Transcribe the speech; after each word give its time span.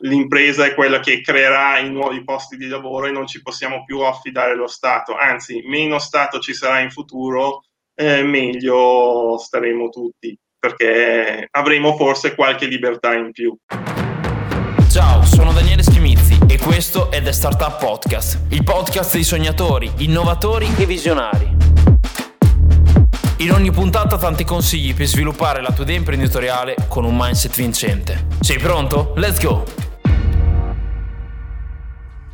l'impresa 0.00 0.64
è 0.64 0.74
quella 0.74 1.00
che 1.00 1.20
creerà 1.20 1.78
i 1.78 1.90
nuovi 1.90 2.22
posti 2.24 2.56
di 2.56 2.68
lavoro 2.68 3.06
e 3.06 3.10
non 3.10 3.26
ci 3.26 3.42
possiamo 3.42 3.84
più 3.84 4.00
affidare 4.00 4.52
allo 4.52 4.66
Stato, 4.66 5.16
anzi 5.16 5.62
meno 5.66 5.98
Stato 5.98 6.38
ci 6.38 6.54
sarà 6.54 6.80
in 6.80 6.90
futuro, 6.90 7.62
eh, 7.94 8.22
meglio 8.22 9.36
staremo 9.38 9.88
tutti, 9.88 10.36
perché 10.58 11.48
avremo 11.50 11.96
forse 11.96 12.34
qualche 12.34 12.66
libertà 12.66 13.14
in 13.14 13.32
più. 13.32 13.54
Ciao, 14.90 15.22
sono 15.22 15.52
Daniele 15.52 15.82
Schimizzi 15.82 16.38
e 16.48 16.58
questo 16.58 17.10
è 17.10 17.22
The 17.22 17.32
Startup 17.32 17.78
Podcast, 17.78 18.46
il 18.50 18.64
podcast 18.64 19.12
dei 19.12 19.24
sognatori, 19.24 19.90
innovatori 19.98 20.66
e 20.76 20.86
visionari. 20.86 21.58
In 23.38 23.52
ogni 23.52 23.70
puntata 23.70 24.18
tanti 24.18 24.44
consigli 24.44 24.92
per 24.92 25.06
sviluppare 25.06 25.62
la 25.62 25.72
tua 25.72 25.84
idea 25.84 25.96
imprenditoriale 25.96 26.74
con 26.88 27.04
un 27.04 27.16
mindset 27.16 27.54
vincente. 27.54 28.26
Sei 28.40 28.58
pronto? 28.58 29.14
Let's 29.16 29.40
go! 29.40 29.89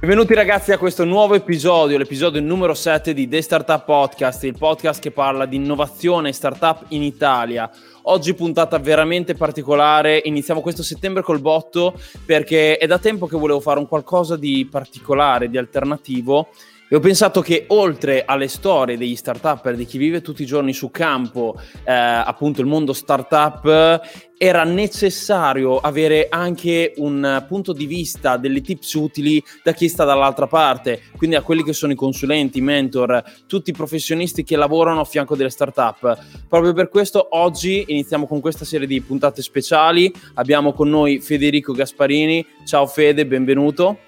Benvenuti 0.06 0.34
ragazzi 0.34 0.70
a 0.70 0.78
questo 0.78 1.04
nuovo 1.04 1.34
episodio, 1.34 1.98
l'episodio 1.98 2.40
numero 2.40 2.74
7 2.74 3.12
di 3.12 3.26
The 3.26 3.42
Startup 3.42 3.84
Podcast, 3.84 4.44
il 4.44 4.56
podcast 4.56 5.02
che 5.02 5.10
parla 5.10 5.46
di 5.46 5.56
innovazione 5.56 6.28
e 6.28 6.32
startup 6.32 6.84
in 6.90 7.02
Italia. 7.02 7.68
Oggi 8.02 8.32
puntata 8.34 8.78
veramente 8.78 9.34
particolare, 9.34 10.22
iniziamo 10.22 10.60
questo 10.60 10.84
settembre 10.84 11.24
col 11.24 11.40
botto 11.40 11.98
perché 12.24 12.76
è 12.76 12.86
da 12.86 13.00
tempo 13.00 13.26
che 13.26 13.36
volevo 13.36 13.58
fare 13.58 13.80
un 13.80 13.88
qualcosa 13.88 14.36
di 14.36 14.68
particolare, 14.70 15.50
di 15.50 15.58
alternativo 15.58 16.50
e 16.88 16.94
ho 16.94 17.00
pensato 17.00 17.40
che 17.40 17.64
oltre 17.68 18.24
alle 18.24 18.46
storie 18.46 18.96
degli 18.96 19.16
start-up, 19.16 19.68
di 19.72 19.84
chi 19.84 19.98
vive 19.98 20.22
tutti 20.22 20.42
i 20.42 20.46
giorni 20.46 20.72
su 20.72 20.90
campo, 20.90 21.60
eh, 21.84 21.92
appunto 21.92 22.60
il 22.60 22.68
mondo 22.68 22.92
startup, 22.92 24.00
era 24.38 24.64
necessario 24.64 25.78
avere 25.78 26.28
anche 26.30 26.92
un 26.96 27.44
punto 27.48 27.72
di 27.72 27.86
vista, 27.86 28.36
delle 28.36 28.60
tips 28.60 28.92
utili 28.94 29.42
da 29.64 29.72
chi 29.72 29.88
sta 29.88 30.04
dall'altra 30.04 30.46
parte, 30.46 31.02
quindi 31.16 31.34
a 31.34 31.42
quelli 31.42 31.64
che 31.64 31.72
sono 31.72 31.92
i 31.92 31.96
consulenti, 31.96 32.58
i 32.58 32.62
mentor, 32.62 33.22
tutti 33.48 33.70
i 33.70 33.72
professionisti 33.72 34.44
che 34.44 34.54
lavorano 34.54 35.00
a 35.00 35.04
fianco 35.04 35.34
delle 35.34 35.50
start-up. 35.50 36.18
Proprio 36.48 36.72
per 36.72 36.88
questo 36.88 37.26
oggi 37.30 37.84
iniziamo 37.88 38.28
con 38.28 38.40
questa 38.40 38.64
serie 38.64 38.86
di 38.86 39.00
puntate 39.00 39.42
speciali. 39.42 40.12
Abbiamo 40.34 40.72
con 40.72 40.88
noi 40.88 41.18
Federico 41.18 41.72
Gasparini. 41.72 42.46
Ciao 42.64 42.86
Fede, 42.86 43.26
benvenuto. 43.26 43.98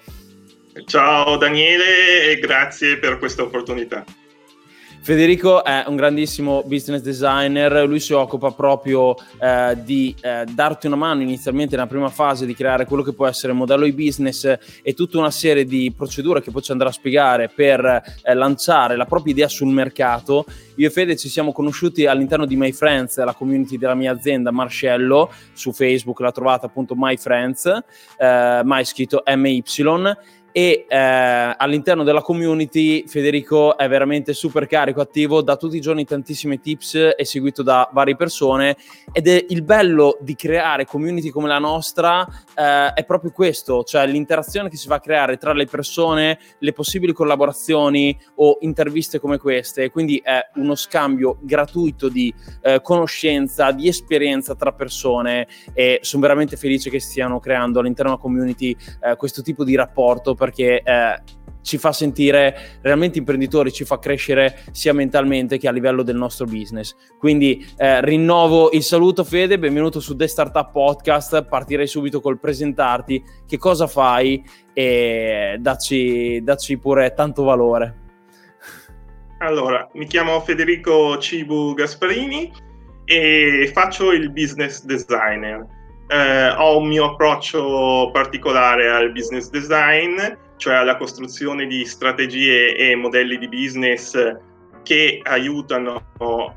Ciao 0.85 1.37
Daniele 1.37 2.29
e 2.29 2.39
grazie 2.39 2.97
per 2.97 3.17
questa 3.17 3.41
opportunità. 3.41 4.05
Federico 5.01 5.63
è 5.63 5.85
un 5.87 5.95
grandissimo 5.95 6.61
business 6.65 7.01
designer, 7.01 7.87
lui 7.87 7.99
si 7.99 8.13
occupa 8.13 8.51
proprio 8.51 9.15
eh, 9.39 9.75
di 9.83 10.13
eh, 10.21 10.43
darti 10.47 10.87
una 10.87 10.97
mano 10.97 11.21
inizialmente 11.21 11.75
nella 11.75 11.87
prima 11.87 12.09
fase 12.09 12.45
di 12.45 12.53
creare 12.53 12.85
quello 12.85 13.01
che 13.01 13.13
può 13.13 13.25
essere 13.25 13.53
il 13.53 13.57
modello 13.57 13.85
di 13.85 13.93
business 13.93 14.57
e 14.83 14.93
tutta 14.93 15.17
una 15.17 15.31
serie 15.31 15.65
di 15.65 15.91
procedure 15.95 16.41
che 16.41 16.51
poi 16.51 16.61
ci 16.61 16.71
andrà 16.71 16.89
a 16.89 16.91
spiegare 16.91 17.49
per 17.49 17.83
eh, 18.21 18.33
lanciare 18.33 18.97
la 18.97 19.05
propria 19.05 19.33
idea 19.33 19.47
sul 19.47 19.69
mercato. 19.69 20.45
Io 20.75 20.87
e 20.87 20.91
Fede 20.91 21.15
ci 21.15 21.29
siamo 21.29 21.53
conosciuti 21.53 22.05
all'interno 22.05 22.45
di 22.45 22.55
My 22.55 22.71
Friends, 22.71 23.17
la 23.23 23.33
community 23.33 23.77
della 23.77 23.95
mia 23.95 24.11
azienda 24.11 24.51
Marcello, 24.51 25.31
su 25.53 25.71
Facebook 25.71 26.19
l'ha 26.19 26.31
trovata 26.31 26.67
appunto 26.67 26.93
My 26.95 27.17
Friends, 27.17 27.65
eh, 27.65 28.61
mai 28.63 28.85
scritto 28.85 29.23
MY 29.25 29.63
e 30.51 30.85
eh, 30.87 30.97
all'interno 31.57 32.03
della 32.03 32.21
community 32.21 33.07
Federico 33.07 33.77
è 33.77 33.87
veramente 33.87 34.33
super 34.33 34.67
carico, 34.67 35.01
attivo, 35.01 35.41
da 35.41 35.55
tutti 35.55 35.77
i 35.77 35.81
giorni 35.81 36.05
tantissime 36.05 36.59
tips, 36.59 36.95
è 36.95 37.23
seguito 37.23 37.63
da 37.63 37.89
varie 37.91 38.15
persone 38.15 38.75
ed 39.11 39.27
è 39.27 39.45
il 39.49 39.63
bello 39.63 40.17
di 40.21 40.35
creare 40.35 40.85
community 40.85 41.29
come 41.29 41.47
la 41.47 41.59
nostra 41.59 42.27
eh, 42.55 42.93
è 42.93 43.05
proprio 43.05 43.31
questo, 43.31 43.83
cioè 43.83 44.07
l'interazione 44.07 44.69
che 44.69 44.77
si 44.77 44.87
va 44.87 44.95
a 44.95 44.99
creare 44.99 45.37
tra 45.37 45.53
le 45.53 45.65
persone, 45.65 46.39
le 46.59 46.73
possibili 46.73 47.13
collaborazioni 47.13 48.17
o 48.35 48.57
interviste 48.61 49.19
come 49.19 49.37
queste, 49.37 49.89
quindi 49.89 50.19
è 50.23 50.39
uno 50.55 50.75
scambio 50.75 51.37
gratuito 51.41 52.09
di 52.09 52.33
eh, 52.61 52.81
conoscenza, 52.81 53.71
di 53.71 53.87
esperienza 53.87 54.55
tra 54.55 54.71
persone 54.71 55.47
e 55.73 55.99
sono 56.01 56.21
veramente 56.21 56.57
felice 56.57 56.89
che 56.89 56.99
stiano 56.99 57.39
creando 57.39 57.79
all'interno 57.79 58.11
della 58.11 58.21
community 58.21 58.75
eh, 59.01 59.15
questo 59.15 59.41
tipo 59.41 59.63
di 59.63 59.75
rapporto 59.75 60.35
perché 60.39 60.81
eh, 60.81 61.21
ci 61.61 61.77
fa 61.77 61.91
sentire 61.91 62.79
realmente 62.81 63.19
imprenditori, 63.19 63.71
ci 63.71 63.83
fa 63.83 63.99
crescere 63.99 64.63
sia 64.71 64.93
mentalmente 64.93 65.57
che 65.57 65.67
a 65.67 65.71
livello 65.71 66.01
del 66.01 66.15
nostro 66.15 66.45
business. 66.45 66.95
Quindi 67.19 67.63
eh, 67.77 68.01
rinnovo 68.03 68.71
il 68.71 68.81
saluto 68.81 69.23
Fede, 69.23 69.59
benvenuto 69.59 69.99
su 69.99 70.15
The 70.15 70.27
Startup 70.27 70.71
Podcast, 70.71 71.45
partirei 71.45 71.87
subito 71.87 72.21
col 72.21 72.39
presentarti, 72.39 73.23
che 73.45 73.57
cosa 73.57 73.87
fai 73.87 74.43
e 74.73 75.57
dacci, 75.59 76.41
dacci 76.41 76.77
pure 76.77 77.13
tanto 77.13 77.43
valore. 77.43 77.97
Allora, 79.39 79.87
mi 79.93 80.05
chiamo 80.05 80.39
Federico 80.41 81.17
Cibu 81.17 81.73
Gasparini 81.73 82.51
e 83.05 83.69
faccio 83.73 84.11
il 84.11 84.31
business 84.31 84.83
designer 84.83 85.65
eh, 86.09 86.49
ho 86.49 86.77
un 86.77 86.87
mio 86.87 87.11
approccio 87.11 88.09
particolare 88.11 88.89
al 88.89 89.11
business 89.11 89.49
design, 89.49 90.17
cioè 90.57 90.75
alla 90.75 90.97
costruzione 90.97 91.67
di 91.67 91.85
strategie 91.85 92.75
e 92.75 92.95
modelli 92.95 93.37
di 93.37 93.47
business 93.47 94.17
che 94.81 95.21
aiutano 95.23 96.03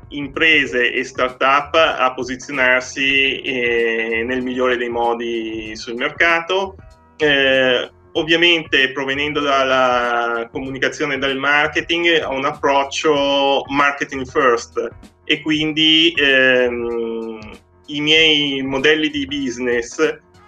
imprese 0.09 0.91
e 0.91 1.03
start-up 1.03 1.75
a 1.75 2.13
posizionarsi 2.13 3.41
eh, 3.41 4.23
nel 4.25 4.41
migliore 4.41 4.75
dei 4.75 4.89
modi 4.89 5.75
sul 5.75 5.95
mercato. 5.95 6.75
Eh, 7.17 7.91
ovviamente 8.13 8.91
provenendo 8.91 9.39
dalla 9.39 10.49
comunicazione 10.51 11.15
e 11.15 11.17
dal 11.19 11.37
marketing 11.37 12.23
ho 12.25 12.33
un 12.33 12.45
approccio 12.45 13.63
marketing 13.67 14.25
first 14.25 14.89
e 15.25 15.41
quindi 15.41 16.13
ehm, 16.17 17.39
i 17.87 18.01
miei 18.01 18.61
modelli 18.61 19.09
di 19.09 19.25
business 19.25 19.99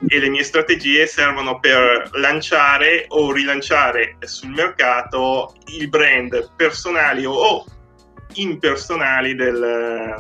e 0.07 0.19
le 0.19 0.29
mie 0.29 0.43
strategie 0.43 1.07
servono 1.07 1.59
per 1.59 2.09
lanciare 2.13 3.05
o 3.09 3.31
rilanciare 3.31 4.17
sul 4.21 4.51
mercato 4.51 5.55
i 5.67 5.87
brand 5.87 6.51
personali 6.55 7.25
o 7.25 7.65
impersonali 8.33 9.35
del, 9.35 10.15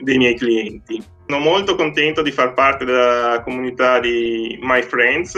dei 0.00 0.18
miei 0.18 0.36
clienti. 0.36 1.02
Sono 1.26 1.42
molto 1.42 1.76
contento 1.76 2.22
di 2.22 2.32
far 2.32 2.54
parte 2.54 2.84
della 2.84 3.40
comunità 3.44 4.00
di 4.00 4.58
My 4.60 4.82
Friends, 4.82 5.36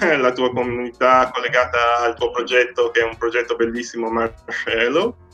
la 0.00 0.32
tua 0.32 0.52
comunità 0.52 1.30
collegata 1.32 2.00
al 2.00 2.16
tuo 2.16 2.32
progetto 2.32 2.90
che 2.90 3.00
è 3.00 3.04
un 3.04 3.16
progetto 3.16 3.54
bellissimo 3.54 4.10
Marcello 4.10 5.28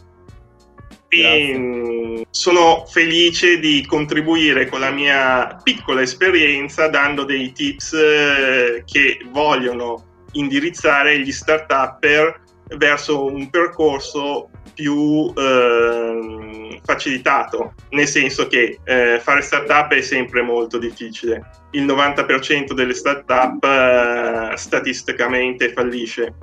e 1.20 2.26
sono 2.30 2.84
felice 2.86 3.58
di 3.58 3.84
contribuire 3.86 4.68
con 4.68 4.80
la 4.80 4.90
mia 4.90 5.58
piccola 5.62 6.02
esperienza 6.02 6.88
dando 6.88 7.24
dei 7.24 7.52
tips 7.52 7.92
eh, 7.92 8.82
che 8.84 9.18
vogliono 9.30 10.24
indirizzare 10.32 11.18
gli 11.20 11.32
start-upper 11.32 12.40
verso 12.76 13.24
un 13.24 13.48
percorso 13.48 14.50
più 14.74 15.32
eh, 15.34 16.80
facilitato, 16.84 17.74
nel 17.90 18.06
senso 18.06 18.46
che 18.46 18.78
eh, 18.84 19.18
fare 19.20 19.40
startup 19.40 19.92
è 19.92 20.02
sempre 20.02 20.42
molto 20.42 20.78
difficile. 20.78 21.50
Il 21.70 21.86
90% 21.86 22.72
delle 22.72 22.92
startup 22.92 23.64
eh, 23.64 24.56
statisticamente 24.56 25.72
fallisce. 25.72 26.34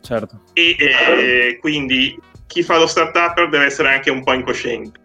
Certo. 0.00 0.40
E 0.54 0.76
eh, 0.78 1.58
quindi 1.60 2.18
chi 2.46 2.62
fa 2.62 2.78
lo 2.78 2.86
startup 2.86 3.48
deve 3.48 3.66
essere 3.66 3.92
anche 3.92 4.10
un 4.10 4.22
po' 4.22 4.32
incosciente 4.32 5.00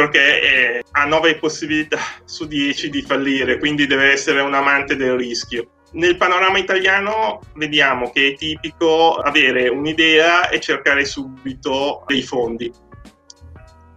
perché 0.00 0.40
eh, 0.40 0.84
ha 0.92 1.04
9 1.04 1.36
possibilità 1.36 1.98
su 2.24 2.46
10 2.46 2.88
di 2.88 3.02
fallire, 3.02 3.58
quindi 3.58 3.86
deve 3.86 4.10
essere 4.10 4.40
un 4.40 4.54
amante 4.54 4.96
del 4.96 5.14
rischio. 5.14 5.72
Nel 5.92 6.16
panorama 6.16 6.56
italiano 6.58 7.40
vediamo 7.54 8.10
che 8.10 8.28
è 8.28 8.34
tipico 8.34 9.16
avere 9.16 9.68
un'idea 9.68 10.48
e 10.48 10.60
cercare 10.60 11.04
subito 11.04 12.04
dei 12.06 12.22
fondi. 12.22 12.72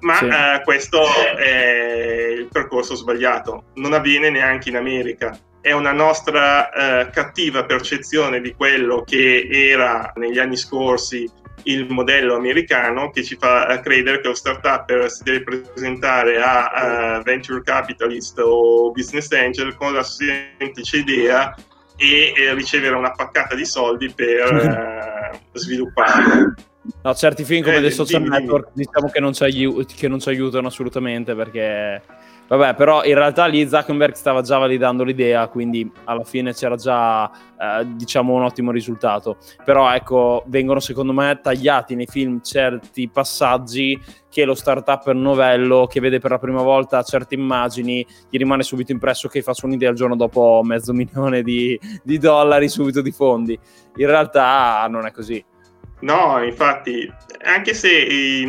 Ma 0.01 0.17
sì. 0.17 0.25
eh, 0.25 0.61
questo 0.65 1.01
è 1.37 2.33
il 2.37 2.49
percorso 2.51 2.95
sbagliato, 2.95 3.65
non 3.75 3.93
avviene 3.93 4.29
neanche 4.29 4.69
in 4.69 4.75
America. 4.75 5.37
È 5.61 5.71
una 5.71 5.93
nostra 5.93 6.69
eh, 6.69 7.09
cattiva 7.11 7.63
percezione 7.63 8.41
di 8.41 8.53
quello 8.53 9.03
che 9.05 9.47
era 9.49 10.11
negli 10.15 10.39
anni 10.39 10.57
scorsi 10.57 11.31
il 11.63 11.87
modello 11.89 12.35
americano 12.35 13.09
che 13.09 13.23
ci 13.23 13.37
fa 13.39 13.79
credere 13.79 14.19
che 14.19 14.27
lo 14.27 14.33
startup 14.33 15.05
si 15.07 15.23
deve 15.23 15.43
presentare 15.43 16.41
a, 16.41 16.67
a 16.67 17.21
venture 17.21 17.61
capitalist 17.61 18.37
o 18.39 18.91
business 18.91 19.31
angel 19.31 19.75
con 19.75 19.93
la 19.93 20.03
semplice 20.03 20.97
idea 20.97 21.55
e, 21.95 22.33
e 22.35 22.53
ricevere 22.53 22.95
una 22.95 23.11
paccata 23.11 23.55
di 23.55 23.65
soldi 23.65 24.11
per 24.13 25.31
uh, 25.31 25.37
svilupparlo. 25.57 26.53
No, 27.01 27.15
certi 27.15 27.45
film 27.45 27.63
come 27.63 27.77
eh, 27.77 27.81
dei 27.81 27.91
social 27.91 28.21
dimmi, 28.21 28.37
network 28.37 28.71
diciamo 28.73 29.09
che 29.09 29.21
non, 29.21 29.31
ci 29.31 29.43
aiut- 29.43 29.95
che 29.95 30.09
non 30.09 30.19
ci 30.19 30.27
aiutano 30.27 30.67
assolutamente 30.67 31.33
perché 31.33 32.01
Vabbè, 32.47 32.75
però 32.75 33.03
in 33.03 33.15
realtà 33.15 33.45
lì 33.45 33.67
Zuckerberg 33.67 34.13
stava 34.13 34.41
già 34.41 34.57
validando 34.57 35.03
l'idea, 35.03 35.47
quindi 35.47 35.89
alla 36.03 36.23
fine 36.23 36.53
c'era 36.53 36.75
già, 36.75 37.29
eh, 37.29 37.85
diciamo, 37.95 38.33
un 38.33 38.43
ottimo 38.43 38.71
risultato. 38.71 39.37
Però 39.63 39.91
ecco, 39.91 40.43
vengono 40.47 40.79
secondo 40.79 41.13
me 41.13 41.39
tagliati 41.41 41.95
nei 41.95 42.05
film 42.05 42.41
certi 42.41 43.09
passaggi 43.09 43.99
che 44.29 44.45
lo 44.45 44.55
startup 44.55 45.09
novello 45.11 45.87
che 45.87 45.99
vede 45.99 46.19
per 46.19 46.31
la 46.31 46.39
prima 46.39 46.63
volta 46.63 47.03
certe 47.03 47.35
immagini 47.35 48.05
gli 48.29 48.37
rimane 48.37 48.63
subito 48.63 48.91
impresso 48.91 49.27
che 49.27 49.43
faccio 49.43 49.67
un'idea 49.67 49.91
il 49.91 49.95
giorno 49.95 50.15
dopo 50.15 50.61
mezzo 50.63 50.91
milione 50.93 51.43
di, 51.43 51.79
di 52.03 52.17
dollari 52.17 52.67
subito 52.67 53.01
di 53.01 53.11
fondi. 53.11 53.57
In 53.95 54.07
realtà 54.07 54.85
non 54.89 55.05
è 55.05 55.11
così. 55.11 55.43
No, 56.03 56.43
infatti, 56.43 57.09
anche 57.43 57.73
se 57.73 57.89
i, 57.89 58.41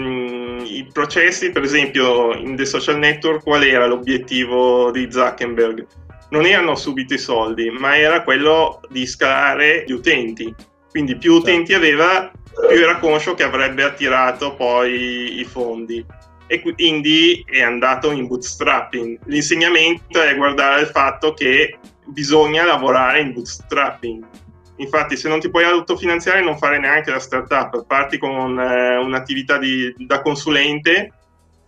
i, 0.76 0.88
processi, 0.92 1.50
per 1.50 1.62
esempio, 1.62 2.34
in 2.34 2.56
The 2.56 2.64
Social 2.64 2.98
Network, 2.98 3.44
qual 3.44 3.62
era 3.62 3.86
l'obiettivo 3.86 4.90
di 4.90 5.08
Zuckerberg? 5.08 5.86
Non 6.30 6.46
erano 6.46 6.74
subito 6.74 7.14
i 7.14 7.18
soldi, 7.18 7.70
ma 7.70 7.96
era 7.96 8.24
quello 8.24 8.80
di 8.88 9.06
scalare 9.06 9.84
gli 9.86 9.92
utenti. 9.92 10.52
Quindi 10.90 11.16
più 11.16 11.34
utenti 11.34 11.70
certo. 11.72 11.86
aveva, 11.86 12.32
più 12.68 12.82
era 12.82 12.98
conscio 12.98 13.34
che 13.34 13.44
avrebbe 13.44 13.84
attirato 13.84 14.56
poi 14.56 15.38
i 15.38 15.44
fondi. 15.44 16.04
E 16.48 16.60
quindi 16.60 17.44
è 17.48 17.62
andato 17.62 18.10
in 18.10 18.26
bootstrapping. 18.26 19.20
L'insegnamento 19.26 20.20
è 20.20 20.34
guardare 20.34 20.80
il 20.80 20.88
fatto 20.88 21.34
che 21.34 21.78
bisogna 22.06 22.64
lavorare 22.64 23.20
in 23.20 23.32
bootstrapping 23.32 24.26
Infatti, 24.76 25.16
se 25.16 25.28
non 25.28 25.40
ti 25.40 25.50
puoi 25.50 25.64
autofinanziare, 25.64 26.42
non 26.42 26.58
fare 26.58 26.78
neanche 26.78 27.10
la 27.10 27.20
startup, 27.20 27.86
parti 27.86 28.18
con 28.18 28.58
eh, 28.58 28.96
un'attività 28.96 29.56
di, 29.56 29.94
da 29.98 30.20
consulente 30.20 31.12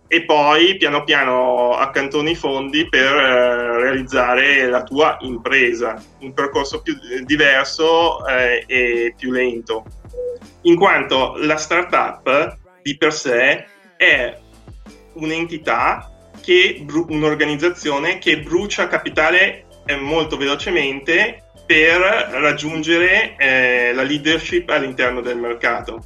e 0.09 0.23
poi 0.23 0.77
piano 0.77 1.03
piano 1.03 1.73
accantoni 1.73 2.31
i 2.31 2.35
fondi 2.35 2.87
per 2.87 3.13
eh, 3.13 3.81
realizzare 3.81 4.67
la 4.67 4.83
tua 4.83 5.17
impresa, 5.21 6.01
un 6.19 6.33
percorso 6.33 6.81
più 6.81 6.95
diverso 7.23 8.25
eh, 8.25 8.63
e 8.67 9.13
più 9.17 9.31
lento. 9.31 9.85
In 10.63 10.75
quanto 10.75 11.35
la 11.37 11.57
startup 11.57 12.57
di 12.81 12.97
per 12.97 13.13
sé 13.13 13.65
è 13.95 14.37
un'entità 15.13 16.11
che 16.41 16.85
un'organizzazione 16.87 18.17
che 18.17 18.39
brucia 18.39 18.87
capitale 18.87 19.65
eh, 19.85 19.95
molto 19.95 20.37
velocemente 20.37 21.46
per 21.67 21.99
raggiungere 22.31 23.35
eh, 23.37 23.93
la 23.93 24.01
leadership 24.01 24.69
all'interno 24.69 25.21
del 25.21 25.37
mercato. 25.37 26.01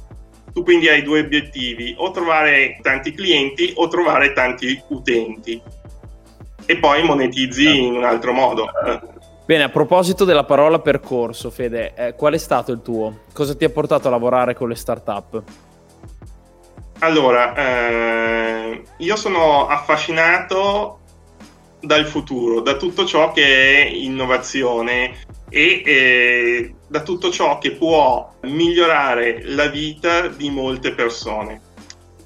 Tu 0.52 0.62
quindi 0.64 0.88
hai 0.88 1.02
due 1.02 1.20
obiettivi, 1.20 1.94
o 1.96 2.10
trovare 2.10 2.78
tanti 2.82 3.14
clienti 3.14 3.72
o 3.76 3.88
trovare 3.88 4.34
tanti 4.34 4.82
utenti 4.88 5.62
e 6.66 6.76
poi 6.76 7.02
monetizzi 7.04 7.86
in 7.86 7.94
un 7.94 8.04
altro 8.04 8.32
modo. 8.32 8.66
Bene, 9.46 9.62
a 9.62 9.68
proposito 9.68 10.24
della 10.24 10.44
parola 10.44 10.78
percorso, 10.80 11.50
Fede, 11.50 11.94
eh, 11.96 12.14
qual 12.14 12.34
è 12.34 12.38
stato 12.38 12.72
il 12.72 12.82
tuo? 12.82 13.20
Cosa 13.32 13.56
ti 13.56 13.64
ha 13.64 13.70
portato 13.70 14.08
a 14.08 14.10
lavorare 14.10 14.54
con 14.54 14.68
le 14.68 14.74
start-up? 14.74 15.42
Allora, 16.98 17.54
eh, 17.54 18.82
io 18.98 19.16
sono 19.16 19.66
affascinato 19.66 21.00
dal 21.80 22.06
futuro, 22.06 22.60
da 22.60 22.76
tutto 22.76 23.04
ciò 23.04 23.32
che 23.32 23.82
è 23.82 23.86
innovazione 23.86 25.16
e 25.52 25.82
eh, 25.84 26.74
da 26.88 27.02
tutto 27.02 27.30
ciò 27.30 27.58
che 27.58 27.72
può 27.72 28.34
migliorare 28.42 29.42
la 29.44 29.66
vita 29.66 30.28
di 30.28 30.48
molte 30.48 30.94
persone. 30.94 31.60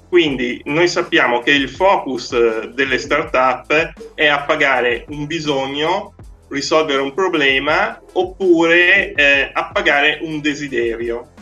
Quindi 0.07 0.61
noi 0.65 0.87
sappiamo 0.87 1.41
che 1.41 1.51
il 1.51 1.69
focus 1.69 2.69
delle 2.69 2.97
start-up 2.97 3.93
è 4.15 4.27
appagare 4.27 5.05
un 5.09 5.25
bisogno, 5.25 6.15
risolvere 6.47 7.01
un 7.01 7.13
problema 7.13 8.01
oppure 8.13 9.11
eh, 9.11 9.49
appagare 9.51 10.19
un 10.21 10.39
desiderio. 10.39 11.33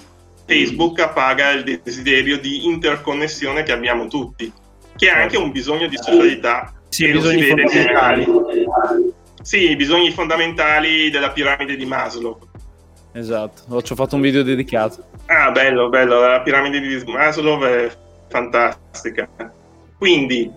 Facebook 0.48 1.00
appaga 1.00 1.52
il 1.52 1.82
desiderio 1.84 2.40
di 2.40 2.66
interconnessione 2.66 3.62
che 3.62 3.72
abbiamo 3.72 4.08
tutti, 4.08 4.52
che 4.96 5.08
è 5.08 5.12
anche 5.12 5.38
un 5.38 5.52
bisogno 5.52 5.88
di 5.88 5.98
socialità. 5.98 6.74
Sì, 6.90 7.12
bisogni 7.12 7.44
fondamentali. 7.44 8.26
Sì, 9.46 9.70
i 9.70 9.76
bisogni 9.76 10.10
fondamentali 10.10 11.12
della 11.12 11.30
piramide 11.30 11.76
di 11.76 11.86
Maslow. 11.86 12.40
Esatto, 13.14 13.76
ho 13.76 13.96
fatto 13.96 14.16
un 14.16 14.22
video 14.22 14.42
dedicato. 14.42 15.06
Ah, 15.28 15.52
bello, 15.52 15.88
bello, 15.88 16.20
la 16.20 16.42
piramide 16.42 16.80
di 16.80 17.04
Maslow 17.06 17.62
è 17.62 17.92
fantastica. 18.28 19.30
Quindi, 20.00 20.52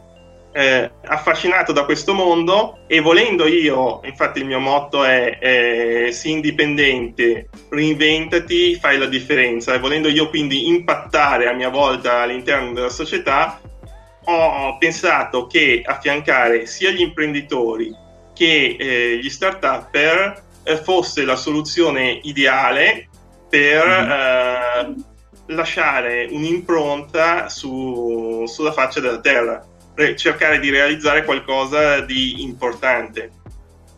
eh, 0.52 0.90
affascinato 1.04 1.72
da 1.72 1.84
questo 1.84 2.14
mondo 2.14 2.78
e 2.86 3.00
volendo 3.00 3.46
io, 3.46 4.00
infatti 4.04 4.38
il 4.38 4.46
mio 4.46 4.58
motto 4.58 5.04
è 5.04 5.38
eh, 5.38 6.08
sii 6.10 6.32
indipendente, 6.32 7.50
reinventati, 7.68 8.76
fai 8.76 8.96
la 8.96 9.04
differenza 9.04 9.74
e 9.74 9.80
volendo 9.80 10.08
io 10.08 10.30
quindi 10.30 10.66
impattare 10.66 11.46
a 11.46 11.52
mia 11.52 11.68
volta 11.68 12.20
all'interno 12.22 12.72
della 12.72 12.88
società, 12.88 13.60
ho 14.24 14.78
pensato 14.78 15.46
che 15.46 15.82
affiancare 15.84 16.64
sia 16.64 16.90
gli 16.90 17.02
imprenditori 17.02 18.06
che 18.38 18.76
eh, 18.78 19.18
gli 19.20 19.28
start-upper 19.28 20.44
eh, 20.62 20.76
fosse 20.76 21.24
la 21.24 21.34
soluzione 21.34 22.20
ideale 22.22 23.08
per 23.50 23.84
mm-hmm. 23.84 25.00
lasciare 25.46 26.28
un'impronta 26.30 27.48
su, 27.48 28.44
sulla 28.46 28.70
faccia 28.70 29.00
della 29.00 29.18
terra, 29.18 29.66
per 29.92 30.14
cercare 30.14 30.60
di 30.60 30.70
realizzare 30.70 31.24
qualcosa 31.24 32.00
di 32.00 32.42
importante. 32.42 33.32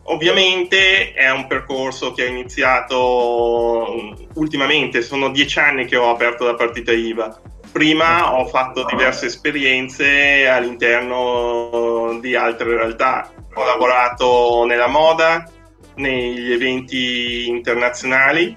Ovviamente 0.05 1.13
è 1.13 1.29
un 1.29 1.45
percorso 1.45 2.11
che 2.11 2.23
ha 2.23 2.27
iniziato 2.27 3.85
mm, 3.91 4.25
ultimamente, 4.33 5.03
sono 5.03 5.29
dieci 5.29 5.59
anni 5.59 5.85
che 5.85 5.97
ho 5.97 6.09
aperto 6.09 6.45
la 6.45 6.55
partita 6.55 6.91
IVA. 6.91 7.39
Prima 7.71 8.35
ho 8.35 8.45
fatto 8.47 8.83
diverse 8.83 9.27
esperienze 9.27 10.47
all'interno 10.47 12.19
di 12.19 12.35
altre 12.35 12.75
realtà, 12.75 13.31
ho 13.53 13.65
lavorato 13.65 14.65
nella 14.65 14.87
moda, 14.87 15.49
negli 15.95 16.51
eventi 16.51 17.47
internazionali 17.47 18.55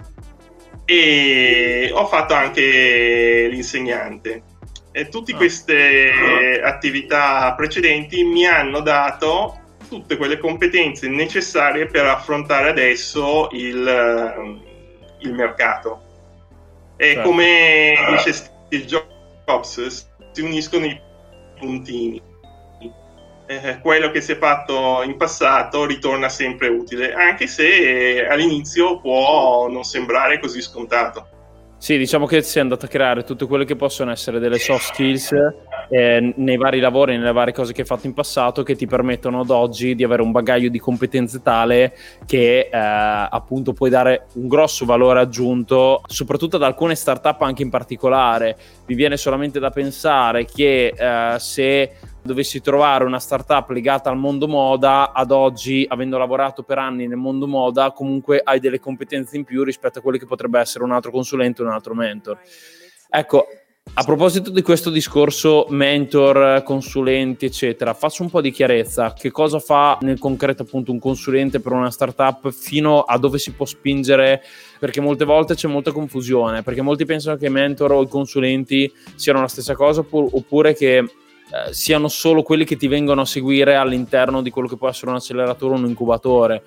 e 0.84 1.90
ho 1.92 2.06
fatto 2.06 2.34
anche 2.34 3.48
l'insegnante. 3.50 4.42
E 4.90 5.08
tutte 5.08 5.32
ah. 5.32 5.36
queste 5.36 6.60
attività 6.62 7.52
precedenti 7.54 8.22
mi 8.24 8.46
hanno 8.46 8.80
dato 8.80 9.60
tutte 9.88 10.16
quelle 10.16 10.38
competenze 10.38 11.08
necessarie 11.08 11.86
per 11.86 12.06
affrontare 12.06 12.70
adesso 12.70 13.48
il, 13.52 14.60
il 15.20 15.32
mercato. 15.32 16.00
E 16.96 17.14
certo. 17.14 17.28
come 17.28 17.94
dice 18.10 18.32
Steve 18.82 19.06
Jobs, 19.46 20.08
si 20.32 20.40
uniscono 20.40 20.86
i 20.86 21.00
puntini 21.58 22.20
eh, 23.46 23.78
quello 23.80 24.10
che 24.10 24.20
si 24.20 24.32
è 24.32 24.36
fatto 24.36 25.02
in 25.02 25.16
passato 25.16 25.84
ritorna 25.84 26.28
sempre 26.28 26.68
utile, 26.68 27.12
anche 27.12 27.46
se 27.46 28.26
all'inizio 28.26 29.00
può 29.00 29.68
non 29.68 29.84
sembrare 29.84 30.40
così 30.40 30.60
scontato. 30.62 31.28
Sì, 31.84 31.98
diciamo 31.98 32.24
che 32.24 32.40
si 32.40 32.56
è 32.56 32.62
andato 32.62 32.86
a 32.86 32.88
creare 32.88 33.24
tutte 33.24 33.44
quelle 33.44 33.66
che 33.66 33.76
possono 33.76 34.10
essere 34.10 34.38
delle 34.38 34.58
soft 34.58 34.94
skills 34.94 35.32
eh, 35.90 36.32
nei 36.34 36.56
vari 36.56 36.80
lavori, 36.80 37.18
nelle 37.18 37.30
varie 37.30 37.52
cose 37.52 37.74
che 37.74 37.82
hai 37.82 37.86
fatto 37.86 38.06
in 38.06 38.14
passato 38.14 38.62
che 38.62 38.74
ti 38.74 38.86
permettono 38.86 39.40
ad 39.40 39.50
oggi 39.50 39.94
di 39.94 40.02
avere 40.02 40.22
un 40.22 40.30
bagaglio 40.30 40.70
di 40.70 40.78
competenze 40.78 41.42
tale 41.42 41.94
che 42.24 42.70
eh, 42.72 42.78
appunto 42.78 43.74
puoi 43.74 43.90
dare 43.90 44.28
un 44.36 44.48
grosso 44.48 44.86
valore 44.86 45.20
aggiunto, 45.20 46.00
soprattutto 46.06 46.56
ad 46.56 46.62
alcune 46.62 46.94
startup 46.94 47.42
anche 47.42 47.62
in 47.62 47.68
particolare. 47.68 48.56
Vi 48.86 48.94
viene 48.94 49.18
solamente 49.18 49.60
da 49.60 49.68
pensare 49.68 50.46
che 50.46 50.94
eh, 50.96 51.38
se 51.38 51.90
dovessi 52.24 52.60
trovare 52.60 53.04
una 53.04 53.18
startup 53.18 53.68
legata 53.70 54.08
al 54.08 54.16
mondo 54.16 54.48
moda, 54.48 55.12
ad 55.12 55.30
oggi, 55.30 55.84
avendo 55.86 56.16
lavorato 56.16 56.62
per 56.62 56.78
anni 56.78 57.06
nel 57.06 57.18
mondo 57.18 57.46
moda, 57.46 57.92
comunque 57.92 58.40
hai 58.42 58.60
delle 58.60 58.80
competenze 58.80 59.36
in 59.36 59.44
più 59.44 59.62
rispetto 59.62 59.98
a 59.98 60.02
quelli 60.02 60.18
che 60.18 60.26
potrebbe 60.26 60.58
essere 60.58 60.84
un 60.84 60.92
altro 60.92 61.10
consulente 61.10 61.62
o 61.62 61.66
un 61.66 61.72
altro 61.72 61.94
mentor. 61.94 62.38
Ecco, 63.10 63.46
a 63.96 64.02
proposito 64.02 64.50
di 64.50 64.62
questo 64.62 64.88
discorso 64.88 65.66
mentor, 65.68 66.62
consulenti, 66.62 67.44
eccetera, 67.44 67.92
faccio 67.92 68.22
un 68.22 68.30
po' 68.30 68.40
di 68.40 68.50
chiarezza. 68.50 69.12
Che 69.12 69.30
cosa 69.30 69.58
fa 69.58 69.98
nel 70.00 70.18
concreto 70.18 70.62
appunto 70.62 70.90
un 70.90 70.98
consulente 70.98 71.60
per 71.60 71.72
una 71.72 71.90
startup 71.90 72.50
fino 72.50 73.02
a 73.02 73.18
dove 73.18 73.38
si 73.38 73.52
può 73.52 73.66
spingere? 73.66 74.42
Perché 74.80 75.00
molte 75.00 75.26
volte 75.26 75.54
c'è 75.54 75.68
molta 75.68 75.92
confusione, 75.92 76.62
perché 76.62 76.80
molti 76.80 77.04
pensano 77.04 77.36
che 77.36 77.50
mentor 77.50 77.92
o 77.92 78.02
i 78.02 78.08
consulenti 78.08 78.90
siano 79.14 79.42
la 79.42 79.48
stessa 79.48 79.74
cosa 79.74 80.02
oppure 80.08 80.74
che 80.74 81.04
eh, 81.50 81.74
siano 81.74 82.08
solo 82.08 82.42
quelli 82.42 82.64
che 82.64 82.76
ti 82.76 82.88
vengono 82.88 83.20
a 83.20 83.26
seguire 83.26 83.76
all'interno 83.76 84.40
di 84.40 84.50
quello 84.50 84.66
che 84.66 84.76
può 84.76 84.88
essere 84.88 85.10
un 85.10 85.16
acceleratore 85.16 85.74
o 85.74 85.76
un 85.76 85.86
incubatore. 85.86 86.62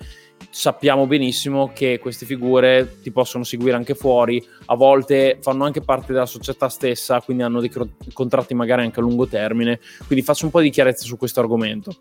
sappiamo 0.50 1.06
benissimo 1.06 1.72
che 1.74 1.98
queste 1.98 2.24
figure 2.24 3.00
ti 3.02 3.10
possono 3.10 3.42
seguire 3.42 3.76
anche 3.76 3.94
fuori, 3.94 4.42
a 4.66 4.76
volte 4.76 5.38
fanno 5.42 5.64
anche 5.64 5.80
parte 5.80 6.12
della 6.12 6.26
società 6.26 6.68
stessa, 6.68 7.20
quindi 7.20 7.42
hanno 7.42 7.60
dei 7.60 7.72
contratti 8.12 8.54
magari 8.54 8.82
anche 8.82 9.00
a 9.00 9.02
lungo 9.02 9.26
termine. 9.26 9.80
Quindi 10.06 10.24
faccio 10.24 10.44
un 10.44 10.52
po' 10.52 10.60
di 10.60 10.70
chiarezza 10.70 11.04
su 11.04 11.16
questo 11.16 11.40
argomento, 11.40 11.96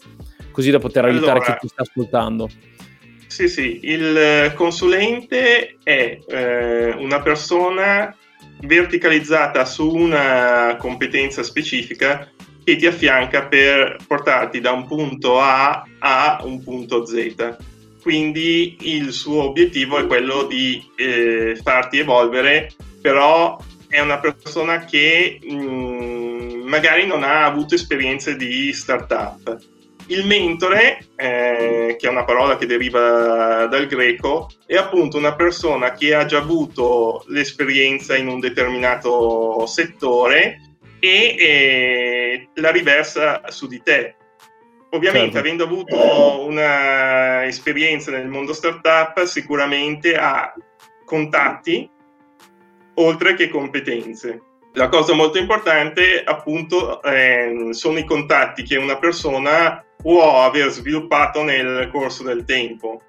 così 0.52 0.70
da 0.70 0.80
poter 0.80 1.06
aiutare 1.06 1.40
allora, 1.40 1.54
chi 1.54 1.62
ti 1.62 1.68
sta 1.68 1.82
ascoltando. 1.82 2.50
Sì, 3.26 3.50
sì, 3.50 3.80
il 3.84 4.54
consulente 4.56 5.78
è 5.84 6.20
eh, 6.26 6.92
una 6.94 7.22
persona 7.22 8.16
verticalizzata 8.62 9.66
su 9.66 9.94
una 9.94 10.78
competenza 10.80 11.44
specifica 11.44 12.32
che 12.68 12.76
ti 12.76 12.86
affianca 12.86 13.46
per 13.46 13.96
portarti 14.06 14.60
da 14.60 14.74
un 14.74 14.86
punto 14.86 15.40
A 15.40 15.86
a 16.00 16.42
un 16.44 16.62
punto 16.62 17.06
Z. 17.06 17.56
Quindi 18.02 18.76
il 18.82 19.14
suo 19.14 19.44
obiettivo 19.44 19.98
è 19.98 20.06
quello 20.06 20.44
di 20.44 20.86
eh, 20.98 21.58
farti 21.64 22.00
evolvere, 22.00 22.74
però 23.02 23.58
è 23.88 24.02
una 24.02 24.20
persona 24.20 24.84
che 24.84 25.40
mh, 25.42 25.54
mm, 25.54 26.68
magari 26.68 27.08
non 27.08 27.24
ha 27.24 27.46
avuto 27.46 27.76
esperienze 27.76 28.36
di 28.36 28.74
startup. 28.74 29.58
Il 30.08 30.26
mentore, 30.26 31.06
eh, 31.16 31.96
che 31.98 32.06
è 32.06 32.10
una 32.10 32.26
parola 32.26 32.58
che 32.58 32.66
deriva 32.66 33.66
dal 33.68 33.88
greco, 33.88 34.50
è 34.66 34.76
appunto 34.76 35.18
una 35.18 35.36
persona 35.36 35.94
che 35.94 36.14
ha 36.14 36.26
già 36.26 36.40
avuto 36.40 37.24
l'esperienza 37.28 38.18
in 38.18 38.28
un 38.28 38.42
determinato 38.42 39.66
settore 39.68 40.67
e 41.00 41.36
eh, 41.38 42.50
la 42.56 42.72
riversa 42.72 43.42
su 43.48 43.68
di 43.68 43.82
te. 43.82 44.16
Ovviamente, 44.92 45.34
certo. 45.34 45.40
avendo 45.40 45.64
avuto 45.66 46.46
un'esperienza 46.46 48.12
nel 48.12 48.28
mondo 48.28 48.54
startup, 48.54 49.24
sicuramente 49.26 50.16
ha 50.16 50.54
contatti 51.06 51.90
oltre 52.96 53.34
che 53.36 53.50
competenze. 53.50 54.42
La 54.74 54.90
cosa 54.90 55.14
molto 55.14 55.40
importante, 55.40 56.24
appunto, 56.24 57.02
eh, 57.02 57.70
sono 57.72 57.98
i 57.98 58.06
contatti 58.06 58.64
che 58.64 58.78
una 58.78 58.98
persona 58.98 59.84
può 59.98 60.44
aver 60.44 60.70
sviluppato 60.70 61.44
nel 61.44 61.90
corso 61.92 62.24
del 62.24 62.46
tempo. 62.46 63.02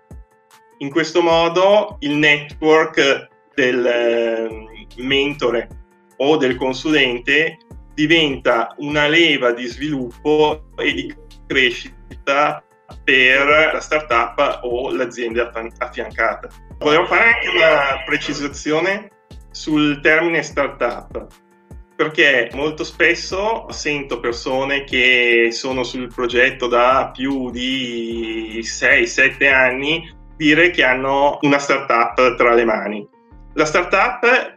In 0.78 0.90
questo 0.90 1.20
modo 1.20 1.96
il 2.00 2.12
network 2.12 3.28
del 3.54 3.86
eh, 3.86 4.86
mentore 4.96 5.68
o 6.16 6.36
del 6.36 6.56
consulente 6.56 7.58
diventa 7.98 8.76
una 8.76 9.08
leva 9.08 9.50
di 9.50 9.66
sviluppo 9.66 10.70
e 10.76 10.92
di 10.92 11.16
crescita 11.48 12.62
per 13.02 13.72
la 13.72 13.80
startup 13.80 14.60
o 14.62 14.92
l'azienda 14.92 15.50
affiancata. 15.78 16.48
Volevo 16.78 17.06
fare 17.06 17.32
anche 17.32 17.48
una 17.48 18.04
precisazione 18.06 19.10
sul 19.50 20.00
termine 20.00 20.44
startup 20.44 21.26
perché 21.96 22.48
molto 22.52 22.84
spesso 22.84 23.66
sento 23.70 24.20
persone 24.20 24.84
che 24.84 25.48
sono 25.50 25.82
sul 25.82 26.06
progetto 26.06 26.68
da 26.68 27.10
più 27.12 27.50
di 27.50 28.60
6-7 28.62 29.52
anni 29.52 30.16
dire 30.36 30.70
che 30.70 30.84
hanno 30.84 31.38
una 31.40 31.58
startup 31.58 32.36
tra 32.36 32.54
le 32.54 32.64
mani. 32.64 33.08
La 33.54 33.64
startup 33.64 34.56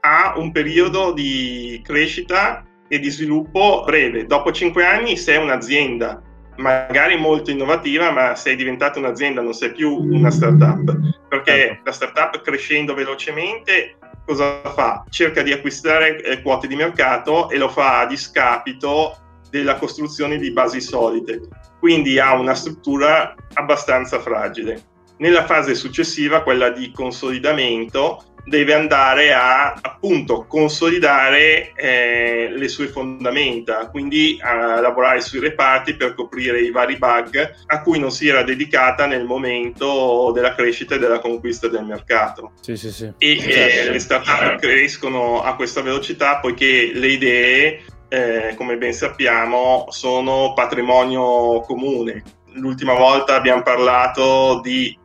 ha 0.00 0.34
un 0.36 0.52
periodo 0.52 1.14
di 1.14 1.80
crescita 1.82 2.66
e 2.92 2.98
di 2.98 3.08
sviluppo 3.08 3.84
breve. 3.86 4.26
Dopo 4.26 4.52
5 4.52 4.84
anni 4.84 5.16
sei 5.16 5.38
un'azienda, 5.38 6.20
magari 6.56 7.16
molto 7.16 7.50
innovativa, 7.50 8.10
ma 8.10 8.34
sei 8.34 8.54
diventata 8.54 8.98
un'azienda, 8.98 9.40
non 9.40 9.54
sei 9.54 9.72
più 9.72 9.96
una 9.96 10.30
startup. 10.30 10.94
Perché 11.26 11.52
certo. 11.52 11.82
la 11.86 11.92
startup 11.92 12.42
crescendo 12.42 12.92
velocemente 12.92 13.96
cosa 14.26 14.60
fa? 14.74 15.06
Cerca 15.08 15.40
di 15.40 15.52
acquistare 15.52 16.22
eh, 16.22 16.42
quote 16.42 16.66
di 16.66 16.76
mercato 16.76 17.48
e 17.48 17.56
lo 17.56 17.70
fa 17.70 18.00
a 18.00 18.06
discapito 18.06 19.16
della 19.48 19.76
costruzione 19.76 20.36
di 20.36 20.52
basi 20.52 20.82
solide, 20.82 21.40
quindi 21.80 22.18
ha 22.18 22.34
una 22.34 22.54
struttura 22.54 23.34
abbastanza 23.54 24.20
fragile. 24.20 24.82
Nella 25.16 25.46
fase 25.46 25.74
successiva, 25.74 26.42
quella 26.42 26.68
di 26.68 26.90
consolidamento, 26.92 28.31
deve 28.44 28.74
andare 28.74 29.32
a 29.32 29.72
appunto 29.80 30.46
consolidare 30.48 31.72
eh, 31.74 32.48
le 32.50 32.68
sue 32.68 32.88
fondamenta, 32.88 33.88
quindi 33.88 34.38
a 34.40 34.80
lavorare 34.80 35.20
sui 35.20 35.38
reparti 35.38 35.94
per 35.94 36.14
coprire 36.14 36.60
i 36.60 36.70
vari 36.70 36.98
bug 36.98 37.54
a 37.66 37.80
cui 37.82 37.98
non 37.98 38.10
si 38.10 38.28
era 38.28 38.42
dedicata 38.42 39.06
nel 39.06 39.24
momento 39.24 40.32
della 40.34 40.54
crescita 40.54 40.96
e 40.96 40.98
della 40.98 41.20
conquista 41.20 41.68
del 41.68 41.84
mercato. 41.84 42.52
Sì, 42.60 42.76
sì, 42.76 42.90
sì. 42.90 43.12
E 43.18 43.38
eh, 43.38 43.90
le 43.90 43.98
startup 43.98 44.56
crescono 44.56 45.42
a 45.42 45.54
questa 45.54 45.82
velocità 45.82 46.38
poiché 46.38 46.90
le 46.92 47.08
idee, 47.08 47.80
eh, 48.08 48.54
come 48.56 48.76
ben 48.76 48.92
sappiamo, 48.92 49.86
sono 49.90 50.52
patrimonio 50.54 51.60
comune. 51.60 52.22
L'ultima 52.54 52.92
volta 52.94 53.34
abbiamo 53.34 53.62
parlato 53.62 54.60
di 54.62 54.98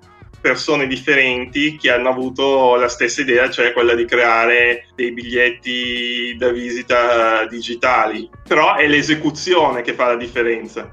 persone 0.48 0.88
differenti 0.88 1.75
che 1.75 1.92
hanno 1.92 2.08
avuto 2.08 2.75
la 2.75 2.88
stessa 2.88 3.20
idea, 3.20 3.50
cioè 3.50 3.74
quella 3.74 3.94
di 3.96 4.06
creare 4.06 4.86
dei 4.96 5.12
biglietti 5.12 6.38
da 6.38 6.51
visita 6.51 7.46
digitali. 7.48 8.30
Però 8.48 8.75
è 8.75 8.88
l'esecuzione 8.88 9.82
che 9.82 9.92
fa 9.92 10.08
la 10.08 10.16
differenza. 10.16 10.89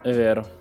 È 0.00 0.12
vero. 0.12 0.56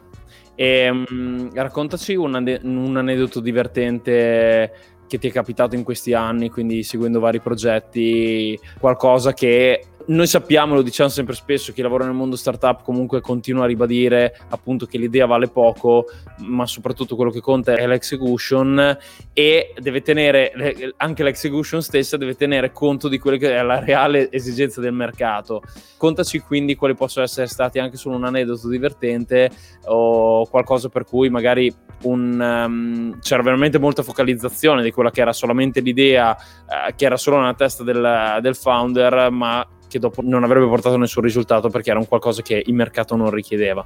E, 0.56 0.90
um, 0.90 1.54
raccontaci 1.54 2.16
un, 2.16 2.34
ade- 2.34 2.62
un 2.64 2.98
aneddoto 2.98 3.40
divertente 3.42 4.74
che 5.08 5.20
ti 5.20 5.28
è 5.28 5.32
capitato 5.32 5.76
in 5.76 5.84
questi 5.84 6.14
anni, 6.14 6.50
quindi 6.50 6.82
seguendo 6.82 7.20
vari 7.20 7.40
progetti, 7.40 8.60
qualcosa 8.80 9.34
che 9.34 9.84
noi 10.08 10.28
sappiamo, 10.28 10.76
lo 10.76 10.82
diciamo 10.82 11.10
sempre 11.10 11.36
spesso, 11.36 11.74
chi 11.74 11.82
lavora 11.82 12.06
nel 12.06 12.14
mondo 12.14 12.36
startup 12.36 12.84
comunque 12.84 13.20
continua 13.20 13.64
a 13.64 13.68
ribadire 13.68 14.40
appunto 14.50 14.86
che 14.86 14.98
l'idea 14.98 15.26
vale 15.26 15.48
poco, 15.48 16.06
ma 16.40 16.66
soprattutto 16.66 17.16
quello 17.16 17.32
che 17.32 17.42
conta 17.42 17.76
è 17.76 17.86
l'execution 17.86 18.98
e 19.34 19.74
deve 19.78 20.02
tenere, 20.02 20.94
anche 20.98 21.24
l'execution 21.24 21.82
stessa 21.82 22.16
deve 22.16 22.36
tenere 22.36 22.72
conto 22.72 23.08
di 23.10 23.20
quella 23.20 23.38
che 23.38 23.58
è 23.58 23.62
la 23.62 23.80
reale 23.80 24.32
esigenza 24.32 24.80
del 24.80 24.94
mercato. 24.94 25.62
Contaci 25.98 26.40
quindi 26.40 26.76
quali 26.76 26.96
possono 26.96 27.26
essere 27.26 27.48
stati 27.48 27.80
anche 27.80 27.98
solo 27.98 28.16
un 28.16 28.24
aneddoto 28.24 28.70
divertente 28.70 29.50
o 29.86 30.46
qualcosa 30.48 30.90
per 30.90 31.04
cui 31.04 31.30
magari 31.30 31.74
un, 32.04 32.40
um, 32.40 33.20
c'era 33.20 33.42
veramente 33.42 33.80
molta 33.80 34.04
focalizzazione 34.04 34.84
di 34.84 34.92
quella 34.92 35.12
che 35.12 35.22
era 35.22 35.34
solamente 35.34 35.80
l'idea, 35.80 36.32
uh, 36.32 36.94
che 36.96 37.06
era 37.06 37.18
solo 37.18 37.40
nella 37.40 37.56
testa 37.56 37.84
del, 37.84 38.40
del 38.42 38.56
founder, 38.56 39.32
ma 39.32 39.68
che 39.88 40.00
dopo 40.00 40.22
non 40.24 40.44
avrebbe 40.44 40.68
portato 40.68 40.98
nessun 40.98 41.24
risultato 41.24 41.70
perché 41.70 41.90
era 41.90 42.00
un 42.00 42.08
qualcosa 42.08 42.42
che 42.42 42.62
il 42.66 42.74
mercato 42.74 43.16
non 43.16 43.30
richiedeva. 43.30 43.86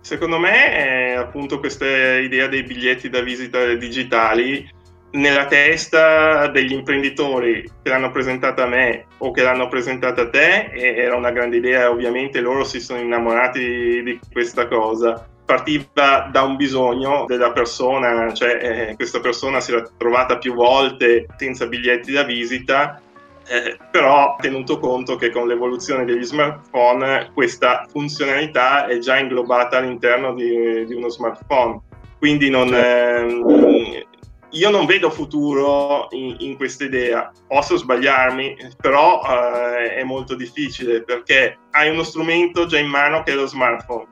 Secondo 0.00 0.38
me 0.38 0.72
è 0.72 1.12
appunto 1.12 1.60
questa 1.60 1.86
idea 1.86 2.48
dei 2.48 2.62
biglietti 2.62 3.08
da 3.08 3.20
visita 3.20 3.74
digitali 3.74 4.68
nella 5.12 5.46
testa 5.46 6.46
degli 6.48 6.72
imprenditori 6.72 7.62
che 7.82 7.88
l'hanno 7.90 8.12
presentata 8.12 8.64
a 8.64 8.68
me 8.68 9.06
o 9.18 9.32
che 9.32 9.42
l'hanno 9.42 9.68
presentata 9.68 10.22
a 10.22 10.30
te 10.30 10.70
era 10.72 11.16
una 11.16 11.32
grande 11.32 11.56
idea 11.56 11.90
ovviamente 11.90 12.40
loro 12.40 12.62
si 12.62 12.80
sono 12.80 13.00
innamorati 13.00 14.02
di 14.04 14.20
questa 14.30 14.68
cosa 14.68 15.28
partiva 15.44 16.28
da 16.30 16.42
un 16.42 16.54
bisogno 16.54 17.24
della 17.26 17.50
persona 17.50 18.32
cioè 18.32 18.90
eh, 18.90 18.94
questa 18.94 19.18
persona 19.18 19.60
si 19.60 19.72
era 19.72 19.82
trovata 19.96 20.38
più 20.38 20.54
volte 20.54 21.26
senza 21.36 21.66
biglietti 21.66 22.12
da 22.12 22.22
visita 22.22 23.02
eh, 23.50 23.76
però 23.90 24.36
tenuto 24.40 24.78
conto 24.78 25.16
che 25.16 25.30
con 25.30 25.48
l'evoluzione 25.48 26.04
degli 26.04 26.22
smartphone 26.22 27.30
questa 27.34 27.86
funzionalità 27.90 28.86
è 28.86 28.98
già 28.98 29.18
inglobata 29.18 29.78
all'interno 29.78 30.32
di, 30.32 30.86
di 30.86 30.94
uno 30.94 31.08
smartphone. 31.08 31.80
Quindi 32.18 32.50
non, 32.50 32.72
eh, 32.72 34.06
io 34.50 34.70
non 34.70 34.86
vedo 34.86 35.10
futuro 35.10 36.06
in, 36.10 36.36
in 36.40 36.56
questa 36.56 36.84
idea. 36.84 37.32
Posso 37.48 37.76
sbagliarmi, 37.76 38.56
però 38.80 39.22
eh, 39.22 39.94
è 39.94 40.04
molto 40.04 40.34
difficile 40.34 41.02
perché 41.02 41.58
hai 41.72 41.90
uno 41.90 42.02
strumento 42.04 42.66
già 42.66 42.78
in 42.78 42.88
mano 42.88 43.22
che 43.22 43.32
è 43.32 43.34
lo 43.34 43.46
smartphone, 43.46 44.06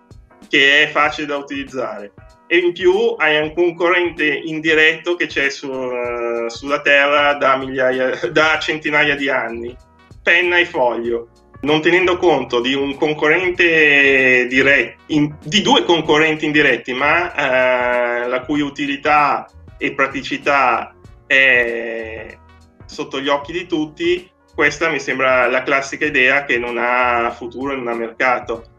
che 0.48 0.84
è 0.84 0.88
facile 0.88 1.26
da 1.26 1.36
utilizzare 1.36 2.12
e 2.48 2.56
in 2.56 2.72
più 2.72 3.14
hai 3.18 3.40
un 3.40 3.52
concorrente 3.52 4.24
indiretto 4.26 5.14
che 5.14 5.26
c'è 5.26 5.50
su, 5.50 5.70
uh, 5.70 6.48
sulla 6.48 6.80
Terra 6.80 7.34
da, 7.34 7.56
migliaia, 7.56 8.18
da 8.32 8.58
centinaia 8.58 9.14
di 9.14 9.28
anni, 9.28 9.76
penna 10.22 10.58
e 10.58 10.64
foglio. 10.64 11.28
Non 11.60 11.82
tenendo 11.82 12.18
conto 12.18 12.60
di 12.60 12.72
un 12.72 12.96
concorrente 12.96 14.46
diretto, 14.46 15.02
di 15.06 15.60
due 15.60 15.84
concorrenti 15.84 16.46
indiretti, 16.46 16.92
ma 16.92 17.32
uh, 17.34 18.28
la 18.28 18.42
cui 18.46 18.60
utilità 18.60 19.48
e 19.76 19.92
praticità 19.92 20.94
è 21.26 22.36
sotto 22.86 23.20
gli 23.20 23.28
occhi 23.28 23.52
di 23.52 23.66
tutti, 23.66 24.30
questa 24.54 24.88
mi 24.88 24.98
sembra 24.98 25.46
la 25.48 25.62
classica 25.62 26.06
idea 26.06 26.44
che 26.44 26.58
non 26.58 26.78
ha 26.78 27.30
futuro 27.36 27.72
e 27.72 27.76
non 27.76 27.88
ha 27.88 27.94
mercato 27.94 28.77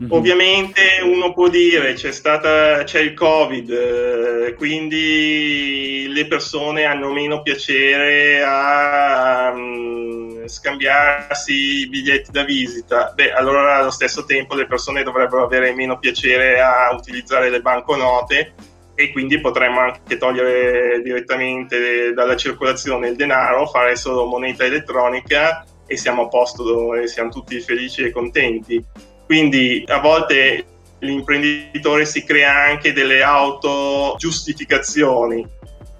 Mm-hmm. 0.00 0.12
Ovviamente 0.12 0.80
uno 1.02 1.34
può 1.34 1.48
dire 1.48 1.92
c'è, 1.92 2.10
stata, 2.10 2.84
c'è 2.84 3.00
il 3.00 3.12
Covid, 3.12 3.70
eh, 3.70 4.54
quindi 4.54 6.06
le 6.08 6.26
persone 6.26 6.84
hanno 6.84 7.12
meno 7.12 7.42
piacere 7.42 8.42
a 8.42 9.52
um, 9.54 10.46
scambiarsi 10.46 11.52
i 11.52 11.88
biglietti 11.90 12.30
da 12.30 12.44
visita. 12.44 13.12
Beh, 13.14 13.32
allora 13.32 13.76
allo 13.76 13.90
stesso 13.90 14.24
tempo 14.24 14.54
le 14.54 14.66
persone 14.66 15.02
dovrebbero 15.02 15.44
avere 15.44 15.74
meno 15.74 15.98
piacere 15.98 16.58
a 16.62 16.94
utilizzare 16.94 17.50
le 17.50 17.60
banconote 17.60 18.54
e 18.94 19.12
quindi 19.12 19.38
potremmo 19.38 19.80
anche 19.80 20.16
togliere 20.16 21.02
direttamente 21.02 22.14
dalla 22.14 22.36
circolazione 22.36 23.10
il 23.10 23.16
denaro, 23.16 23.66
fare 23.66 23.96
solo 23.96 24.24
moneta 24.24 24.64
elettronica 24.64 25.62
e 25.86 25.98
siamo 25.98 26.22
a 26.22 26.28
posto 26.28 26.94
e 26.94 27.06
siamo 27.06 27.28
tutti 27.28 27.60
felici 27.60 28.02
e 28.02 28.12
contenti 28.12 28.82
quindi 29.30 29.84
a 29.86 30.00
volte 30.00 30.64
l'imprenditore 30.98 32.04
si 32.04 32.24
crea 32.24 32.64
anche 32.64 32.92
delle 32.92 33.22
autogiustificazioni 33.22 35.48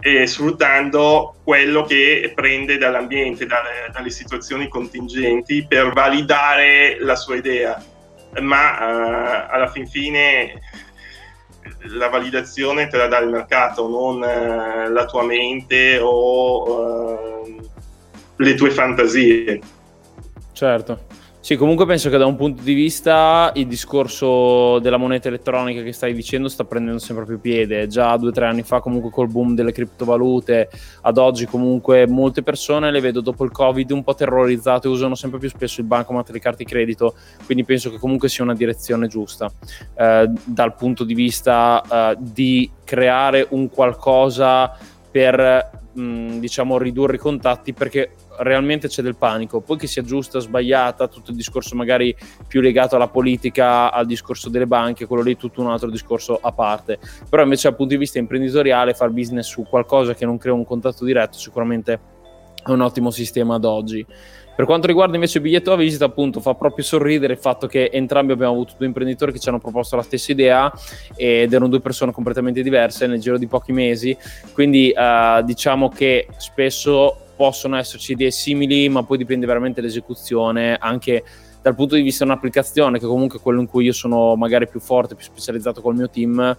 eh, 0.01 0.27
sfruttando 0.27 1.37
quello 1.45 1.85
che 1.85 2.33
prende 2.35 2.77
dall'ambiente, 2.77 3.47
dalle, 3.47 3.89
dalle, 3.93 4.11
situazioni 4.11 4.67
contingenti 4.67 5.65
per 5.65 5.93
validare 5.93 6.97
la 6.99 7.15
sua 7.15 7.37
idea. 7.37 7.81
Ma 8.41 8.81
eh, 8.81 9.47
alla 9.49 9.69
fin 9.69 9.87
fine 9.87 10.61
la 11.83 12.09
validazione 12.09 12.89
te 12.89 12.97
la 12.97 13.07
dà 13.07 13.19
il 13.19 13.29
mercato, 13.29 13.89
non 13.89 14.25
eh, 14.25 14.89
la 14.89 15.05
tua 15.05 15.23
mente 15.23 16.01
o 16.03 17.45
eh, 17.47 17.59
le 18.39 18.55
tue 18.57 18.73
fantasie. 18.73 19.61
Certo. 20.53 21.20
Sì, 21.43 21.57
comunque 21.57 21.87
penso 21.87 22.11
che 22.11 22.19
da 22.19 22.27
un 22.27 22.37
punto 22.37 22.63
di 22.63 22.75
vista 22.75 23.51
il 23.55 23.67
discorso 23.67 24.79
della 24.79 24.99
moneta 24.99 25.29
elettronica 25.29 25.83
che 25.83 25.93
stai 25.93 26.13
dicendo 26.13 26.49
sta 26.49 26.65
prendendo 26.65 26.99
sempre 26.99 27.25
più 27.25 27.41
piede. 27.41 27.87
Già 27.87 28.15
due 28.19 28.29
o 28.29 28.33
tre 28.33 28.45
anni 28.45 28.63
fa, 28.63 28.81
comunque 28.81 29.11
col 29.11 29.29
boom 29.29 29.55
delle 29.55 29.73
criptovalute, 29.73 30.69
ad 31.01 31.17
oggi 31.17 31.47
comunque 31.47 32.07
molte 32.07 32.43
persone 32.43 32.91
le 32.91 33.01
vedo 33.01 33.23
dopo 33.23 33.45
il 33.45 33.53
Covid 33.53 33.91
un 33.91 34.05
po' 34.05 34.15
terrorizzate, 34.15 34.87
usano 34.87 35.15
sempre 35.15 35.39
più 35.39 35.49
spesso 35.49 35.81
il 35.81 35.87
bancomat 35.87 36.29
e 36.29 36.33
le 36.35 36.41
carte 36.41 36.63
di 36.63 36.71
credito, 36.71 37.15
quindi 37.47 37.65
penso 37.65 37.91
che 37.91 37.97
comunque 37.97 38.29
sia 38.29 38.45
una 38.45 38.55
direzione 38.55 39.07
giusta 39.07 39.51
eh, 39.97 40.31
dal 40.45 40.75
punto 40.75 41.05
di 41.05 41.15
vista 41.15 41.83
eh, 41.91 42.17
di 42.21 42.71
creare 42.85 43.47
un 43.51 43.71
qualcosa 43.71 44.77
per 45.11 45.71
mh, 45.95 46.39
diciamo 46.39 46.77
ridurre 46.79 47.17
i 47.17 47.19
contatti 47.19 47.73
perché 47.73 48.11
realmente 48.43 48.89
c'è 48.89 49.03
del 49.03 49.17
panico, 49.17 49.61
poi 49.61 49.77
che 49.77 49.87
sia 49.87 50.03
giusta, 50.03 50.39
sbagliata, 50.39 51.09
tutto 51.09 51.31
il 51.31 51.37
discorso 51.37 51.75
magari 51.75 52.15
più 52.47 52.61
legato 52.61 52.97
alla 52.97 53.09
politica, 53.09 53.93
al 53.93 54.07
discorso 54.07 54.49
delle 54.49 54.67
banche, 54.67 55.07
quello 55.07 55.23
lì 55.23 55.35
è 55.35 55.37
tutto 55.37 55.61
un 55.61 55.69
altro 55.69 55.91
discorso 55.91 56.39
a 56.41 56.53
parte. 56.53 56.99
Però 57.29 57.43
invece 57.43 57.69
dal 57.69 57.77
punto 57.77 57.95
di 57.95 57.99
vista 57.99 58.19
imprenditoriale 58.19 58.95
fare 58.95 59.11
business 59.11 59.49
su 59.49 59.65
qualcosa 59.65 60.15
che 60.15 60.25
non 60.25 60.39
crea 60.39 60.53
un 60.53 60.65
contatto 60.65 61.05
diretto 61.05 61.39
sicuramente 61.39 62.01
è 62.63 62.71
un 62.71 62.81
ottimo 62.81 63.11
sistema 63.11 63.55
ad 63.55 63.65
oggi. 63.65 64.07
Per 64.55 64.69
quanto 64.69 64.89
riguarda 64.89 65.15
invece 65.15 65.39
il 65.39 65.45
biglietto 65.45 65.73
a 65.73 65.77
visita, 65.77 66.05
appunto, 66.05 66.41
fa 66.41 66.55
proprio 66.55 66.85
sorridere 66.85 67.33
il 67.33 67.39
fatto 67.39 67.67
che 67.67 67.89
entrambi 67.91 68.33
abbiamo 68.33 68.53
avuto 68.53 68.75
due 68.77 68.87
imprenditori 68.87 69.33
che 69.33 69.39
ci 69.39 69.49
hanno 69.49 69.59
proposto 69.59 69.97
la 69.97 70.03
stessa 70.03 70.33
idea 70.33 70.71
ed 71.17 71.51
erano 71.51 71.71
due 71.71 71.81
persone 71.81 72.13
completamente 72.13 72.63
diverse 72.63 73.07
nel 73.07 73.21
giro 73.21 73.39
di 73.39 73.47
pochi 73.47 73.73
mesi. 73.73 74.15
Quindi 74.53 74.93
uh, 74.95 75.43
diciamo 75.43 75.89
che 75.89 76.29
spesso 76.37 77.30
possono 77.41 77.79
esserci 77.79 78.13
idee 78.13 78.31
simili, 78.31 78.91
ma 78.91 79.03
poi 79.03 79.17
dipende 79.17 79.47
veramente 79.47 79.81
dall'esecuzione, 79.81 80.77
anche 80.77 81.25
dal 81.63 81.75
punto 81.75 81.95
di 81.95 82.03
vista 82.03 82.23
di 82.23 82.31
un'applicazione, 82.31 82.99
che 82.99 83.07
comunque 83.07 83.39
è 83.39 83.41
quello 83.41 83.61
in 83.61 83.67
cui 83.67 83.87
io 83.87 83.95
sono 83.95 84.37
magari 84.37 84.69
più 84.69 84.79
forte, 84.79 85.15
più 85.15 85.25
specializzato 85.25 85.81
col 85.81 85.95
mio 85.95 86.11
team. 86.11 86.55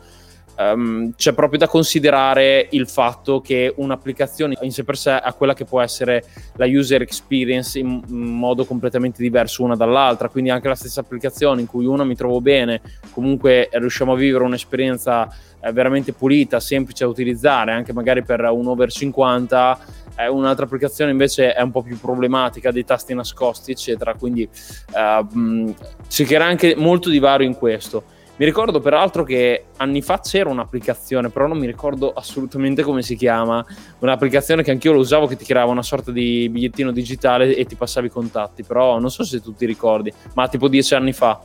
Um, 0.58 1.14
c'è 1.16 1.34
proprio 1.34 1.60
da 1.60 1.68
considerare 1.68 2.68
il 2.72 2.88
fatto 2.88 3.42
che 3.42 3.72
un'applicazione 3.76 4.58
in 4.62 4.72
sé 4.72 4.84
per 4.84 4.98
sé 4.98 5.12
ha 5.12 5.34
quella 5.34 5.54
che 5.54 5.66
può 5.66 5.80
essere 5.82 6.24
la 6.56 6.66
user 6.66 7.02
experience 7.02 7.80
in, 7.80 8.02
modo 8.08 8.66
completamente 8.66 9.22
diverso 9.22 9.64
una 9.64 9.76
dall'altra, 9.76 10.30
quindi 10.30 10.50
anche 10.50 10.68
la 10.68 10.76
stessa 10.76 11.02
applicazione 11.02 11.62
in 11.62 11.68
cui 11.68 11.86
una 11.86 12.04
mi 12.04 12.16
trovo 12.16 12.42
bene, 12.42 12.82
comunque 13.12 13.70
riusciamo 13.72 14.14
a 14.14 14.16
vivere 14.16 14.44
un'esperienza 14.44 15.32
eh, 15.62 15.72
veramente 15.72 16.12
pulita, 16.12 16.60
semplice 16.60 17.06
da 17.06 17.12
utilizzare, 17.12 17.72
anche 17.72 17.94
magari 17.94 18.24
per 18.24 18.42
un 18.42 18.68
over 18.68 18.92
50 18.92 19.80
eh, 19.80 20.01
un'altra 20.30 20.66
applicazione 20.66 21.12
invece 21.12 21.54
è 21.54 21.62
un 21.62 21.72
po' 21.72 21.82
più 21.82 22.00
problematica, 22.00 22.72
dei 22.72 22.86
tasti 22.86 23.14
nascosti, 23.14 23.72
eccetera. 23.72 24.14
Quindi 24.16 24.44
eh, 24.44 25.26
mh, 25.36 25.76
cercherà 26.08 26.46
anche 26.46 26.76
molto 26.76 27.10
di 27.10 27.20
vario 27.20 27.48
in 27.48 27.56
questo. 27.56 28.04
Mi 28.42 28.48
ricordo 28.48 28.80
peraltro 28.80 29.24
che 29.24 29.66
anni 29.78 30.02
fa 30.02 30.20
c'era 30.20 30.50
un'applicazione, 30.50 31.30
però 31.30 31.46
non 31.46 31.60
mi 31.60 31.68
ricordo 31.68 32.12
assolutamente 32.12 32.82
come 32.82 33.04
si 33.04 33.16
chiama, 33.16 33.64
un'applicazione 34.00 34.64
che 34.64 34.72
anch'io 34.72 34.94
lo 34.94 35.00
usavo 35.00 35.28
che 35.28 35.36
ti 35.36 35.46
creava 35.46 35.70
una 35.70 35.84
sorta 35.84 36.12
di 36.12 36.50
bigliettino 36.50 36.92
digitale 36.92 37.56
e 37.56 37.66
ti 37.66 37.76
passavi 37.76 38.08
i 38.08 38.10
contatti, 38.10 38.64
però 38.64 38.98
non 38.98 39.12
so 39.12 39.24
se 39.24 39.42
tu 39.42 39.54
ti 39.54 39.68
ricordi, 39.68 40.12
ma 40.34 40.48
tipo 40.48 40.68
dieci 40.70 40.96
anni 40.96 41.14
fa. 41.14 41.40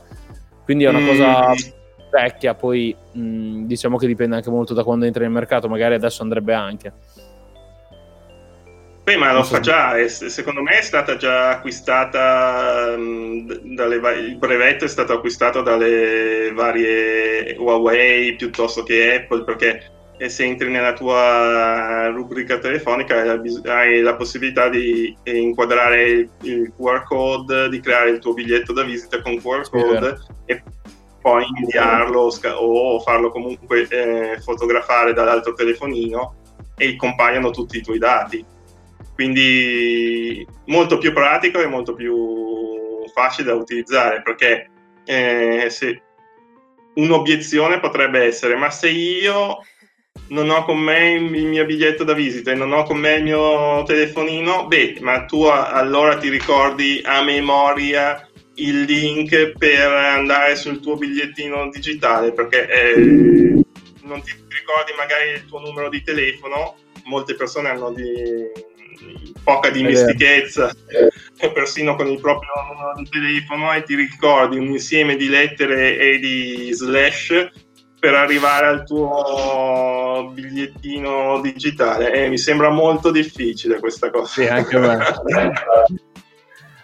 Quindi 0.63 0.85
è 0.85 0.89
una 0.89 1.01
mm. 1.01 1.07
cosa 1.07 1.53
vecchia, 2.09 2.55
poi 2.55 2.95
mh, 3.11 3.65
diciamo 3.65 3.97
che 3.97 4.07
dipende 4.07 4.37
anche 4.37 4.49
molto 4.49 4.73
da 4.73 4.83
quando 4.83 5.05
entri 5.05 5.21
nel 5.21 5.31
mercato, 5.31 5.67
magari 5.67 5.93
adesso 5.93 6.23
andrebbe 6.23 6.55
anche. 6.55 6.93
Beh, 9.07 9.15
ma 9.15 9.31
lo 9.31 9.41
fa 9.41 9.61
già, 9.61 10.05
secondo 10.09 10.61
me 10.61 10.79
è 10.79 10.81
stata 10.81 11.15
già 11.15 11.51
acquistata, 11.51 12.93
dalle, 12.97 13.95
il 14.19 14.35
brevetto 14.35 14.83
è 14.83 14.89
stato 14.89 15.13
acquistato 15.13 15.61
dalle 15.61 16.51
varie 16.53 17.55
Huawei 17.57 18.35
piuttosto 18.35 18.83
che 18.83 19.15
Apple, 19.15 19.45
perché 19.45 20.09
se 20.27 20.43
entri 20.43 20.69
nella 20.69 20.91
tua 20.91 22.07
rubrica 22.07 22.59
telefonica 22.59 23.39
hai 23.67 24.01
la, 24.01 24.15
possibilità 24.17 24.67
di 24.67 25.15
inquadrare 25.23 26.03
il, 26.03 26.29
il, 26.41 26.73
QR 26.75 27.03
code, 27.05 27.69
di 27.69 27.79
creare 27.79 28.09
il 28.09 28.19
tuo 28.19 28.33
biglietto 28.33 28.73
da 28.73 28.83
visita 28.83 29.21
con 29.21 29.41
QR 29.41 29.69
code 29.69 30.17
sì, 30.17 30.51
e 30.51 30.63
poi 31.21 31.45
inviarlo 31.61 32.29
o 32.57 32.99
farlo 32.99 33.31
comunque 33.31 33.87
eh, 33.87 34.41
fotografare 34.41 35.13
dall'altro 35.13 35.53
telefonino 35.53 36.35
e 36.75 36.97
compaiono 36.97 37.51
tutti 37.51 37.77
i 37.77 37.81
tuoi 37.81 37.99
dati 37.99 38.55
quindi 39.17 40.45
molto 40.65 40.99
più 40.99 41.11
pratico 41.11 41.59
e 41.59 41.65
molto 41.65 41.95
più 41.95 43.03
facile 43.11 43.47
da 43.47 43.55
utilizzare 43.55 44.21
perché 44.21 44.69
eh, 45.05 45.65
se 45.71 46.01
un'obiezione 46.93 47.79
potrebbe 47.79 48.21
essere 48.21 48.55
ma 48.55 48.69
se 48.69 48.89
io 48.89 49.57
non 50.27 50.51
ho 50.51 50.65
con 50.65 50.77
me 50.77 51.13
il 51.13 51.23
mio 51.23 51.65
biglietto 51.65 52.03
da 52.03 52.13
visita 52.13 52.51
e 52.51 52.55
non 52.55 52.73
ho 52.73 52.83
con 52.83 52.97
me 52.97 53.15
il 53.15 53.23
mio 53.23 53.83
telefonino, 53.83 54.67
beh, 54.67 54.97
ma 54.99 55.25
tu 55.25 55.43
allora 55.43 56.17
ti 56.17 56.29
ricordi 56.29 57.01
a 57.03 57.23
memoria 57.23 58.27
il 58.55 58.81
link 58.81 59.53
per 59.57 59.89
andare 59.91 60.55
sul 60.55 60.79
tuo 60.79 60.95
bigliettino 60.95 61.69
digitale? 61.69 62.33
Perché 62.33 62.67
eh, 62.67 62.95
non 64.01 64.21
ti 64.21 64.31
ricordi 64.49 64.91
magari 64.97 65.29
il 65.29 65.45
tuo 65.45 65.59
numero 65.59 65.89
di 65.89 66.01
telefono, 66.03 66.75
molte 67.05 67.35
persone 67.35 67.69
hanno 67.69 67.91
di, 67.91 68.03
poca 69.43 69.69
dimestichezza, 69.69 70.73
persino 71.53 71.95
con 71.95 72.07
il 72.07 72.19
proprio 72.19 72.49
numero 72.69 72.93
di 72.97 73.07
telefono, 73.09 73.73
e 73.73 73.83
ti 73.83 73.95
ricordi 73.95 74.57
un 74.57 74.67
insieme 74.67 75.15
di 75.15 75.29
lettere 75.29 75.97
e 75.97 76.19
di 76.19 76.69
slash 76.73 77.49
per 77.99 78.13
arrivare 78.13 78.67
al 78.67 78.85
tuo 78.85 80.31
bigliettino 80.33 81.41
digitale. 81.41 82.13
Eh, 82.13 82.29
mi 82.29 82.37
sembra 82.37 82.69
molto 82.69 83.11
difficile 83.11 83.79
questa 83.79 84.09
cosa. 84.09 84.41
Sì, 84.41 84.47
anche 84.47 84.75
a 84.75 84.79
me. 84.79 84.97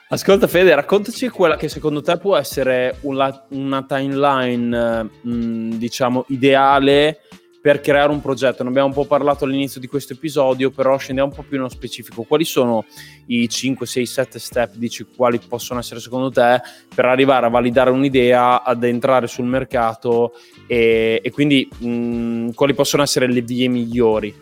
Ascolta 0.09 0.45
Fede, 0.45 0.75
raccontaci 0.75 1.29
quella 1.29 1.55
che 1.55 1.67
secondo 1.67 2.01
te 2.01 2.17
può 2.17 2.37
essere 2.37 2.97
una, 3.01 3.45
una 3.49 3.83
timeline, 3.83 5.09
mh, 5.21 5.75
diciamo, 5.77 6.25
ideale 6.27 7.21
per 7.63 7.79
creare 7.79 8.11
un 8.11 8.19
progetto. 8.19 8.61
Ne 8.61 8.67
abbiamo 8.67 8.89
un 8.89 8.93
po' 8.93 9.05
parlato 9.05 9.45
all'inizio 9.45 9.79
di 9.79 9.87
questo 9.87 10.11
episodio, 10.11 10.69
però 10.69 10.97
scendiamo 10.97 11.29
un 11.29 11.35
po' 11.35 11.43
più 11.43 11.55
nello 11.55 11.69
specifico. 11.69 12.23
Quali 12.23 12.43
sono 12.43 12.83
i 13.27 13.47
5, 13.47 13.85
6, 13.85 14.05
7 14.05 14.37
step, 14.37 14.73
dici 14.73 15.07
quali 15.15 15.39
possono 15.39 15.79
essere 15.79 16.01
secondo 16.01 16.29
te 16.29 16.59
per 16.93 17.05
arrivare 17.05 17.45
a 17.45 17.49
validare 17.49 17.89
un'idea, 17.89 18.63
ad 18.63 18.83
entrare 18.83 19.27
sul 19.27 19.45
mercato 19.45 20.33
e, 20.67 21.21
e 21.23 21.31
quindi 21.31 21.69
mh, 21.77 22.51
quali 22.51 22.73
possono 22.73 23.01
essere 23.01 23.31
le 23.31 23.39
vie 23.39 23.69
migliori? 23.69 24.35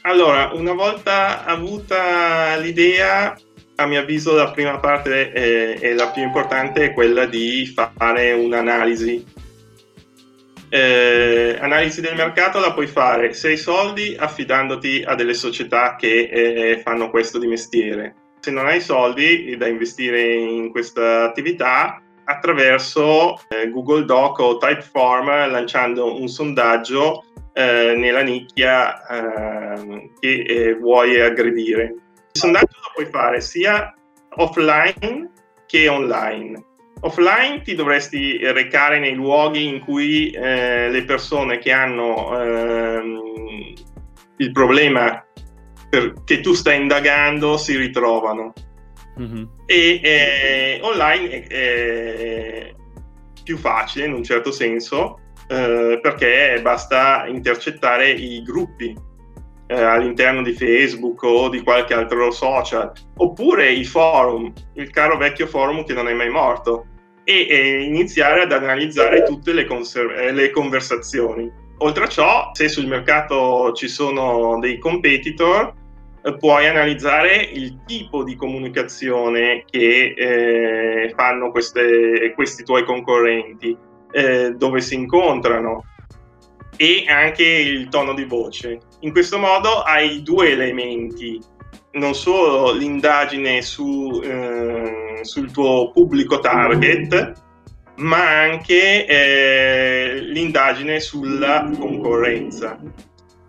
Allora, 0.00 0.52
una 0.54 0.72
volta 0.72 1.44
avuta 1.44 2.56
l'idea, 2.56 3.38
a 3.74 3.86
mio 3.86 4.00
avviso 4.00 4.34
la 4.34 4.50
prima 4.50 4.78
parte 4.78 5.30
e 5.78 5.92
la 5.92 6.08
più 6.08 6.22
importante 6.22 6.86
è 6.86 6.92
quella 6.94 7.26
di 7.26 7.66
fare 7.66 8.32
un'analisi 8.32 9.36
eh, 10.68 11.56
analisi 11.60 12.00
del 12.00 12.16
mercato 12.16 12.58
la 12.60 12.72
puoi 12.72 12.86
fare 12.86 13.32
se 13.32 13.48
hai 13.48 13.56
soldi 13.56 14.14
affidandoti 14.18 15.02
a 15.06 15.14
delle 15.14 15.34
società 15.34 15.96
che 15.96 16.28
eh, 16.30 16.80
fanno 16.82 17.10
questo 17.10 17.38
di 17.38 17.46
mestiere. 17.46 18.14
Se 18.40 18.50
non 18.50 18.66
hai 18.66 18.80
soldi 18.80 19.56
da 19.56 19.66
investire 19.66 20.22
in 20.34 20.70
questa 20.70 21.24
attività, 21.24 22.00
attraverso 22.24 23.40
eh, 23.48 23.70
Google 23.70 24.04
Doc 24.04 24.38
o 24.38 24.58
Typeform 24.58 25.50
lanciando 25.50 26.20
un 26.20 26.28
sondaggio 26.28 27.24
eh, 27.54 27.94
nella 27.96 28.20
nicchia 28.22 29.06
eh, 29.06 30.10
che 30.20 30.42
eh, 30.42 30.74
vuoi 30.74 31.20
aggredire. 31.20 31.94
Il 32.32 32.40
sondaggio 32.40 32.76
lo 32.82 32.90
puoi 32.94 33.06
fare 33.06 33.40
sia 33.40 33.92
offline 34.36 35.30
che 35.66 35.88
online. 35.88 36.67
Offline 37.00 37.62
ti 37.62 37.74
dovresti 37.74 38.38
recare 38.38 38.98
nei 38.98 39.14
luoghi 39.14 39.66
in 39.66 39.80
cui 39.80 40.30
eh, 40.30 40.90
le 40.90 41.04
persone 41.04 41.58
che 41.58 41.70
hanno 41.70 42.40
ehm, 42.40 43.20
il 44.38 44.52
problema 44.52 45.24
per, 45.88 46.14
che 46.24 46.40
tu 46.40 46.54
stai 46.54 46.80
indagando 46.80 47.56
si 47.56 47.76
ritrovano. 47.76 48.52
Mm-hmm. 49.20 49.44
E 49.66 50.00
eh, 50.02 50.80
online 50.82 51.30
è, 51.30 51.46
è, 51.46 52.74
più 53.42 53.56
facile 53.56 54.06
in 54.06 54.12
un 54.12 54.22
certo 54.22 54.52
senso 54.52 55.20
eh, 55.48 55.98
perché 56.02 56.60
basta 56.62 57.26
intercettare 57.26 58.10
i 58.10 58.42
gruppi 58.42 58.94
eh, 59.68 59.80
all'interno 59.80 60.42
di 60.42 60.54
Facebook 60.54 61.22
o 61.22 61.48
di 61.48 61.62
qualche 61.62 61.94
altro 61.94 62.30
social, 62.30 62.90
oppure 63.16 63.70
i 63.70 63.84
forum, 63.84 64.52
il 64.74 64.90
caro 64.90 65.16
vecchio 65.16 65.46
forum 65.46 65.84
che 65.84 65.92
non 65.92 66.08
è 66.08 66.14
mai 66.14 66.30
morto, 66.30 66.86
e, 67.22 67.46
e 67.46 67.82
iniziare 67.82 68.42
ad 68.42 68.52
analizzare 68.52 69.22
tutte 69.24 69.52
le, 69.52 69.66
conser- 69.66 70.18
eh, 70.18 70.32
le 70.32 70.50
conversazioni. 70.50 71.52
Oltre 71.80 72.04
a 72.04 72.08
ciò, 72.08 72.50
se 72.54 72.68
sul 72.68 72.86
mercato 72.86 73.72
ci 73.72 73.86
sono 73.86 74.58
dei 74.58 74.78
competitor, 74.78 75.74
eh, 76.22 76.36
puoi 76.38 76.66
analizzare 76.66 77.36
il 77.36 77.82
tipo 77.84 78.24
di 78.24 78.34
comunicazione 78.34 79.64
che 79.70 80.14
eh, 80.16 81.12
fanno 81.14 81.50
queste, 81.50 82.32
questi 82.34 82.64
tuoi 82.64 82.84
concorrenti, 82.84 83.76
eh, 84.10 84.52
dove 84.56 84.80
si 84.80 84.94
incontrano 84.94 85.84
e 86.78 87.04
anche 87.08 87.44
il 87.44 87.88
tono 87.88 88.14
di 88.14 88.24
voce. 88.24 88.78
In 89.00 89.10
questo 89.10 89.36
modo 89.36 89.82
hai 89.82 90.22
due 90.22 90.52
elementi, 90.52 91.38
non 91.92 92.14
solo 92.14 92.72
l'indagine 92.72 93.60
su, 93.62 94.22
eh, 94.24 95.18
sul 95.22 95.50
tuo 95.50 95.90
pubblico 95.90 96.38
target, 96.38 97.32
ma 97.96 98.42
anche 98.42 99.06
eh, 99.06 100.20
l'indagine 100.20 101.00
sulla 101.00 101.68
concorrenza. 101.78 102.80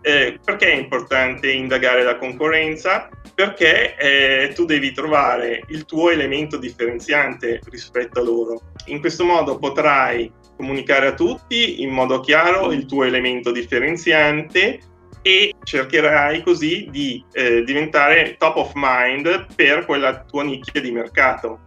Eh, 0.02 0.40
perché 0.42 0.72
è 0.72 0.74
importante 0.74 1.52
indagare 1.52 2.02
la 2.02 2.16
concorrenza? 2.16 3.08
Perché 3.32 3.96
eh, 3.96 4.52
tu 4.54 4.64
devi 4.64 4.92
trovare 4.92 5.62
il 5.68 5.84
tuo 5.84 6.10
elemento 6.10 6.56
differenziante 6.56 7.60
rispetto 7.66 8.18
a 8.18 8.24
loro. 8.24 8.60
In 8.86 8.98
questo 8.98 9.24
modo 9.24 9.58
potrai 9.58 10.32
comunicare 10.60 11.06
a 11.06 11.14
tutti 11.14 11.82
in 11.82 11.88
modo 11.88 12.20
chiaro 12.20 12.70
il 12.70 12.84
tuo 12.84 13.04
elemento 13.04 13.50
differenziante 13.50 14.78
e 15.22 15.54
cercherai 15.62 16.42
così 16.42 16.86
di 16.90 17.24
eh, 17.32 17.62
diventare 17.64 18.36
top 18.38 18.56
of 18.56 18.72
mind 18.74 19.46
per 19.54 19.86
quella 19.86 20.22
tua 20.22 20.44
nicchia 20.44 20.82
di 20.82 20.90
mercato. 20.90 21.60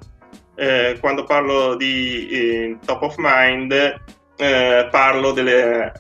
Eh, 0.56 0.98
quando 1.00 1.24
parlo 1.24 1.76
di 1.76 2.28
eh, 2.30 2.78
top 2.86 3.02
of 3.02 3.16
mind 3.18 3.74
eh, 4.38 4.88
parlo 4.92 5.32
delle, 5.32 5.92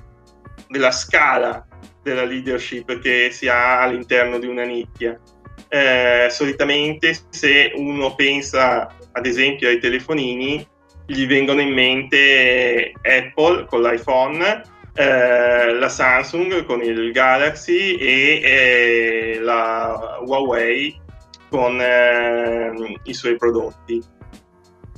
della 0.67 0.91
scala 0.91 1.65
della 2.03 2.25
leadership 2.25 2.99
che 2.99 3.29
si 3.32 3.47
ha 3.47 3.82
all'interno 3.82 4.38
di 4.38 4.45
una 4.45 4.65
nicchia. 4.65 5.19
Eh, 5.67 6.27
solitamente 6.29 7.17
se 7.29 7.71
uno 7.75 8.13
pensa 8.13 8.95
ad 9.12 9.25
esempio 9.25 9.69
ai 9.69 9.79
telefonini, 9.79 10.67
gli 11.05 11.25
vengono 11.27 11.61
in 11.61 11.73
mente 11.73 12.93
Apple 13.01 13.65
con 13.65 13.81
l'iPhone, 13.81 14.61
eh, 14.95 15.73
la 15.73 15.89
Samsung 15.89 16.65
con 16.65 16.81
il 16.81 17.11
Galaxy 17.11 17.95
e 17.95 18.41
eh, 18.43 19.39
la 19.39 20.19
Huawei 20.23 20.99
con 21.49 21.79
eh, 21.79 22.97
i 23.03 23.13
suoi 23.13 23.35
prodotti. 23.37 24.01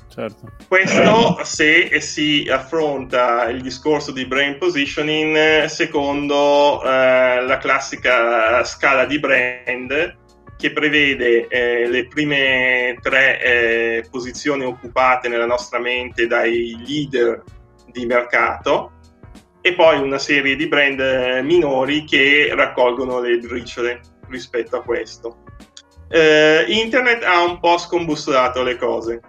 Certo. 0.07 0.49
Questo 0.69 1.43
se 1.43 1.99
si 1.99 2.47
affronta 2.49 3.49
il 3.49 3.61
discorso 3.61 4.13
di 4.13 4.25
brain 4.25 4.57
positioning 4.57 5.65
secondo 5.65 6.81
eh, 6.81 7.41
la 7.41 7.57
classica 7.57 8.63
scala 8.63 9.03
di 9.03 9.19
brand 9.19 10.23
che 10.57 10.71
prevede 10.71 11.47
eh, 11.47 11.87
le 11.87 12.07
prime 12.07 12.97
tre 13.01 13.41
eh, 13.41 14.07
posizioni 14.09 14.63
occupate 14.63 15.27
nella 15.27 15.45
nostra 15.45 15.79
mente 15.79 16.27
dai 16.27 16.75
leader 16.85 17.43
di 17.91 18.05
mercato 18.05 18.91
e 19.61 19.73
poi 19.73 19.99
una 19.99 20.19
serie 20.19 20.55
di 20.55 20.67
brand 20.67 20.99
eh, 20.99 21.41
minori 21.41 22.05
che 22.05 22.51
raccolgono 22.53 23.19
le 23.19 23.37
briciole 23.39 23.99
rispetto 24.29 24.77
a 24.77 24.83
questo. 24.83 25.43
Eh, 26.07 26.65
internet 26.67 27.23
ha 27.23 27.43
un 27.43 27.59
po' 27.59 27.77
scombussolato 27.77 28.61
le 28.61 28.77
cose 28.77 29.21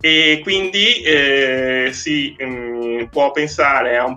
e 0.00 0.40
quindi 0.42 1.02
eh, 1.02 1.90
si 1.92 2.34
mh, 2.38 2.44
mm, 2.44 3.04
può 3.10 3.30
pensare 3.30 3.98
a 3.98 4.06
un 4.06 4.16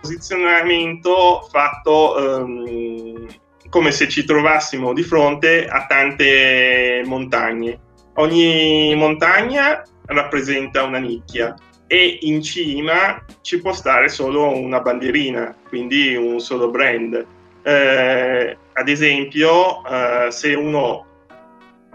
posizionamento 0.00 1.48
fatto 1.50 2.14
um, 2.18 3.26
come 3.74 3.90
se 3.90 4.06
ci 4.06 4.22
trovassimo 4.24 4.92
di 4.92 5.02
fronte 5.02 5.66
a 5.66 5.86
tante 5.86 7.02
montagne. 7.06 7.80
Ogni 8.14 8.94
montagna 8.94 9.82
rappresenta 10.06 10.84
una 10.84 10.98
nicchia 10.98 11.56
e 11.88 12.18
in 12.20 12.40
cima 12.40 13.20
ci 13.40 13.60
può 13.60 13.72
stare 13.72 14.08
solo 14.08 14.56
una 14.56 14.78
bandierina, 14.78 15.56
quindi 15.68 16.14
un 16.14 16.38
solo 16.38 16.70
brand. 16.70 17.26
Eh, 17.64 18.56
ad 18.74 18.88
esempio, 18.88 19.84
eh, 19.84 20.30
se 20.30 20.54
uno 20.54 21.06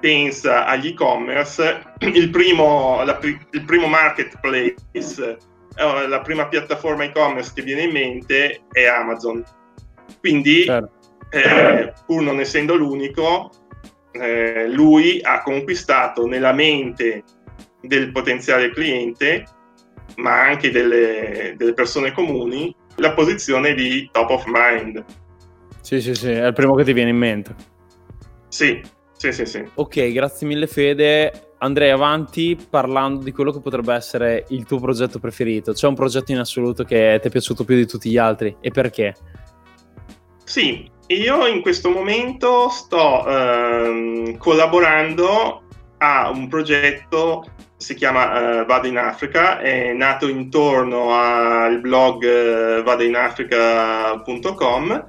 pensa 0.01 0.65
agli 0.65 0.87
e-commerce, 0.87 1.81
il 1.99 2.29
primo, 2.29 3.05
la, 3.05 3.17
il 3.21 3.63
primo 3.63 3.87
marketplace, 3.87 4.75
eh, 4.91 6.07
la 6.09 6.19
prima 6.19 6.45
piattaforma 6.47 7.05
e-commerce 7.05 7.53
che 7.55 7.61
viene 7.61 7.83
in 7.83 7.91
mente 7.91 8.63
è 8.69 8.85
Amazon. 8.85 9.41
Quindi, 10.19 10.65
certo. 10.65 10.97
Eh, 11.29 11.93
pur 12.05 12.21
non 12.21 12.39
essendo 12.39 12.75
l'unico, 12.75 13.51
eh, 14.11 14.67
lui 14.67 15.19
ha 15.21 15.41
conquistato 15.41 16.25
nella 16.25 16.53
mente 16.53 17.23
del 17.81 18.11
potenziale 18.11 18.71
cliente, 18.71 19.45
ma 20.17 20.41
anche 20.41 20.71
delle, 20.71 21.53
delle 21.57 21.73
persone 21.73 22.11
comuni, 22.11 22.75
la 22.97 23.13
posizione 23.13 23.73
di 23.73 24.09
top 24.11 24.29
of 24.31 24.43
mind. 24.47 25.03
Sì, 25.81 26.01
sì, 26.01 26.13
sì, 26.13 26.29
è 26.31 26.47
il 26.47 26.53
primo 26.53 26.75
che 26.75 26.83
ti 26.83 26.93
viene 26.93 27.11
in 27.11 27.17
mente. 27.17 27.55
Sì, 28.49 28.81
sì, 29.15 29.31
sì, 29.31 29.45
sì. 29.45 29.63
Ok, 29.75 30.11
grazie 30.11 30.47
mille 30.47 30.67
Fede. 30.67 31.53
Andrei 31.59 31.89
avanti 31.89 32.57
parlando 32.69 33.23
di 33.23 33.31
quello 33.31 33.51
che 33.51 33.59
potrebbe 33.59 33.93
essere 33.93 34.45
il 34.49 34.65
tuo 34.65 34.79
progetto 34.79 35.19
preferito. 35.19 35.73
C'è 35.73 35.87
un 35.87 35.95
progetto 35.95 36.31
in 36.31 36.39
assoluto 36.39 36.83
che 36.83 37.19
ti 37.21 37.27
è 37.27 37.31
piaciuto 37.31 37.65
più 37.65 37.75
di 37.75 37.85
tutti 37.85 38.09
gli 38.09 38.17
altri 38.17 38.55
e 38.61 38.71
perché? 38.71 39.13
Sì, 40.45 40.89
io 41.15 41.47
in 41.47 41.61
questo 41.61 41.89
momento 41.89 42.69
sto 42.69 43.27
ehm, 43.27 44.37
collaborando 44.37 45.63
a 45.97 46.29
un 46.29 46.47
progetto 46.47 47.43
si 47.79 47.95
chiama 47.95 48.61
uh, 48.61 48.65
Vado 48.65 48.87
in 48.87 48.97
Africa, 48.97 49.59
è 49.59 49.93
nato 49.93 50.27
intorno 50.27 51.13
al 51.13 51.79
blog 51.79 52.23
uh, 52.23 52.83
vadoinafrica.com 52.83 55.07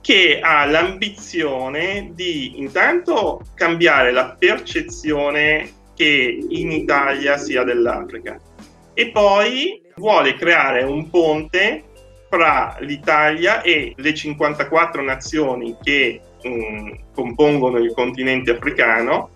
che 0.00 0.38
ha 0.40 0.64
l'ambizione 0.66 2.12
di 2.14 2.60
intanto 2.60 3.40
cambiare 3.54 4.12
la 4.12 4.36
percezione 4.38 5.68
che 5.96 6.46
in 6.48 6.70
Italia 6.70 7.36
sia 7.38 7.64
dell'Africa. 7.64 8.38
E 8.94 9.10
poi 9.10 9.82
vuole 9.96 10.36
creare 10.36 10.84
un 10.84 11.10
ponte 11.10 11.82
fra 12.36 12.76
l'Italia 12.80 13.62
e 13.62 13.94
le 13.96 14.14
54 14.14 15.02
nazioni 15.02 15.74
che 15.82 16.20
mh, 16.42 16.48
mm, 16.48 16.90
compongono 17.14 17.78
il 17.78 17.94
continente 17.94 18.50
africano 18.50 19.30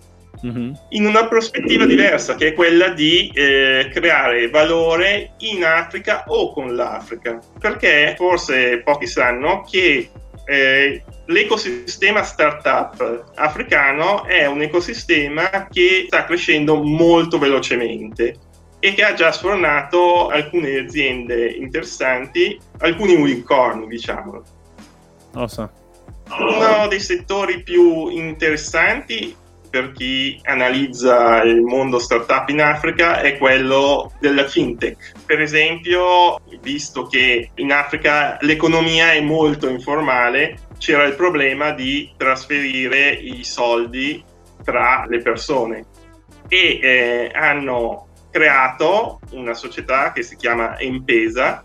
mm-hmm. 0.44 0.72
in 0.90 1.06
una 1.06 1.26
prospettiva 1.26 1.86
diversa 1.86 2.34
che 2.34 2.48
è 2.48 2.52
quella 2.52 2.88
di 2.88 3.32
eh, 3.34 3.88
creare 3.90 4.50
valore 4.50 5.32
in 5.38 5.64
Africa 5.64 6.24
o 6.26 6.52
con 6.52 6.76
l'Africa 6.76 7.40
perché 7.58 8.14
forse 8.18 8.82
pochi 8.84 9.06
sanno 9.06 9.62
che 9.62 10.10
eh, 10.44 11.02
l'ecosistema 11.24 12.22
startup 12.22 13.32
africano 13.36 14.24
è 14.24 14.44
un 14.44 14.60
ecosistema 14.60 15.68
che 15.70 16.04
sta 16.06 16.26
crescendo 16.26 16.82
molto 16.82 17.38
velocemente 17.38 18.34
e 18.80 18.94
che 18.94 19.04
ha 19.04 19.14
già 19.14 19.30
sfornato 19.30 20.28
alcune 20.28 20.78
aziende 20.78 21.50
interessanti, 21.50 22.58
alcuni 22.78 23.14
unicorn, 23.14 23.86
diciamo. 23.86 24.42
Lo 25.32 25.46
so. 25.46 25.70
Uno 26.38 26.88
dei 26.88 27.00
settori 27.00 27.62
più 27.62 28.08
interessanti 28.08 29.36
per 29.70 29.92
chi 29.92 30.38
analizza 30.44 31.42
il 31.42 31.60
mondo 31.60 31.98
startup 31.98 32.48
in 32.48 32.60
Africa 32.60 33.20
è 33.20 33.38
quello 33.38 34.12
della 34.18 34.46
fintech. 34.46 35.12
Per 35.24 35.40
esempio, 35.40 36.40
visto 36.60 37.06
che 37.06 37.50
in 37.54 37.72
Africa 37.72 38.36
l'economia 38.40 39.12
è 39.12 39.20
molto 39.20 39.68
informale, 39.68 40.58
c'era 40.78 41.04
il 41.04 41.14
problema 41.14 41.70
di 41.70 42.10
trasferire 42.16 43.10
i 43.10 43.44
soldi 43.44 44.22
tra 44.64 45.04
le 45.08 45.18
persone 45.20 45.84
e 46.48 46.80
eh, 46.82 47.30
hanno 47.32 48.08
creato 48.30 49.20
una 49.32 49.54
società 49.54 50.12
che 50.12 50.22
si 50.22 50.36
chiama 50.36 50.78
Empesa, 50.78 51.64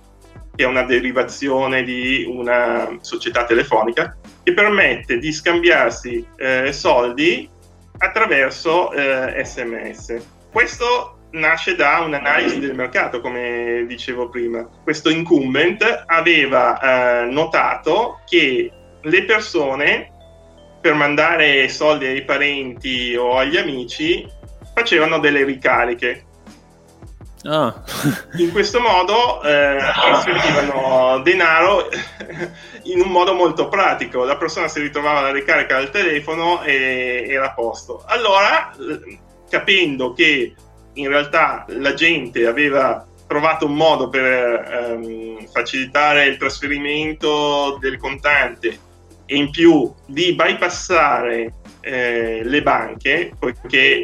che 0.56 0.64
è 0.64 0.68
una 0.68 0.84
derivazione 0.84 1.84
di 1.84 2.26
una 2.28 2.98
società 3.02 3.46
telefonica, 3.46 4.18
che 4.44 4.54
permette 4.54 5.18
di 5.18 5.32
scambiarsi 5.32 6.26
eh, 6.38 6.72
soldi 6.72 7.50
attraverso 7.98 8.92
eh, 8.92 9.44
sms. 9.44 10.18
Questo 10.52 11.16
nasce 11.32 11.76
da 11.76 12.00
un'analisi 12.00 12.60
del 12.60 12.76
mercato, 12.76 13.20
come 13.22 13.86
dicevo 13.88 14.30
prima. 14.30 14.68
Questo 14.84 15.10
incumbent 15.10 16.04
aveva 16.06 16.80
eh, 16.80 17.26
notato 17.26 18.22
che 18.26 18.72
le 19.02 19.24
persone 19.26 20.12
per 20.82 20.94
mandare 20.94 21.68
soldi 21.68 22.06
ai 22.06 22.24
parenti 22.24 23.16
o 23.16 23.38
agli 23.38 23.58
amici 23.58 24.26
facevano 24.74 25.20
delle 25.20 25.44
ricariche. 25.44 26.25
Ah. 27.48 27.84
In 28.38 28.52
questo 28.52 28.80
modo 28.80 29.42
eh, 29.44 29.78
trasferivano 29.78 31.20
denaro 31.20 31.90
in 32.84 33.02
un 33.02 33.12
modo 33.12 33.34
molto 33.34 33.68
pratico. 33.70 34.24
La 34.24 34.38
persona 34.38 34.68
si 34.68 34.80
ritrovava 34.82 35.22
la 35.22 35.32
ricarica 35.32 35.78
al 35.78 35.92
telefono 35.92 36.64
e 36.64 37.26
era 37.28 37.48
a 37.48 37.54
posto. 37.54 38.04
Allora, 38.08 38.72
capendo 39.48 40.14
che 40.14 40.56
in 40.94 41.08
realtà 41.08 41.66
la 41.68 41.94
gente 41.94 42.48
aveva 42.48 43.06
trovato 43.28 43.66
un 43.66 43.76
modo 43.76 44.10
per 44.10 44.24
ehm, 44.24 45.48
facilitare 45.48 46.26
il 46.26 46.38
trasferimento 46.38 47.78
del 47.80 47.98
contante 47.98 48.80
e 49.26 49.36
in 49.36 49.50
più 49.50 49.92
di 50.06 50.34
bypassare 50.34 51.54
eh, 51.82 52.42
le 52.44 52.62
banche, 52.62 53.32
poiché 53.38 54.02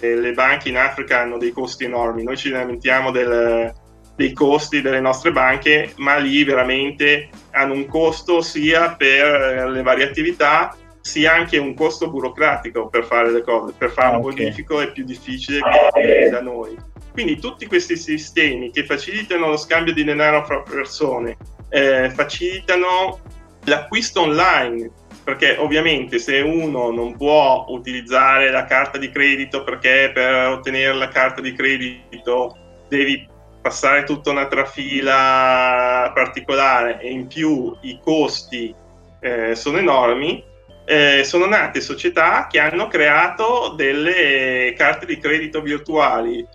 eh, 0.00 0.16
le 0.16 0.32
banche 0.32 0.68
in 0.68 0.76
Africa 0.76 1.20
hanno 1.20 1.38
dei 1.38 1.52
costi 1.52 1.84
enormi, 1.84 2.22
noi 2.22 2.36
ci 2.36 2.50
lamentiamo 2.50 3.10
del, 3.10 3.72
dei 4.14 4.32
costi 4.32 4.80
delle 4.80 5.00
nostre 5.00 5.32
banche, 5.32 5.92
ma 5.96 6.16
lì 6.16 6.42
veramente 6.44 7.28
hanno 7.52 7.74
un 7.74 7.86
costo 7.86 8.40
sia 8.40 8.94
per 8.94 9.68
le 9.70 9.82
varie 9.82 10.04
attività, 10.04 10.76
sia 11.00 11.32
anche 11.32 11.56
un 11.56 11.74
costo 11.74 12.10
burocratico 12.10 12.88
per 12.88 13.04
fare 13.04 13.30
le 13.30 13.42
cose, 13.42 13.72
per 13.76 13.90
fare 13.90 14.16
okay. 14.16 14.20
un 14.20 14.34
bonifico 14.34 14.80
è 14.80 14.90
più 14.90 15.04
difficile 15.04 15.60
che 15.94 16.28
da 16.30 16.40
noi. 16.40 16.76
Quindi 17.12 17.38
tutti 17.38 17.64
questi 17.66 17.96
sistemi 17.96 18.70
che 18.70 18.84
facilitano 18.84 19.48
lo 19.48 19.56
scambio 19.56 19.94
di 19.94 20.04
denaro 20.04 20.44
fra 20.44 20.60
persone, 20.60 21.36
eh, 21.70 22.10
facilitano 22.10 23.20
l'acquisto 23.66 24.22
online, 24.22 24.90
perché 25.22 25.56
ovviamente 25.58 26.18
se 26.18 26.40
uno 26.40 26.90
non 26.90 27.16
può 27.16 27.66
utilizzare 27.68 28.50
la 28.50 28.64
carta 28.64 28.96
di 28.98 29.10
credito 29.10 29.64
perché 29.64 30.10
per 30.14 30.48
ottenere 30.48 30.94
la 30.94 31.08
carta 31.08 31.40
di 31.40 31.52
credito 31.52 32.56
devi 32.88 33.26
passare 33.60 34.04
tutta 34.04 34.30
un'altra 34.30 34.64
fila 34.64 36.12
particolare 36.14 37.00
e 37.00 37.10
in 37.10 37.26
più 37.26 37.76
i 37.80 37.98
costi 38.00 38.72
eh, 39.20 39.56
sono 39.56 39.78
enormi, 39.78 40.44
eh, 40.84 41.24
sono 41.24 41.46
nate 41.46 41.80
società 41.80 42.46
che 42.48 42.60
hanno 42.60 42.86
creato 42.86 43.74
delle 43.76 44.72
carte 44.76 45.06
di 45.06 45.18
credito 45.18 45.60
virtuali 45.60 46.46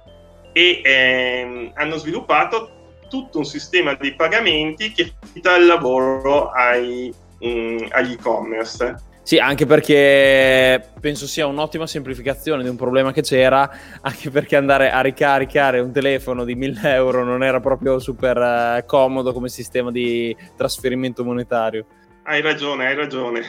e 0.53 0.81
ehm, 0.81 1.71
hanno 1.73 1.97
sviluppato 1.97 2.80
tutto 3.11 3.39
un 3.39 3.43
sistema 3.43 3.93
di 3.95 4.15
pagamenti 4.15 4.93
che 4.93 5.11
facilita 5.19 5.57
il 5.57 5.65
lavoro 5.65 6.49
ai, 6.49 7.13
mh, 7.39 7.47
mm, 7.47 7.77
agli 7.89 8.13
e-commerce. 8.13 9.09
Sì, 9.21 9.37
anche 9.37 9.65
perché 9.65 10.91
penso 10.99 11.27
sia 11.27 11.45
un'ottima 11.45 11.85
semplificazione 11.85 12.63
di 12.63 12.69
un 12.69 12.77
problema 12.77 13.11
che 13.11 13.21
c'era, 13.21 13.69
anche 14.01 14.29
perché 14.31 14.55
andare 14.55 14.89
a 14.89 15.01
ricaricare 15.01 15.79
un 15.79 15.91
telefono 15.91 16.43
di 16.43 16.55
1000 16.55 16.93
euro 16.93 17.23
non 17.23 17.43
era 17.43 17.59
proprio 17.59 17.99
super 17.99 18.37
uh, 18.37 18.85
comodo 18.85 19.31
come 19.31 19.49
sistema 19.49 19.91
di 19.91 20.35
trasferimento 20.55 21.23
monetario. 21.23 21.85
Hai 22.23 22.41
ragione, 22.41 22.87
hai 22.87 22.95
ragione. 22.95 23.41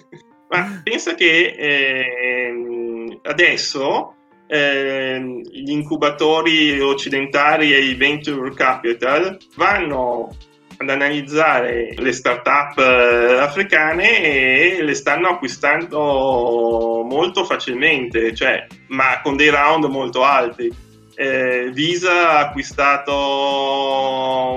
Ma 0.50 0.80
pensa 0.82 1.14
che 1.14 1.54
eh, 1.56 3.20
adesso 3.22 4.16
eh, 4.52 5.40
gli 5.50 5.70
incubatori 5.70 6.78
occidentali 6.78 7.72
e 7.72 7.78
i 7.86 7.94
venture 7.94 8.52
capital 8.52 9.38
vanno 9.56 10.36
ad 10.76 10.90
analizzare 10.90 11.94
le 11.96 12.12
start-up 12.12 12.76
eh, 12.78 13.38
africane 13.38 14.76
e 14.76 14.82
le 14.82 14.92
stanno 14.92 15.28
acquistando 15.28 17.02
molto 17.08 17.44
facilmente, 17.44 18.34
cioè, 18.34 18.66
ma 18.88 19.22
con 19.22 19.36
dei 19.36 19.48
round 19.48 19.86
molto 19.86 20.22
alti. 20.22 20.70
Eh, 21.14 21.70
Visa 21.72 22.32
ha 22.32 22.38
acquistato 22.40 23.14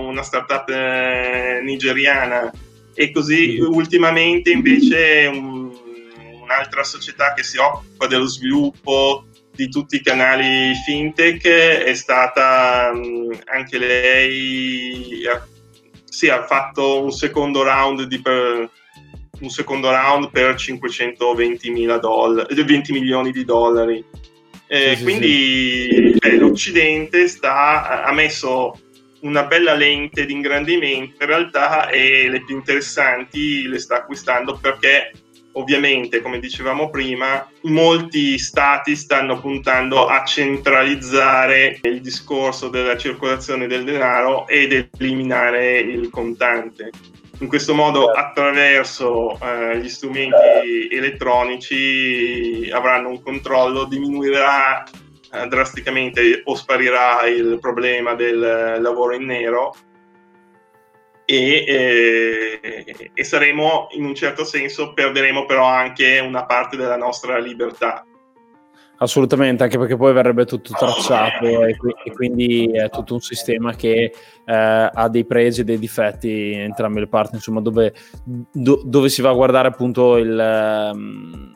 una 0.08 0.24
startup 0.24 0.68
eh, 0.70 1.62
nigeriana 1.64 2.52
e 2.94 3.12
così 3.12 3.60
ultimamente 3.62 4.52
invece 4.52 5.30
un, 5.32 5.72
un'altra 6.42 6.84
società 6.84 7.34
che 7.34 7.44
si 7.44 7.58
occupa 7.58 8.08
dello 8.08 8.26
sviluppo 8.26 9.28
di 9.56 9.70
tutti 9.70 9.96
i 9.96 10.02
canali 10.02 10.74
fintech 10.86 11.48
è 11.48 11.94
stata 11.94 12.92
anche 13.46 13.78
lei 13.78 15.24
sì, 16.16 16.30
ha 16.30 16.46
fatto 16.46 17.04
un 17.04 17.12
secondo 17.12 17.62
round 17.62 18.04
di 18.04 18.22
per, 18.22 18.70
un 19.42 19.50
secondo 19.50 19.92
round 19.92 20.32
per 20.32 20.56
520 20.56 21.86
dollari, 22.00 22.64
20 22.64 22.92
milioni 22.94 23.32
di 23.32 23.44
dollari. 23.44 24.04
Eh, 24.68 24.96
sì, 24.96 25.04
quindi 25.04 25.88
sì. 25.92 26.18
Beh, 26.18 26.38
l'Occidente 26.38 27.28
sta, 27.28 28.06
ha 28.06 28.14
messo 28.14 28.80
una 29.24 29.44
bella 29.44 29.74
lente 29.74 30.26
di 30.26 30.32
ingrandimento 30.32 31.22
in 31.22 31.28
realtà 31.28 31.90
e 31.90 32.30
le 32.30 32.44
più 32.46 32.56
interessanti 32.56 33.68
le 33.68 33.80
sta 33.80 33.98
acquistando 33.98 34.58
perché 34.58 35.12
ovviamente, 35.56 36.22
come 36.22 36.40
dicevamo 36.40 36.90
prima, 36.90 37.48
molti 37.64 38.38
stati 38.38 38.96
stanno 38.96 39.40
puntando 39.40 40.08
a 40.08 40.24
centralizzare 40.24 41.80
il 41.84 42.02
discorso 42.02 42.70
della 42.70 42.98
circolazione 42.98 43.68
del 43.68 43.84
denaro 43.84 44.48
ed 44.48 44.90
eliminare 44.98 45.80
il 45.80 46.10
contante. 46.10 46.90
In 47.40 47.48
questo 47.48 47.74
modo, 47.74 48.12
attraverso 48.12 49.38
eh, 49.42 49.80
gli 49.80 49.90
strumenti 49.90 50.88
elettronici, 50.90 52.70
avranno 52.72 53.10
un 53.10 53.22
controllo, 53.22 53.84
diminuirà 53.86 54.84
eh, 54.84 55.48
drasticamente 55.48 56.42
o 56.46 56.56
sparirà 56.56 57.26
il 57.28 57.58
problema 57.60 58.14
del 58.14 58.80
lavoro 58.80 59.16
in 59.16 59.26
nero 59.26 59.76
e, 61.26 61.66
eh, 61.68 63.12
e, 63.14 63.24
saremo 63.24 63.88
in 63.92 64.06
un 64.06 64.14
certo 64.14 64.44
senso 64.44 64.94
perderemo 64.94 65.46
però 65.46 65.66
anche 65.66 66.20
una 66.20 66.46
parte 66.46 66.78
della 66.78 66.98
nostra 66.98 67.38
libertà. 67.40 68.06
Assolutamente, 68.98 69.64
anche 69.64 69.78
perché 69.78 69.98
poi 69.98 70.14
verrebbe 70.14 70.46
tutto 70.46 70.74
tracciato 70.74 71.66
e, 71.66 71.76
e 72.06 72.12
quindi 72.14 72.72
è 72.72 72.90
tutto 72.90 73.16
un 73.16 73.20
sistema 73.20 73.76
che 73.76 74.14
eh, 74.46 74.90
ha 74.94 75.10
dei 75.10 75.26
pregi 75.26 75.62
e 75.62 75.64
dei 75.66 75.78
difetti 75.78 76.54
in 76.54 76.62
entrambe 76.62 77.02
le 77.02 77.08
parti, 77.08 77.36
insomma, 77.36 77.60
dove, 77.60 77.94
do, 78.24 78.82
dove 78.86 79.10
si 79.10 79.22
va 79.22 79.32
a 79.32 79.34
guardare 79.34 79.68
appunto 79.68 80.16
il... 80.16 81.54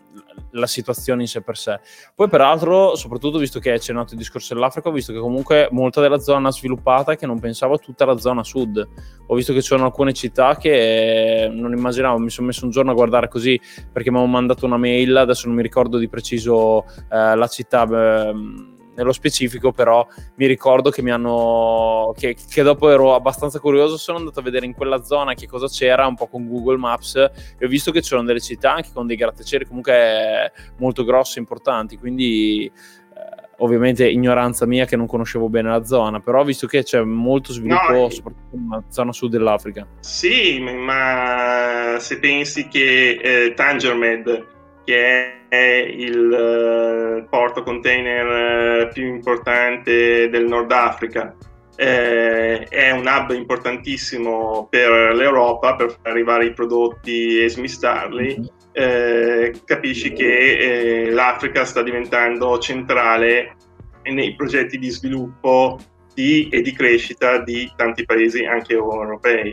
La 0.51 0.67
situazione 0.67 1.21
in 1.21 1.27
sé 1.27 1.41
per 1.41 1.57
sé. 1.57 1.79
Poi, 2.15 2.27
peraltro, 2.27 2.95
soprattutto 2.95 3.37
visto 3.37 3.59
che 3.59 3.77
c'è 3.77 3.93
nato 3.93 4.13
il 4.13 4.19
discorso 4.19 4.53
dell'Africa, 4.53 4.89
ho 4.89 4.91
visto 4.91 5.13
che 5.13 5.19
comunque 5.19 5.67
molta 5.71 6.01
della 6.01 6.19
zona 6.19 6.51
sviluppata 6.51 7.15
che 7.15 7.25
non 7.25 7.39
pensavo 7.39 7.77
tutta 7.77 8.05
la 8.05 8.17
zona 8.17 8.43
sud. 8.43 8.87
Ho 9.27 9.35
visto 9.35 9.53
che 9.53 9.61
ci 9.61 9.67
sono 9.67 9.85
alcune 9.85 10.13
città 10.13 10.57
che 10.57 11.49
non 11.51 11.71
immaginavo. 11.71 12.17
Mi 12.17 12.29
sono 12.29 12.47
messo 12.47 12.65
un 12.65 12.71
giorno 12.71 12.91
a 12.91 12.95
guardare 12.95 13.27
così 13.27 13.59
perché 13.91 14.09
mi 14.11 14.17
hanno 14.17 14.25
mandato 14.27 14.65
una 14.65 14.77
mail. 14.77 15.15
Adesso 15.15 15.47
non 15.47 15.55
mi 15.55 15.61
ricordo 15.61 15.97
di 15.97 16.09
preciso 16.09 16.85
eh, 17.11 17.35
la 17.35 17.47
città. 17.47 17.83
Eh, 17.83 18.77
nello 18.99 19.13
specifico 19.13 19.71
però 19.71 20.05
mi 20.35 20.45
ricordo 20.45 20.89
che 20.89 21.01
mi 21.01 21.09
hanno 21.09 22.13
che, 22.17 22.35
che, 22.35 22.63
dopo 22.63 22.89
ero 22.89 23.15
abbastanza 23.15 23.59
curioso 23.59 23.95
sono 23.95 24.17
andato 24.17 24.41
a 24.41 24.43
vedere 24.43 24.65
in 24.65 24.73
quella 24.73 25.03
zona 25.03 25.33
che 25.33 25.47
cosa 25.47 25.67
c'era 25.67 26.05
un 26.05 26.15
po' 26.15 26.27
con 26.27 26.47
Google 26.47 26.77
Maps 26.77 27.15
e 27.15 27.65
ho 27.65 27.67
visto 27.69 27.91
che 27.91 28.01
c'erano 28.01 28.27
delle 28.27 28.41
città 28.41 28.73
anche 28.73 28.89
con 28.93 29.07
dei 29.07 29.15
grattacieli 29.15 29.65
comunque 29.65 30.51
molto 30.77 31.05
grossi 31.05 31.39
importanti 31.39 31.97
quindi 31.97 32.65
eh, 32.65 33.47
ovviamente 33.59 34.07
ignoranza 34.07 34.65
mia 34.65 34.85
che 34.85 34.97
non 34.97 35.07
conoscevo 35.07 35.49
bene 35.49 35.69
la 35.69 35.83
zona, 35.83 36.19
però 36.19 36.43
visto 36.43 36.67
che 36.67 36.83
c'è 36.83 37.01
molto 37.01 37.51
sviluppo 37.51 37.91
no, 37.91 38.09
soprattutto 38.09 38.55
nella 38.55 38.83
zona 38.87 39.11
sud 39.11 39.31
dell'Africa. 39.31 39.85
Sì, 39.99 40.59
ma 40.59 41.97
se 41.99 42.19
pensi 42.19 42.69
che 42.69 43.19
eh, 43.21 43.53
Tangermed 43.53 44.57
che 44.89 45.45
è 45.47 45.85
il 45.87 47.27
porto 47.29 47.61
container 47.61 48.89
più 48.91 49.05
importante 49.05 50.29
del 50.29 50.47
Nord 50.47 50.71
Africa 50.71 51.35
eh, 51.75 52.63
è 52.63 52.89
un 52.89 53.05
hub 53.05 53.29
importantissimo 53.29 54.67
per 54.67 55.13
l'Europa 55.13 55.75
per 55.75 55.91
far 55.91 56.11
arrivare 56.11 56.47
i 56.47 56.53
prodotti 56.53 57.41
e 57.41 57.49
smistarli, 57.49 58.35
mm-hmm. 58.39 58.47
eh, 58.71 59.53
capisci 59.63 60.11
che 60.11 61.05
eh, 61.05 61.11
l'Africa 61.11 61.65
sta 61.65 61.83
diventando 61.83 62.57
centrale 62.57 63.55
nei 64.03 64.33
progetti 64.35 64.79
di 64.79 64.89
sviluppo 64.89 65.77
di, 66.15 66.49
e 66.49 66.61
di 66.61 66.73
crescita 66.73 67.37
di 67.37 67.71
tanti 67.77 68.03
paesi, 68.05 68.43
anche 68.43 68.73
europei. 68.73 69.51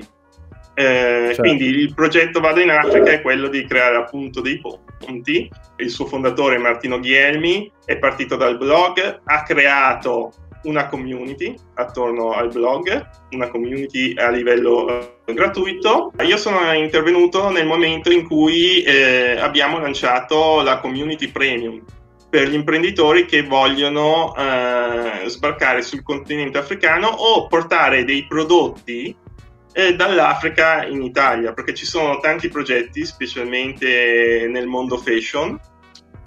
Eh, 0.75 0.83
certo. 1.29 1.42
Quindi 1.42 1.66
il 1.66 1.94
progetto 1.94 2.40
Vado 2.40 2.61
in 2.61 2.70
Africa 2.70 3.11
è 3.11 3.22
quello 3.22 3.49
di 3.49 3.64
creare 3.66 3.96
appunto 3.96 4.40
dei 4.40 4.59
ponti. 4.59 4.86
Il 5.09 5.91
suo 5.91 6.07
fondatore 6.07 6.59
Martino 6.59 6.99
Ghielmi 6.99 7.71
è 7.85 7.99
partito 7.99 8.37
dal 8.37 8.57
blog, 8.57 9.21
ha 9.25 9.43
creato 9.43 10.33
una 10.65 10.89
community 10.89 11.55
attorno 11.75 12.33
al 12.33 12.49
blog, 12.49 13.09
una 13.31 13.49
community 13.49 14.15
a 14.17 14.31
livello 14.31 14.89
eh, 15.25 15.33
gratuito. 15.33 16.13
Io 16.23 16.37
sono 16.37 16.73
intervenuto 16.73 17.51
nel 17.51 17.67
momento 17.67 18.11
in 18.11 18.27
cui 18.27 18.83
eh, 18.83 19.39
abbiamo 19.39 19.79
lanciato 19.79 20.63
la 20.63 20.79
community 20.79 21.31
premium 21.31 21.83
per 22.29 22.49
gli 22.49 22.55
imprenditori 22.55 23.25
che 23.25 23.43
vogliono 23.43 24.35
eh, 24.35 25.29
sbarcare 25.29 25.83
sul 25.83 26.03
continente 26.03 26.59
africano 26.59 27.07
o 27.07 27.47
portare 27.47 28.05
dei 28.05 28.27
prodotti 28.27 29.17
eh, 29.79 29.95
dall'Africa 29.95 30.87
in 30.87 31.03
Italia, 31.03 31.53
perché 31.53 31.75
ci 31.75 31.85
sono 31.85 32.19
tanti 32.19 32.49
progetti, 32.49 33.05
specialmente 33.05 34.49
nel 34.51 34.67
mondo 34.67 34.97
fashion, 34.97 35.61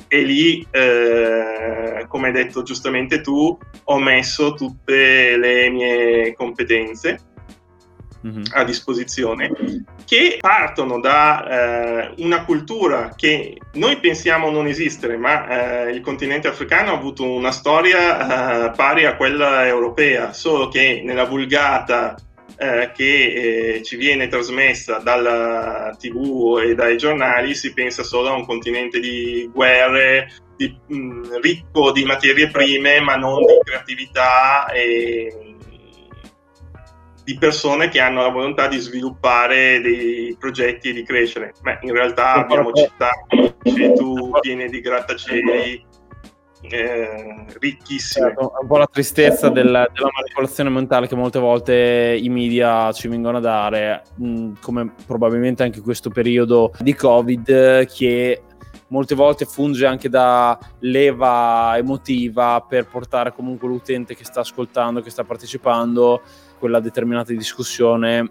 e 0.08 0.22
lì, 0.22 0.68
eh, 0.70 2.06
come 2.08 2.28
hai 2.28 2.34
detto 2.34 2.62
giustamente 2.62 3.22
tu, 3.22 3.58
ho 3.86 4.00
messo 4.00 4.54
tutte 4.54 5.36
le 5.36 5.70
mie 5.72 6.36
competenze 6.36 7.20
mm-hmm. 8.26 8.44
a 8.52 8.64
disposizione 8.64 9.52
che 10.06 10.38
partono 10.40 11.00
da 11.00 12.12
eh, 12.12 12.14
una 12.18 12.44
cultura 12.46 13.14
che 13.16 13.58
noi 13.74 13.98
pensiamo 13.98 14.52
non 14.52 14.68
esistere, 14.68 15.18
ma 15.18 15.88
eh, 15.88 15.92
il 15.92 16.02
continente 16.02 16.48
africano 16.48 16.92
ha 16.92 16.98
avuto 16.98 17.24
una 17.24 17.52
storia 17.52 18.68
eh, 18.68 18.72
pari 18.76 19.06
a 19.06 19.16
quella 19.16 19.66
europea, 19.66 20.34
solo 20.34 20.68
che 20.68 21.02
nella 21.04 21.26
vulgata 21.26 22.16
eh, 22.58 22.92
che 22.94 23.76
eh, 23.76 23.84
ci 23.84 23.96
viene 23.96 24.28
trasmessa 24.28 24.98
dalla 24.98 25.96
TV 25.98 26.62
e 26.64 26.76
dai 26.76 26.98
giornali 26.98 27.56
si 27.56 27.74
pensa 27.74 28.04
solo 28.04 28.30
a 28.30 28.34
un 28.34 28.46
continente 28.46 29.00
di 29.00 29.50
guerre, 29.54 30.32
di, 30.56 30.78
mh, 30.88 31.40
ricco 31.42 31.92
di 31.92 32.04
materie 32.04 32.50
prime, 32.50 33.00
ma 33.00 33.16
non 33.16 33.40
di 33.40 33.60
creatività 33.64 34.68
e 34.72 35.56
di 37.30 37.38
persone 37.38 37.90
che 37.90 38.00
hanno 38.00 38.24
la 38.24 38.30
volontà 38.30 38.68
di 38.68 38.80
sviluppare 38.80 39.80
dei 39.82 40.36
progetti 40.40 40.90
e 40.90 40.94
di 40.94 41.04
crescere. 41.04 41.54
Ma 41.62 41.78
in 41.82 41.94
realtà 41.94 42.34
abbiamo 42.34 42.72
città, 42.74 43.12
tu, 43.96 44.32
piene 44.42 44.68
di 44.68 44.82
grattacieli 44.82 45.86
eh, 46.62 47.46
ricchissime. 47.60 48.28
Certo, 48.28 48.54
un 48.62 48.68
po' 48.68 48.78
la 48.78 48.88
tristezza 48.92 49.50
del, 49.50 49.66
della 49.66 50.10
manipolazione 50.14 50.70
mentale 50.70 51.08
che 51.08 51.16
molte 51.16 51.40
volte 51.40 52.18
i 52.22 52.30
media 52.30 52.92
ci 52.92 53.08
vengono 53.08 53.38
a 53.38 53.42
dare, 53.42 54.04
mh, 54.16 54.28
mm, 54.28 54.52
come 54.62 54.94
probabilmente 55.06 55.64
anche 55.64 55.82
questo 55.82 56.10
periodo 56.10 56.74
di 56.80 56.94
Covid, 56.94 57.86
che 57.86 58.44
molte 58.88 59.16
volte 59.16 59.46
funge 59.46 59.86
anche 59.86 60.10
da 60.10 60.58
leva 60.80 61.74
emotiva 61.78 62.66
per 62.68 62.88
portare 62.88 63.34
comunque 63.34 63.68
l'utente 63.68 64.16
che 64.16 64.26
sta 64.26 64.42
ascoltando, 64.42 65.02
che 65.02 65.10
sta 65.10 65.24
partecipando, 65.24 66.22
quella 66.58 66.80
determinata 66.80 67.32
discussione 67.32 68.30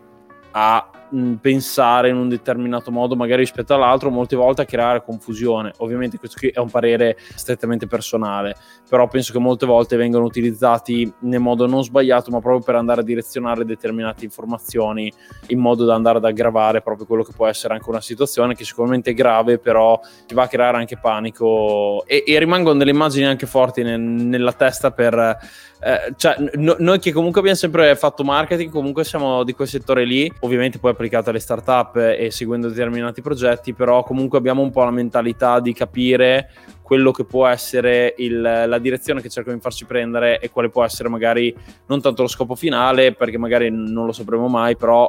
a 0.50 0.90
mh, 1.10 1.34
pensare 1.34 2.08
in 2.08 2.16
un 2.16 2.28
determinato 2.28 2.90
modo 2.90 3.16
magari 3.16 3.42
rispetto 3.42 3.74
all'altro, 3.74 4.10
molte 4.10 4.36
volte 4.36 4.62
a 4.62 4.64
creare 4.64 5.02
confusione. 5.02 5.72
Ovviamente 5.78 6.18
questo 6.18 6.38
qui 6.38 6.48
è 6.48 6.58
un 6.58 6.70
parere 6.70 7.16
strettamente 7.34 7.86
personale, 7.86 8.56
però 8.88 9.08
penso 9.08 9.32
che 9.32 9.38
molte 9.38 9.66
volte 9.66 9.96
vengano 9.96 10.24
utilizzati 10.24 11.10
nel 11.20 11.40
modo 11.40 11.66
non 11.66 11.82
sbagliato, 11.82 12.30
ma 12.30 12.40
proprio 12.40 12.62
per 12.62 12.74
andare 12.74 13.00
a 13.00 13.04
direzionare 13.04 13.64
determinate 13.64 14.24
informazioni 14.24 15.12
in 15.48 15.58
modo 15.58 15.84
da 15.84 15.94
andare 15.94 16.18
ad 16.18 16.24
aggravare 16.24 16.82
proprio 16.82 17.06
quello 17.06 17.22
che 17.22 17.32
può 17.34 17.46
essere 17.46 17.74
anche 17.74 17.88
una 17.88 18.00
situazione 18.00 18.54
che 18.54 18.64
sicuramente 18.64 19.10
è 19.10 19.14
grave, 19.14 19.58
però 19.58 20.00
ti 20.26 20.34
va 20.34 20.44
a 20.44 20.48
creare 20.48 20.76
anche 20.76 20.98
panico 20.98 22.04
e, 22.06 22.24
e 22.26 22.38
rimangono 22.38 22.78
delle 22.78 22.90
immagini 22.90 23.26
anche 23.26 23.46
forti 23.46 23.82
nel, 23.82 24.00
nella 24.00 24.52
testa 24.52 24.90
per 24.90 25.38
eh, 25.80 26.12
cioè, 26.16 26.36
no, 26.54 26.74
noi 26.78 26.98
che 26.98 27.12
comunque 27.12 27.38
abbiamo 27.40 27.56
sempre 27.56 27.94
fatto 27.94 28.24
marketing, 28.24 28.70
comunque 28.70 29.04
siamo 29.04 29.44
di 29.44 29.52
quel 29.52 29.68
settore 29.68 30.04
lì, 30.04 30.30
ovviamente 30.40 30.78
poi 30.78 30.90
applicato 30.98 31.30
alle 31.30 31.38
startup 31.38 31.94
e 31.96 32.32
seguendo 32.32 32.68
determinati 32.68 33.22
progetti, 33.22 33.72
però 33.72 34.02
comunque 34.02 34.36
abbiamo 34.36 34.62
un 34.62 34.70
po' 34.72 34.82
la 34.82 34.90
mentalità 34.90 35.60
di 35.60 35.72
capire 35.72 36.50
quello 36.82 37.12
che 37.12 37.24
può 37.24 37.46
essere 37.46 38.14
il, 38.18 38.40
la 38.40 38.78
direzione 38.78 39.22
che 39.22 39.28
cercano 39.28 39.54
di 39.54 39.62
farci 39.62 39.84
prendere 39.84 40.40
e 40.40 40.50
quale 40.50 40.70
può 40.70 40.82
essere 40.82 41.08
magari 41.08 41.54
non 41.86 42.00
tanto 42.00 42.22
lo 42.22 42.28
scopo 42.28 42.56
finale, 42.56 43.14
perché 43.14 43.38
magari 43.38 43.70
non 43.70 44.06
lo 44.06 44.12
sapremo 44.12 44.48
mai, 44.48 44.76
però 44.76 45.08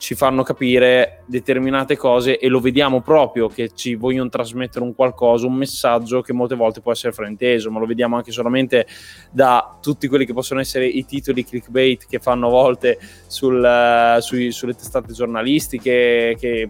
ci 0.00 0.14
fanno 0.14 0.42
capire 0.42 1.24
determinate 1.26 1.94
cose 1.94 2.38
e 2.38 2.48
lo 2.48 2.58
vediamo 2.58 3.02
proprio 3.02 3.48
che 3.48 3.72
ci 3.74 3.96
vogliono 3.96 4.30
trasmettere 4.30 4.82
un 4.82 4.94
qualcosa, 4.94 5.46
un 5.46 5.52
messaggio 5.52 6.22
che 6.22 6.32
molte 6.32 6.54
volte 6.54 6.80
può 6.80 6.90
essere 6.90 7.12
frainteso, 7.12 7.70
ma 7.70 7.78
lo 7.78 7.84
vediamo 7.84 8.16
anche 8.16 8.32
solamente 8.32 8.86
da 9.30 9.78
tutti 9.82 10.08
quelli 10.08 10.24
che 10.24 10.32
possono 10.32 10.58
essere 10.58 10.86
i 10.86 11.04
titoli 11.04 11.44
clickbait 11.44 12.06
che 12.06 12.18
fanno 12.18 12.46
a 12.46 12.50
volte 12.50 12.98
sul, 13.26 13.62
uh, 13.62 14.18
sui, 14.22 14.52
sulle 14.52 14.74
testate 14.74 15.12
giornalistiche, 15.12 16.34
che 16.40 16.66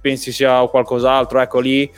pensi 0.00 0.32
sia 0.32 0.66
qualcos'altro, 0.66 1.38
ecco 1.38 1.60
lì 1.60 1.90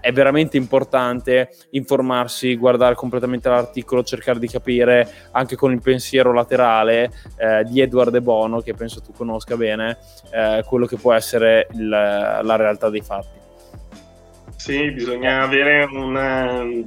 è 0.00 0.12
veramente 0.12 0.56
importante 0.56 1.50
informarsi, 1.70 2.56
guardare 2.56 2.94
completamente 2.96 3.48
l'articolo, 3.48 4.02
cercare 4.02 4.38
di 4.38 4.48
capire 4.48 5.08
anche 5.32 5.54
con 5.54 5.72
il 5.72 5.80
pensiero 5.80 6.32
laterale 6.32 7.10
eh, 7.36 7.64
di 7.64 7.80
Edward 7.80 8.10
De 8.10 8.20
Bono, 8.20 8.60
che 8.60 8.74
penso 8.74 9.00
tu 9.00 9.12
conosca 9.12 9.56
bene, 9.56 9.98
eh, 10.32 10.64
quello 10.66 10.86
che 10.86 10.96
può 10.96 11.12
essere 11.12 11.68
il, 11.74 11.88
la 11.88 12.56
realtà 12.56 12.90
dei 12.90 13.02
fatti. 13.02 13.44
Sì, 14.56 14.90
bisogna 14.90 15.42
avere 15.42 15.84
un, 15.84 16.84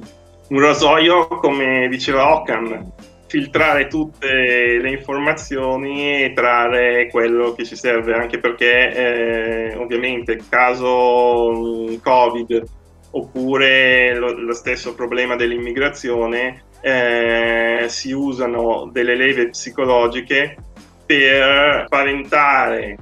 un 0.48 0.60
rasoio, 0.60 1.26
come 1.26 1.88
diceva 1.88 2.34
Ockham, 2.34 2.92
filtrare 3.26 3.86
tutte 3.86 4.78
le 4.80 4.90
informazioni 4.90 6.24
e 6.24 6.32
trarre 6.34 7.08
quello 7.10 7.52
che 7.52 7.64
ci 7.64 7.76
serve, 7.76 8.12
anche 8.12 8.38
perché 8.38 9.70
eh, 9.70 9.76
ovviamente 9.76 10.40
caso 10.48 11.96
Covid 12.02 12.78
oppure 13.12 14.14
lo, 14.14 14.32
lo 14.32 14.52
stesso 14.52 14.94
problema 14.94 15.36
dell'immigrazione, 15.36 16.64
eh, 16.80 17.86
si 17.88 18.12
usano 18.12 18.88
delle 18.92 19.14
leve 19.14 19.50
psicologiche 19.50 20.56
per 21.04 21.84
spaventare 21.86 22.96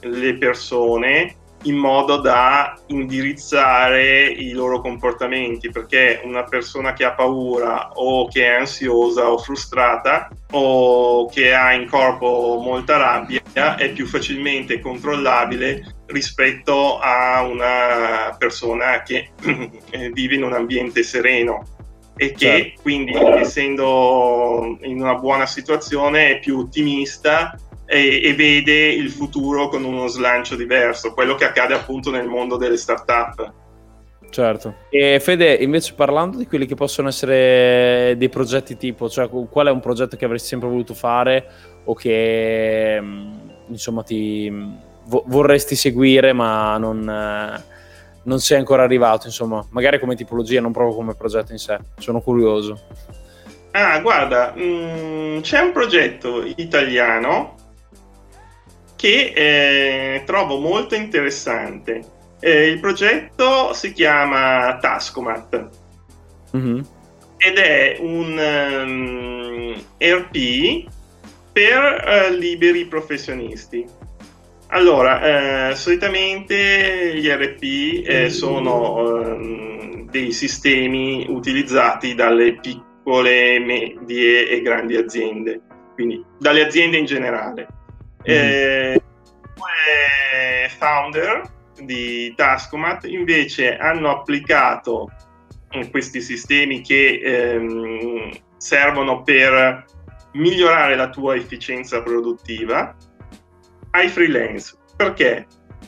le 0.00 0.38
persone 0.38 1.34
in 1.64 1.76
modo 1.76 2.16
da 2.16 2.78
indirizzare 2.86 4.24
i 4.24 4.52
loro 4.52 4.80
comportamenti, 4.80 5.70
perché 5.70 6.20
una 6.24 6.44
persona 6.44 6.92
che 6.92 7.04
ha 7.04 7.12
paura 7.12 7.90
o 7.94 8.28
che 8.28 8.46
è 8.46 8.54
ansiosa 8.54 9.30
o 9.30 9.38
frustrata 9.38 10.28
o 10.52 11.28
che 11.28 11.52
ha 11.54 11.72
in 11.74 11.88
corpo 11.88 12.60
molta 12.62 12.96
rabbia 12.96 13.76
è 13.76 13.90
più 13.92 14.06
facilmente 14.06 14.80
controllabile 14.80 15.96
rispetto 16.06 16.98
a 16.98 17.42
una 17.42 18.34
persona 18.38 19.02
che 19.02 19.30
vive 20.12 20.34
in 20.34 20.44
un 20.44 20.54
ambiente 20.54 21.02
sereno 21.02 21.78
e 22.16 22.32
che 22.32 22.46
certo. 22.46 22.82
quindi 22.82 23.14
essendo 23.14 24.76
in 24.82 25.00
una 25.00 25.14
buona 25.14 25.46
situazione 25.46 26.30
è 26.30 26.38
più 26.38 26.58
ottimista 26.58 27.56
e, 27.90 28.20
e, 28.22 28.34
vede 28.34 28.86
il 28.86 29.10
futuro 29.10 29.66
con 29.66 29.82
uno 29.82 30.06
slancio 30.06 30.54
diverso, 30.54 31.12
quello 31.12 31.34
che 31.34 31.44
accade 31.44 31.74
appunto 31.74 32.12
nel 32.12 32.28
mondo 32.28 32.56
delle 32.56 32.76
start-up. 32.76 33.52
Certo. 34.30 34.76
E 34.90 35.18
Fede, 35.18 35.54
invece 35.54 35.94
parlando 35.94 36.38
di 36.38 36.46
quelli 36.46 36.66
che 36.66 36.76
possono 36.76 37.08
essere 37.08 38.14
dei 38.16 38.28
progetti 38.28 38.76
tipo, 38.76 39.08
cioè 39.08 39.28
qual 39.28 39.66
è 39.66 39.70
un 39.72 39.80
progetto 39.80 40.16
che 40.16 40.24
avresti 40.24 40.46
sempre 40.46 40.68
voluto 40.68 40.94
fare 40.94 41.44
o 41.82 41.94
che 41.94 42.96
mm, 43.00 43.32
insomma 43.70 44.04
ti 44.04 44.48
vo- 45.06 45.24
vorresti 45.26 45.74
seguire 45.74 46.32
ma 46.32 46.78
non, 46.78 47.08
eh, 47.08 47.64
non 48.22 48.38
sei 48.38 48.58
ancora 48.58 48.84
arrivato, 48.84 49.26
insomma, 49.26 49.66
magari 49.70 49.98
come 49.98 50.14
tipologia, 50.14 50.60
non 50.60 50.70
proprio 50.70 50.94
come 50.94 51.16
progetto 51.16 51.50
in 51.50 51.58
sé. 51.58 51.76
Sono 51.98 52.20
curioso. 52.20 52.82
Ah, 53.72 53.98
guarda, 53.98 54.52
mh, 54.54 54.62
mm, 54.62 55.40
c'è 55.40 55.58
un 55.58 55.72
progetto 55.72 56.44
italiano 56.54 57.58
che 59.00 59.32
eh, 59.34 60.22
trovo 60.26 60.58
molto 60.58 60.94
interessante 60.94 62.18
Eh, 62.42 62.68
il 62.68 62.80
progetto 62.80 63.74
si 63.74 63.92
chiama 63.92 64.78
Tascomat 64.80 65.68
mm-hmm. 66.56 66.80
ed 67.36 67.58
è 67.58 67.96
un 68.00 68.32
um, 68.32 69.74
ehm, 69.98 70.16
RP 70.16 70.88
per 71.52 72.30
uh, 72.30 72.34
liberi 72.34 72.86
professionisti. 72.86 73.84
Allora, 74.68 75.70
eh, 75.70 75.74
solitamente 75.74 77.12
gli 77.14 77.28
RP 77.28 78.06
eh, 78.06 78.30
sono 78.30 79.02
um, 79.02 80.08
dei 80.08 80.32
sistemi 80.32 81.26
utilizzati 81.28 82.14
dalle 82.14 82.58
piccole, 82.58 83.58
medie 83.58 84.48
e 84.48 84.62
grandi 84.62 84.96
aziende, 84.96 85.60
quindi 85.94 86.24
dalle 86.38 86.64
aziende 86.64 86.96
in 86.96 87.04
generale. 87.04 87.66
Mm. 88.22 88.32
Eh, 88.32 89.02
founder 90.78 91.42
di 91.82 92.32
Tascomat 92.34 93.04
invece 93.04 93.76
hanno 93.76 94.10
applicato 94.10 95.10
questi 95.90 96.20
sistemi 96.20 96.80
che 96.82 97.20
ehm, 97.22 98.30
servono 98.56 99.22
per 99.22 99.84
migliorare 100.32 100.96
la 100.96 101.08
tua 101.10 101.36
efficienza 101.36 102.02
produttiva 102.02 102.94
ai 103.92 104.08
freelance. 104.08 104.76
Perché? 104.96 105.46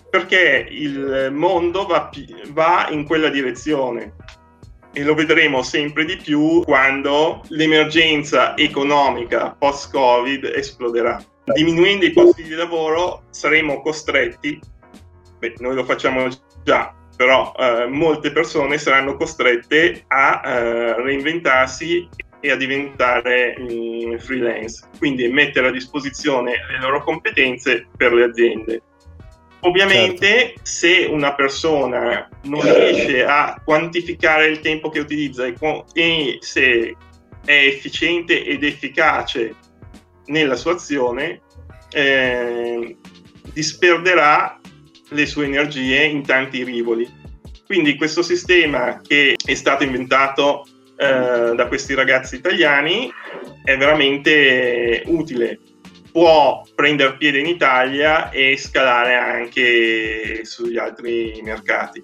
Perché 0.09 0.67
il 0.71 1.31
mondo 1.33 1.87
va, 1.87 2.11
va 2.51 2.89
in 2.91 3.05
quella 3.05 3.29
direzione 3.29 4.15
e 4.93 5.03
lo 5.03 5.15
vedremo 5.15 5.63
sempre 5.63 6.05
di 6.05 6.17
più 6.17 6.63
quando 6.65 7.43
l'emergenza 7.49 8.57
economica 8.57 9.55
post-Covid 9.59 10.45
esploderà. 10.45 11.23
Diminuendo 11.53 12.05
i 12.05 12.13
posti 12.13 12.43
di 12.43 12.55
lavoro 12.55 13.25
saremo 13.31 13.81
costretti, 13.81 14.59
beh, 15.39 15.55
noi 15.59 15.75
lo 15.75 15.85
facciamo 15.85 16.29
già, 16.65 16.95
però 17.17 17.53
eh, 17.57 17.87
molte 17.87 18.33
persone 18.33 18.79
saranno 18.79 19.17
costrette 19.17 20.05
a 20.09 20.43
eh, 20.45 21.03
reinventarsi 21.03 22.09
e 22.41 22.51
a 22.51 22.57
diventare 22.57 23.57
mh, 23.57 23.73
mm, 23.73 24.17
freelance, 24.17 24.85
quindi 24.99 25.29
mettere 25.29 25.69
a 25.69 25.71
disposizione 25.71 26.53
le 26.71 26.81
loro 26.81 27.03
competenze 27.03 27.87
per 27.97 28.13
le 28.13 28.25
aziende. 28.25 28.83
Ovviamente 29.61 30.27
certo. 30.27 30.61
se 30.65 31.07
una 31.09 31.35
persona 31.35 32.29
non 32.43 32.63
riesce 32.63 33.25
a 33.25 33.61
quantificare 33.65 34.47
il 34.47 34.59
tempo 34.59 34.89
che 34.89 34.99
utilizza 34.99 35.47
e, 35.47 35.55
e 35.93 36.39
se 36.41 36.97
è 37.45 37.53
efficiente 37.53 38.45
ed 38.45 38.65
efficace 38.65 39.55
nella 40.27 40.57
sua 40.57 40.73
azione, 40.73 41.43
eh, 41.93 42.97
disperderà 43.53 44.61
le 45.09 45.27
sue 45.27 45.45
energie 45.45 46.05
in 46.05 46.23
tanti 46.23 46.65
rivoli. 46.65 47.21
Quindi 47.67 47.97
questo 47.97 48.23
sistema 48.23 49.01
che 49.01 49.37
è 49.43 49.55
stato 49.55 49.85
inventato 49.85 50.67
eh, 50.97 51.55
da 51.55 51.67
questi 51.69 51.95
ragazzi 51.95 52.37
italiani 52.37 53.11
è 53.65 53.77
veramente 53.77 55.03
utile. 55.07 55.59
Può 56.11 56.63
prendere 56.75 57.17
piede 57.17 57.39
in 57.39 57.47
Italia 57.47 58.31
e 58.31 58.57
scalare 58.59 59.15
anche 59.15 60.45
sugli 60.45 60.77
altri 60.77 61.41
mercati. 61.43 62.03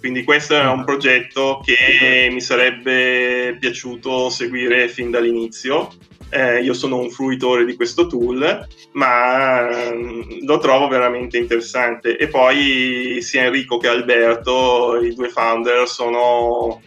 Quindi 0.00 0.22
questo 0.22 0.54
è 0.54 0.64
un 0.64 0.84
progetto 0.84 1.60
che 1.62 2.28
mi 2.30 2.40
sarebbe 2.40 3.56
piaciuto 3.58 4.30
seguire 4.30 4.88
fin 4.88 5.10
dall'inizio 5.10 5.90
eh, 6.30 6.60
io 6.62 6.74
sono 6.74 6.98
un 6.98 7.10
fruitore 7.10 7.64
di 7.64 7.74
questo 7.74 8.06
tool, 8.06 8.66
ma 8.92 9.92
mm, 9.92 10.44
lo 10.44 10.58
trovo 10.58 10.88
veramente 10.88 11.38
interessante. 11.38 12.16
E 12.16 12.28
poi 12.28 13.18
sia 13.20 13.44
Enrico 13.44 13.78
che 13.78 13.88
Alberto, 13.88 14.98
i 15.00 15.14
due 15.14 15.28
founder, 15.28 15.88
sono 15.88 16.80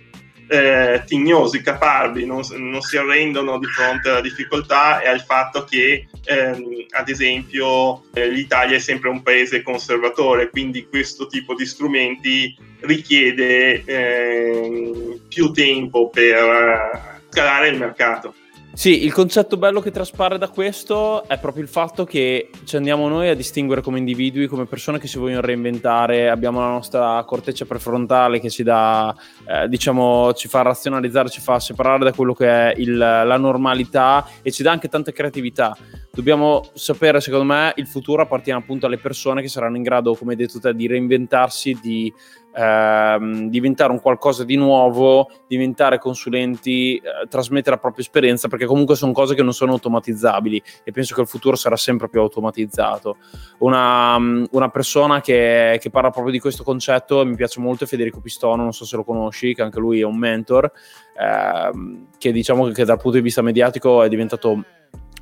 eh, 0.52 1.04
tignosi, 1.06 1.62
caparbi, 1.62 2.26
non, 2.26 2.42
non, 2.58 2.82
si 2.82 2.98
arrendono 2.98 3.58
di 3.58 3.68
fronte 3.68 4.10
alla 4.10 4.20
difficoltà 4.20 5.00
e 5.02 5.08
al 5.08 5.22
fatto 5.22 5.64
che, 5.64 6.08
ehm, 6.26 6.88
ad 6.90 7.08
esempio, 7.08 8.04
eh, 8.14 8.28
l'Italia 8.28 8.76
è 8.76 8.80
sempre 8.80 9.10
un 9.10 9.24
paese 9.24 9.62
conservatore, 9.62 10.50
quindi 10.50 10.88
questo 10.88 11.28
tipo 11.28 11.56
di 11.56 11.66
strumenti 11.66 12.54
richiede 12.82 13.82
eh, 13.86 15.20
più 15.30 15.52
tempo 15.52 16.10
per 16.10 17.24
scalare 17.30 17.70
il 17.70 17.78
mercato. 17.78 18.36
Sì, 18.74 19.04
il 19.04 19.12
concetto 19.12 19.58
bello 19.58 19.82
che 19.82 19.92
traspare 19.92 20.38
da 20.38 20.48
questo 20.48 21.28
è 21.28 21.38
proprio 21.38 21.62
il 21.62 21.70
fatto 21.70 22.06
che 22.06 22.50
ci 22.64 22.78
andiamo 22.78 23.10
noi 23.10 23.28
a 23.28 23.36
distinguere 23.36 23.82
come 23.82 24.00
individui, 24.00 24.48
come 24.48 24.66
persone 24.66 24.98
che 24.98 25.08
si 25.08 25.20
vogliono 25.20 25.42
reinventare, 25.42 26.30
abbiamo 26.30 26.62
la 26.62 26.70
nostra 26.70 27.22
corteccia 27.26 27.66
prefrontale 27.66 28.40
che 28.40 28.50
ci 28.50 28.64
dà, 28.64 29.14
eh, 29.46 29.68
diciamo, 29.68 30.34
ci 30.34 30.48
fa 30.48 30.62
razionalizzare, 30.62 31.30
ci 31.30 31.42
fa 31.42 31.60
separare 31.60 32.06
da 32.06 32.14
quello 32.14 32.34
che 32.34 32.48
è 32.48 32.74
il, 32.78 32.98
la 32.98 33.38
normalità 33.38 34.26
e 34.42 34.52
ci 34.52 34.64
dà 34.64 34.72
anche 34.72 34.88
tanta 34.88 35.12
creatività. 35.12 35.78
Dobbiamo 36.10 36.70
sapere, 36.74 37.22
secondo 37.22 37.46
me, 37.46 37.74
il 37.76 37.88
futuro 37.88 38.22
appartiene 38.22 38.60
appunto 38.60 38.86
alle 38.86 38.98
persone 38.98 39.42
che 39.42 39.48
saranno 39.50 39.76
in 39.76 39.84
grado, 39.84 40.16
come 40.16 40.32
hai 40.32 40.38
detto 40.38 40.60
te, 40.60 40.74
di 40.74 40.88
reinventarsi, 40.88 41.78
di 41.82 42.12
ehm, 42.56 43.50
diventare 43.50 43.92
un 43.92 44.00
qualcosa 44.00 44.44
di 44.44 44.56
nuovo, 44.56 45.30
diventare 45.48 45.98
consulenti, 45.98 46.98
eh, 46.98 47.28
trasmettere 47.28 47.76
la 47.76 47.82
propria 47.82 48.04
esperienza, 48.04 48.48
perché 48.48 48.66
comunque 48.66 48.96
sono 48.96 49.12
cose 49.12 49.36
che 49.36 49.44
non 49.44 49.54
sono 49.54 49.74
automatizzabili 49.74 50.62
e 50.84 50.92
penso 50.92 51.16
che 51.16 51.22
il 51.22 51.28
futuro 51.28 51.56
sarà 51.56 51.76
sempre 51.76 52.10
più 52.10 52.20
automatizzato. 52.20 53.18
Una, 53.60 54.18
mm, 54.20 54.46
una 54.52 54.70
persona 54.70 55.22
che, 55.22 55.78
che, 55.82 55.90
parla 55.90 56.10
proprio 56.10 56.32
di 56.32 56.40
questo 56.40 56.64
concetto, 56.64 57.26
mi 57.26 57.36
piace 57.36 57.60
molto, 57.60 57.84
è 57.84 57.88
Federico 57.88 58.20
Pistono, 58.20 58.64
non 58.64 58.74
so 58.74 58.86
se 58.86 58.96
lo 58.96 59.04
conosci, 59.04 59.54
che 59.54 59.62
anche 59.62 59.80
lui 59.80 60.02
è 60.02 60.06
un 60.06 60.18
mentor, 60.18 60.72
ehm, 61.18 62.08
che 62.18 62.32
diciamo 62.32 62.68
che 62.70 62.86
dal 62.86 62.98
punto 62.98 63.18
di 63.18 63.24
vista 63.24 63.42
mediatico 63.42 64.04
è 64.04 64.10
diventato 64.10 64.64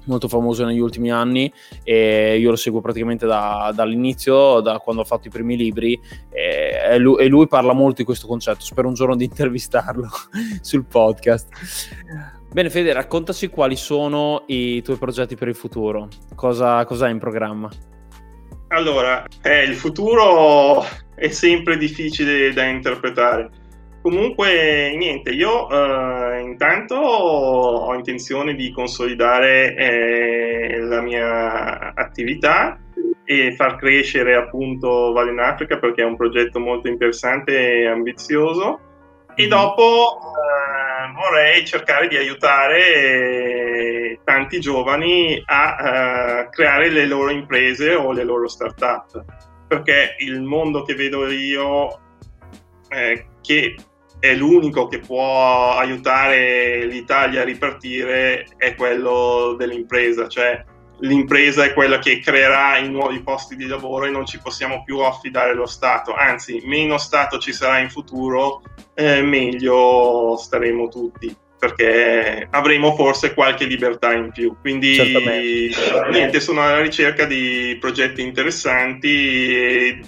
molto 0.10 0.28
famoso 0.28 0.66
negli 0.66 0.80
ultimi 0.80 1.12
anni 1.12 1.51
e 1.84 2.38
io 2.38 2.49
lo 2.49 2.55
seguo 2.55 2.82
praticamente 2.82 3.26
da, 3.26 3.72
dall'inizio, 3.74 4.60
da 4.60 4.80
quando 4.80 5.03
ho 5.03 5.05
fatto 5.05 5.28
i 5.28 5.32
primi 5.32 5.55
libri 5.55 5.99
e 6.30 6.97
lui, 6.97 7.24
e 7.24 7.28
lui, 7.28 7.47
parla 7.47 7.74
molto 7.74 7.97
di 7.97 8.03
questo 8.03 8.28
concetto, 8.28 8.62
spero 8.62 8.88
un 8.88 8.93
giorno 8.93 9.16
di 9.16 9.26
intervistarlo 9.30 10.10
sul 10.62 10.86
podcast. 10.86 11.47
Bene 12.51 12.70
Fede, 12.70 12.93
raccontaci 12.93 13.47
quali 13.47 13.76
sono 13.76 14.43
i 14.47 14.82
tuoi 14.82 14.97
progetti 14.97 15.36
per 15.36 15.47
il 15.47 15.55
futuro, 15.55 16.07
cosa, 16.36 16.84
cosa 16.86 17.05
hai 17.05 17.12
in 17.12 17.20
programma? 17.20 17.70
Allora, 18.70 19.26
eh, 19.41 19.64
il 19.64 19.76
futuro 19.76 20.84
è 21.16 21.30
sempre 21.30 21.78
difficile 21.78 22.53
da 22.53 22.66
interpretare 22.66 23.49
Comunque, 24.10 24.95
niente, 24.97 25.30
io 25.30 25.70
eh, 25.70 26.41
intanto 26.41 26.95
ho 26.95 27.93
intenzione 27.93 28.55
di 28.55 28.72
consolidare 28.72 29.76
eh, 29.76 30.80
la 30.80 30.99
mia 30.99 31.93
attività 31.93 32.80
e 33.24 33.53
far 33.55 33.76
crescere 33.76 34.36
appunto 34.36 35.12
Vale 35.12 35.30
in 35.30 35.38
Africa 35.38 35.78
perché 35.78 36.01
è 36.01 36.05
un 36.05 36.16
progetto 36.16 36.60
molto 36.60 36.88
interessante 36.88 37.82
e 37.82 37.86
ambizioso 37.86 38.80
e 39.36 39.43
mm-hmm. 39.43 39.49
dopo 39.51 40.18
eh, 40.18 41.14
vorrei 41.14 41.64
cercare 41.64 42.07
di 42.07 42.18
aiutare 42.18 42.95
eh, 42.95 44.20
tanti 44.24 44.60
giovani 44.60 45.39
a 45.45 46.45
uh, 46.47 46.49
creare 46.49 46.89
le 46.89 47.05
loro 47.05 47.30
imprese 47.30 47.93
o 47.93 48.12
le 48.12 48.24
loro 48.24 48.47
start-up 48.47 49.24
perché 49.68 50.16
il 50.18 50.41
mondo 50.41 50.82
che 50.82 50.95
vedo 50.95 51.30
io 51.30 51.99
eh, 52.89 53.28
che 53.41 53.76
è 54.20 54.34
l'unico 54.36 54.88
che 54.88 55.00
può 55.00 55.76
aiutare 55.78 56.86
l'Italia 56.86 57.42
a 57.42 57.46
ripartire 57.46 58.46
è 58.58 58.76
quello 58.76 59.56
dell'impresa, 59.58 60.28
cioè 60.28 60.64
l'impresa 61.00 61.64
è 61.64 61.74
quella 61.74 62.00
che 62.00 62.20
creerà 62.20 62.78
i 62.78 62.90
nuovi 62.90 63.22
posti 63.22 63.56
di 63.56 63.66
lavoro 63.66 64.06
e 64.06 64.10
non 64.10 64.26
ci 64.26 64.40
possiamo 64.40 64.84
più 64.84 65.00
affidare 65.00 65.52
allo 65.52 65.66
Stato, 65.66 66.14
anzi 66.14 66.62
meno 66.66 66.98
Stato 66.98 67.38
ci 67.38 67.54
sarà 67.54 67.80
in 67.80 67.90
futuro, 67.90 68.62
eh, 68.94 69.22
meglio 69.22 70.36
staremo 70.38 70.90
tutti 70.90 71.36
perché 71.60 72.48
avremo 72.52 72.96
forse 72.96 73.34
qualche 73.34 73.66
libertà 73.66 74.14
in 74.14 74.32
più. 74.32 74.56
Quindi 74.62 75.70
niente, 76.10 76.40
sono 76.40 76.62
alla 76.62 76.80
ricerca 76.80 77.26
di 77.26 77.78
progetti 77.82 78.22
interessanti 78.22 80.00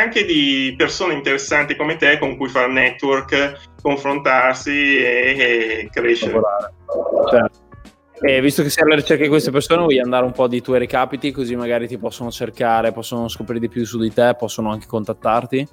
anche 0.00 0.24
di 0.24 0.74
persone 0.76 1.14
interessanti 1.14 1.76
come 1.76 1.96
te 1.96 2.18
con 2.18 2.36
cui 2.36 2.48
fare 2.48 2.72
network, 2.72 3.70
confrontarsi 3.80 4.96
e, 4.98 5.36
e 5.38 5.88
crescere. 5.92 6.40
Certo. 7.30 7.64
E 8.18 8.40
visto 8.40 8.62
che 8.62 8.70
sei 8.70 8.84
alla 8.84 8.94
ricerca 8.94 9.22
di 9.24 9.28
queste 9.28 9.50
persone, 9.50 9.82
vuoi 9.82 10.00
andare 10.00 10.24
un 10.24 10.32
po' 10.32 10.48
di 10.48 10.62
tuoi 10.62 10.78
recapiti, 10.78 11.32
così 11.32 11.54
magari 11.54 11.86
ti 11.86 11.98
possono 11.98 12.30
cercare, 12.30 12.92
possono 12.92 13.28
scoprire 13.28 13.60
di 13.60 13.68
più 13.68 13.84
su 13.84 13.98
di 13.98 14.12
te, 14.12 14.34
possono 14.38 14.70
anche 14.70 14.86
contattarti? 14.86 15.68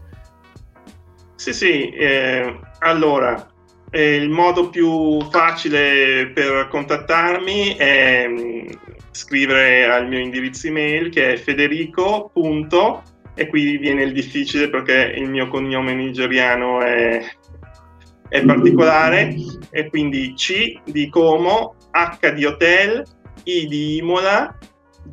Sì, 1.35 1.53
sì. 1.53 1.89
Eh, 1.89 2.59
allora, 2.79 3.47
eh, 3.89 4.15
il 4.15 4.29
modo 4.29 4.69
più 4.69 5.21
facile 5.29 6.31
per 6.33 6.67
contattarmi 6.69 7.75
è 7.77 8.27
mh, 8.27 8.41
mm, 8.41 8.67
scrivere 9.11 9.85
al 9.89 10.07
mio 10.09 10.19
indirizzo 10.19 10.67
email 10.67 11.09
che 11.09 11.33
è 11.33 11.37
federico.com 11.37 13.01
e 13.35 13.47
qui 13.47 13.77
viene 13.77 14.03
il 14.03 14.13
difficile 14.13 14.69
perché 14.69 15.13
il 15.15 15.29
mio 15.29 15.47
cognome 15.47 15.93
nigeriano 15.93 16.81
è, 16.81 17.23
è 18.29 18.43
particolare 18.43 19.35
e 19.71 19.89
quindi 19.89 20.33
C 20.35 20.79
di 20.85 21.09
Como, 21.09 21.75
H 21.91 22.33
di 22.33 22.45
Hotel, 22.45 23.03
I 23.43 23.67
di 23.67 23.97
Imola, 23.97 24.57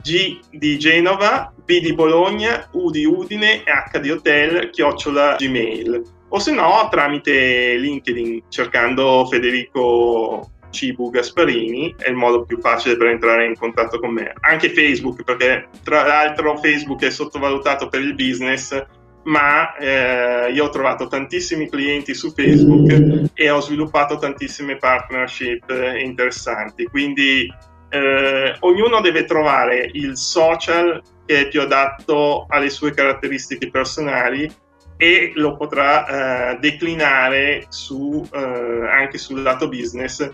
G 0.03 0.39
di 0.51 0.79
Genova, 0.79 1.53
B 1.65 1.81
di 1.81 1.95
Bologna, 1.95 2.69
U 2.73 2.91
di 2.91 3.05
Udine 3.05 3.65
e 3.65 3.71
H 3.71 3.99
di 3.99 4.11
Hotel, 4.11 4.71
chiocciola 4.71 5.37
Gmail. 5.37 6.03
O 6.29 6.39
se 6.39 6.53
no 6.53 6.89
tramite 6.91 7.77
LinkedIn 7.77 8.45
cercando 8.49 9.27
Federico 9.29 10.49
Cibu 10.71 11.11
Gasparini 11.11 11.95
è 11.99 12.09
il 12.09 12.17
modo 12.17 12.45
più 12.45 12.59
facile 12.61 12.97
per 12.97 13.09
entrare 13.09 13.47
in 13.47 13.57
contatto 13.57 13.99
con 13.99 14.13
me. 14.13 14.33
Anche 14.41 14.71
Facebook, 14.71 15.23
perché 15.25 15.69
tra 15.83 16.05
l'altro 16.05 16.57
Facebook 16.57 17.03
è 17.03 17.11
sottovalutato 17.11 17.89
per 17.89 18.01
il 18.01 18.15
business, 18.15 18.83
ma 19.25 19.75
eh, 19.77 20.51
io 20.53 20.65
ho 20.65 20.71
trovato 20.71 21.07
tantissimi 21.07 21.69
clienti 21.69 22.15
su 22.15 22.33
Facebook 22.33 23.31
e 23.35 23.51
ho 23.51 23.61
sviluppato 23.61 24.17
tantissime 24.17 24.77
partnership 24.77 25.71
interessanti. 25.99 26.85
Quindi 26.85 27.53
eh, 27.91 28.57
ognuno 28.61 29.01
deve 29.01 29.25
trovare 29.25 29.91
il 29.93 30.17
social 30.17 31.03
che 31.27 31.41
è 31.41 31.49
più 31.49 31.61
adatto 31.61 32.47
alle 32.49 32.71
sue 32.71 32.93
caratteristiche 32.93 33.71
personali 33.71 34.51
e 34.97 35.33
lo 35.35 35.57
potrà 35.57 36.53
eh, 36.53 36.59
declinare 36.59 37.67
su, 37.69 38.27
eh, 38.33 38.39
anche 38.39 39.19
sul 39.19 39.43
lato 39.43 39.69
business 39.69 40.29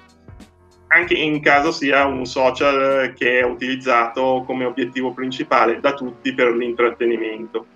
anche 0.89 1.15
in 1.15 1.41
caso 1.41 1.73
sia 1.73 2.05
un 2.05 2.25
social 2.25 3.13
che 3.15 3.41
è 3.41 3.45
utilizzato 3.45 4.45
come 4.47 4.65
obiettivo 4.65 5.13
principale 5.13 5.81
da 5.81 5.95
tutti 5.95 6.33
per 6.33 6.55
l'intrattenimento. 6.55 7.67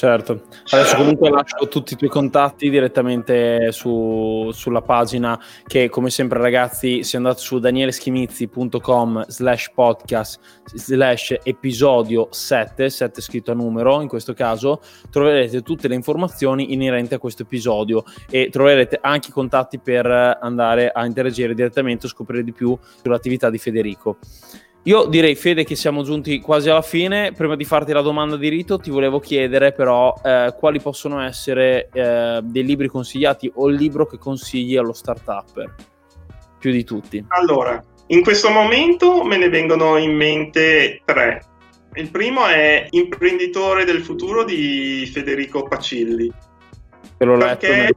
Certo, 0.00 0.44
adesso 0.70 0.96
comunque 0.96 1.28
lascio 1.28 1.68
tutti 1.68 1.92
i 1.92 1.96
tuoi 1.98 2.08
contatti 2.08 2.70
direttamente 2.70 3.70
su, 3.70 4.48
sulla 4.50 4.80
pagina 4.80 5.38
che 5.66 5.90
come 5.90 6.08
sempre 6.08 6.40
ragazzi 6.40 7.02
se 7.02 7.18
andate 7.18 7.40
su 7.40 7.58
danieleschimizzi.com 7.58 9.26
slash 9.26 9.70
podcast 9.74 10.40
slash 10.72 11.36
episodio 11.42 12.28
7, 12.30 12.88
7 12.88 13.20
scritto 13.20 13.50
a 13.50 13.54
numero 13.54 14.00
in 14.00 14.08
questo 14.08 14.32
caso, 14.32 14.80
troverete 15.10 15.60
tutte 15.60 15.86
le 15.86 15.96
informazioni 15.96 16.72
inerenti 16.72 17.12
a 17.12 17.18
questo 17.18 17.42
episodio 17.42 18.02
e 18.30 18.48
troverete 18.50 19.00
anche 19.02 19.28
i 19.28 19.32
contatti 19.32 19.78
per 19.78 20.06
andare 20.40 20.88
a 20.88 21.04
interagire 21.04 21.52
direttamente 21.52 22.06
o 22.06 22.08
scoprire 22.08 22.42
di 22.42 22.52
più 22.52 22.74
sull'attività 23.02 23.50
di 23.50 23.58
Federico. 23.58 24.16
Io 24.84 25.04
direi, 25.04 25.34
Fede, 25.34 25.64
che 25.64 25.76
siamo 25.76 26.02
giunti 26.02 26.40
quasi 26.40 26.70
alla 26.70 26.80
fine. 26.80 27.32
Prima 27.32 27.54
di 27.54 27.64
farti 27.64 27.92
la 27.92 28.00
domanda 28.00 28.36
di 28.36 28.48
rito, 28.48 28.78
ti 28.78 28.90
volevo 28.90 29.20
chiedere 29.20 29.72
però 29.72 30.14
eh, 30.24 30.54
quali 30.58 30.80
possono 30.80 31.20
essere 31.20 31.90
eh, 31.92 32.40
dei 32.42 32.64
libri 32.64 32.88
consigliati 32.88 33.50
o 33.56 33.68
il 33.68 33.76
libro 33.76 34.06
che 34.06 34.16
consigli 34.16 34.76
allo 34.76 34.94
startup 34.94 35.62
più 36.58 36.72
di 36.72 36.82
tutti. 36.82 37.22
Allora, 37.28 37.82
in 38.06 38.22
questo 38.22 38.48
momento 38.48 39.22
me 39.22 39.36
ne 39.36 39.50
vengono 39.50 39.98
in 39.98 40.14
mente 40.14 41.02
tre. 41.04 41.42
Il 41.94 42.10
primo 42.10 42.46
è 42.46 42.86
Imprenditore 42.90 43.84
del 43.84 44.02
futuro 44.02 44.44
di 44.44 45.10
Federico 45.12 45.64
Pacilli 45.64 46.32
Te 47.20 47.26
l'ho 47.26 47.36
letto, 47.36 47.66
perché 47.66 47.92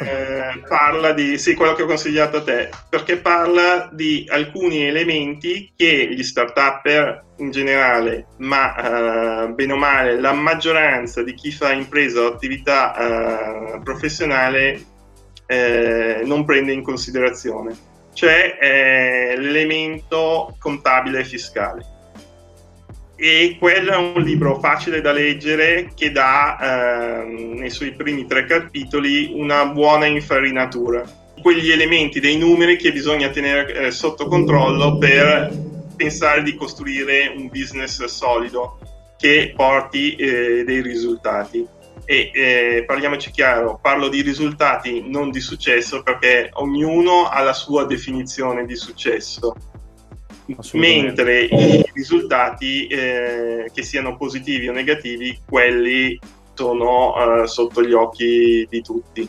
eh, 0.00 0.62
parla 0.66 1.12
di, 1.12 1.36
sì, 1.36 1.52
quello 1.54 1.74
che 1.74 1.82
ho 1.82 1.86
consigliato 1.86 2.38
a 2.38 2.42
te, 2.42 2.70
perché 2.88 3.18
parla 3.18 3.90
di 3.92 4.24
alcuni 4.26 4.86
elementi 4.86 5.70
che 5.76 6.08
gli 6.10 6.22
start-upper 6.22 7.24
in 7.40 7.50
generale, 7.50 8.28
ma 8.38 9.44
eh, 9.44 9.48
bene 9.48 9.72
o 9.74 9.76
male 9.76 10.18
la 10.18 10.32
maggioranza 10.32 11.22
di 11.22 11.34
chi 11.34 11.52
fa 11.52 11.72
impresa 11.72 12.22
o 12.22 12.28
attività 12.28 13.74
eh, 13.74 13.80
professionale 13.82 14.82
eh, 15.44 16.22
non 16.24 16.46
prende 16.46 16.72
in 16.72 16.82
considerazione, 16.82 17.76
cioè 18.14 18.56
l'elemento 19.36 20.56
contabile 20.58 21.18
e 21.18 21.24
fiscale 21.26 21.93
e 23.16 23.56
quello 23.60 23.92
è 23.92 23.96
un 23.96 24.20
libro 24.22 24.58
facile 24.58 25.00
da 25.00 25.12
leggere 25.12 25.90
che 25.94 26.10
dà 26.10 27.22
ehm, 27.22 27.54
nei 27.58 27.70
suoi 27.70 27.92
primi 27.92 28.26
tre 28.26 28.44
capitoli 28.44 29.30
una 29.32 29.66
buona 29.66 30.06
infarinatura. 30.06 31.02
Quegli 31.40 31.70
elementi 31.70 32.18
dei 32.20 32.36
numeri 32.36 32.76
che 32.76 32.92
bisogna 32.92 33.28
tenere 33.28 33.72
eh, 33.72 33.90
sotto 33.90 34.26
controllo 34.26 34.98
per 34.98 35.52
pensare 35.96 36.42
di 36.42 36.54
costruire 36.56 37.32
un 37.36 37.48
business 37.48 38.02
solido 38.04 38.78
che 39.16 39.52
porti 39.54 40.16
eh, 40.16 40.64
dei 40.64 40.82
risultati. 40.82 41.66
E 42.06 42.30
eh, 42.34 42.84
parliamoci 42.84 43.30
chiaro, 43.30 43.78
parlo 43.80 44.08
di 44.08 44.20
risultati 44.20 45.04
non 45.06 45.30
di 45.30 45.40
successo 45.40 46.02
perché 46.02 46.50
ognuno 46.54 47.28
ha 47.28 47.40
la 47.42 47.54
sua 47.54 47.86
definizione 47.86 48.66
di 48.66 48.76
successo 48.76 49.54
mentre 50.72 51.44
i 51.44 51.84
risultati 51.92 52.86
eh, 52.86 53.70
che 53.72 53.82
siano 53.82 54.16
positivi 54.16 54.68
o 54.68 54.72
negativi, 54.72 55.38
quelli 55.48 56.18
sono 56.54 57.42
eh, 57.42 57.46
sotto 57.46 57.82
gli 57.82 57.92
occhi 57.92 58.66
di 58.68 58.82
tutti. 58.82 59.28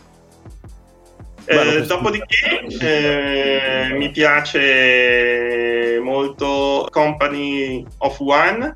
Eh, 1.48 1.82
dopodiché 1.86 2.66
eh, 2.80 3.94
mi 3.96 4.10
piace 4.10 6.00
molto 6.02 6.88
Company 6.90 7.86
of 8.00 8.20
One 8.20 8.76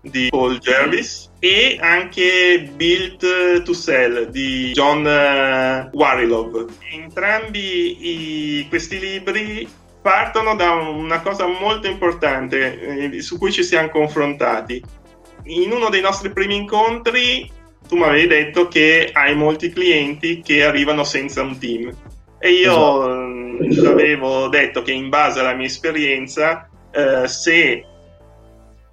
di 0.00 0.26
Paul 0.28 0.58
Jervis 0.58 1.30
e 1.38 1.78
anche 1.80 2.68
Built 2.74 3.62
to 3.62 3.72
Sell 3.72 4.28
di 4.30 4.72
John 4.72 5.04
uh, 5.04 5.96
Warilov. 5.96 6.66
Entrambi 6.92 8.60
i, 8.60 8.66
questi 8.68 8.98
libri 8.98 9.68
partono 10.04 10.54
da 10.54 10.72
una 10.72 11.22
cosa 11.22 11.46
molto 11.46 11.86
importante 11.86 13.08
eh, 13.14 13.22
su 13.22 13.38
cui 13.38 13.50
ci 13.50 13.64
siamo 13.64 13.88
confrontati. 13.88 14.84
In 15.44 15.72
uno 15.72 15.88
dei 15.88 16.02
nostri 16.02 16.30
primi 16.30 16.56
incontri 16.56 17.50
tu 17.88 17.96
mi 17.96 18.02
avevi 18.02 18.26
detto 18.26 18.68
che 18.68 19.08
hai 19.14 19.34
molti 19.34 19.70
clienti 19.70 20.42
che 20.42 20.62
arrivano 20.62 21.04
senza 21.04 21.40
un 21.40 21.58
team 21.58 21.90
e 22.38 22.50
io 22.50 23.62
esatto. 23.62 23.88
avevo 23.88 24.48
detto 24.48 24.82
che 24.82 24.92
in 24.92 25.08
base 25.08 25.40
alla 25.40 25.54
mia 25.54 25.66
esperienza 25.66 26.68
eh, 26.90 27.26
se 27.26 27.86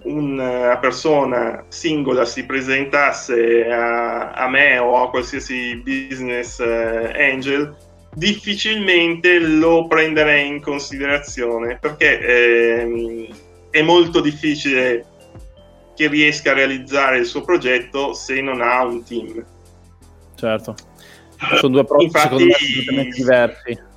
una 0.03 0.78
persona 0.78 1.66
singola 1.68 2.24
si 2.24 2.45
presentasse 2.45 3.68
a, 3.68 4.32
a, 4.32 4.47
me 4.47 4.78
o 4.78 5.03
a 5.03 5.09
qualsiasi 5.09 5.76
business 5.84 6.59
eh, 6.59 7.32
angel 7.32 7.76
difficilmente 8.14 9.39
lo 9.39 9.88
prenderei 9.88 10.47
in 10.47 10.62
considerazione 10.62 11.78
perché 11.80 12.20
ehm, 12.82 13.28
è 13.70 13.82
molto 13.82 14.20
difficile 14.20 15.05
che 15.95 16.07
riesca 16.07 16.51
a 16.51 16.55
realizzare 16.55 17.20
il 17.20 17.26
suo 17.26 17.41
progetto 17.41 18.14
se 18.14 18.41
non 18.41 18.62
ha 18.62 18.84
un 18.84 19.03
team. 19.03 19.45
Certo, 20.36 20.76
sono 21.55 21.72
due 21.72 21.82
approcci 21.82 22.05
Infatti, 22.05 22.28
secondo 22.28 22.45
me 22.45 22.53
completamente 22.53 23.16
diversi 23.16 23.89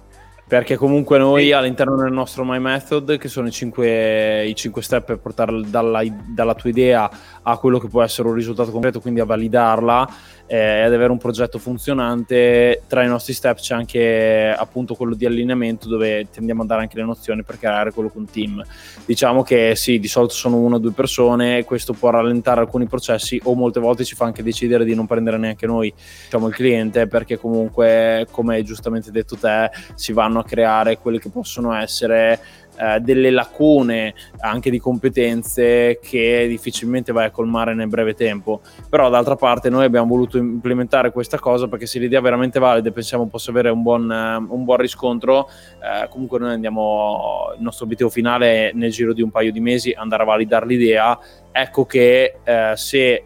perché 0.47 0.77
comunque 0.77 1.19
noi 1.19 1.53
all'interno 1.53 1.97
del 1.97 2.13
nostro 2.13 2.45
My 2.45 2.59
Method, 2.59 3.17
che 3.17 3.29
sono 3.29 3.49
i 3.49 3.51
5, 3.51 4.47
i 4.47 4.55
5 4.55 4.83
step 4.83 5.05
per 5.07 5.19
portare 5.19 5.63
dalla, 5.67 6.03
dalla, 6.27 6.55
tua 6.55 6.69
idea 6.69 7.11
a 7.43 7.57
quello 7.57 7.79
che 7.79 7.89
può 7.89 8.03
essere 8.03 8.29
un 8.29 8.35
risultato 8.35 8.71
concreto, 8.71 9.01
quindi 9.01 9.21
a 9.21 9.25
validarla 9.25 10.09
eh, 10.47 10.83
ad 10.83 10.93
avere 10.93 11.11
un 11.11 11.19
progetto 11.19 11.59
funzionante, 11.59 12.83
tra 12.87 13.03
i 13.03 13.09
nostri 13.09 13.33
step 13.33 13.59
c'è 13.59 13.75
anche 13.75 14.55
appunto 14.57 14.95
quello 14.95 15.15
di 15.15 15.25
allineamento 15.25 15.89
dove 15.89 16.29
tendiamo 16.31 16.63
a 16.63 16.67
dare 16.67 16.83
anche 16.83 16.97
le 16.97 17.05
nozioni 17.05 17.43
per 17.43 17.59
creare 17.59 17.93
quello 17.93 18.11
con 18.11 18.27
team. 18.27 18.63
Diciamo 19.07 19.43
che 19.43 19.75
sì, 19.75 19.99
di 19.99 20.09
solito 20.09 20.35
sono 20.35 20.57
una 20.59 20.77
o 20.77 20.79
due 20.79 20.93
persone, 20.93 21.65
questo 21.65 21.95
può 21.95 22.11
rallentare 22.11 22.61
alcuni 22.61 22.87
processi 22.87 23.41
o 23.45 23.55
molte 23.55 23.81
volte 23.81 24.05
ci 24.05 24.15
fa 24.15 24.27
anche 24.27 24.43
decidere 24.43 24.85
di 24.85 24.95
non 24.95 25.07
prendere 25.07 25.39
neanche 25.39 25.67
noi 25.67 25.93
diciamo, 26.25 26.49
il 26.49 26.55
cliente 26.55 27.07
perché 27.07 27.39
comunque, 27.39 28.27
come 28.31 28.57
hai 28.57 28.65
giustamente 28.65 29.11
detto 29.11 29.37
te, 29.37 29.71
si 29.95 30.13
vanno 30.13 30.34
vanno 30.35 30.41
a 30.41 30.45
creare 30.45 30.99
quelle 30.99 31.21
che 31.21 31.31
possono 31.31 31.73
essere 31.73 32.41
eh, 32.77 32.99
delle 32.99 33.31
lacune 33.31 34.15
anche 34.41 34.69
di 34.69 34.81
competenze 34.81 36.01
che 36.03 36.47
difficilmente 36.49 37.13
vai 37.13 37.27
a 37.27 37.31
colmare 37.31 37.73
nel 37.75 37.87
breve 37.87 38.15
tempo. 38.15 38.61
Però 38.91 39.09
d'altra 39.09 39.37
parte 39.37 39.71
noi 39.71 39.85
abbiamo 39.85 40.09
voluto 40.09 40.37
implementare 40.39 41.13
questa 41.13 41.39
cosa 41.39 41.69
perché 41.69 41.87
se 41.87 42.01
l'idea 42.01 42.19
è 42.19 42.23
veramente 42.23 42.59
valida 42.59 42.89
e 42.89 42.93
pensiamo 42.93 43.29
possa 43.29 43.51
avere 43.53 43.71
un 43.71 43.83
buon, 43.83 44.11
un 44.11 44.65
buon 44.65 44.79
riscontro, 44.79 45.49
eh, 45.81 46.09
comunque 46.09 46.41
noi 46.41 46.53
andiamo, 46.53 47.53
il 47.57 47.63
nostro 47.63 47.85
obiettivo 47.85 48.11
finale 48.11 48.71
è 48.71 48.73
nel 48.75 48.91
giro 48.91 49.13
di 49.13 49.23
un 49.23 49.31
paio 49.31 49.53
di 49.53 49.61
mesi 49.61 49.93
andare 49.93 50.23
a 50.25 50.27
validare 50.27 50.67
l'idea. 50.67 51.17
Ecco 51.53 51.87
che 51.87 52.39
eh, 52.43 52.73
se 52.75 53.23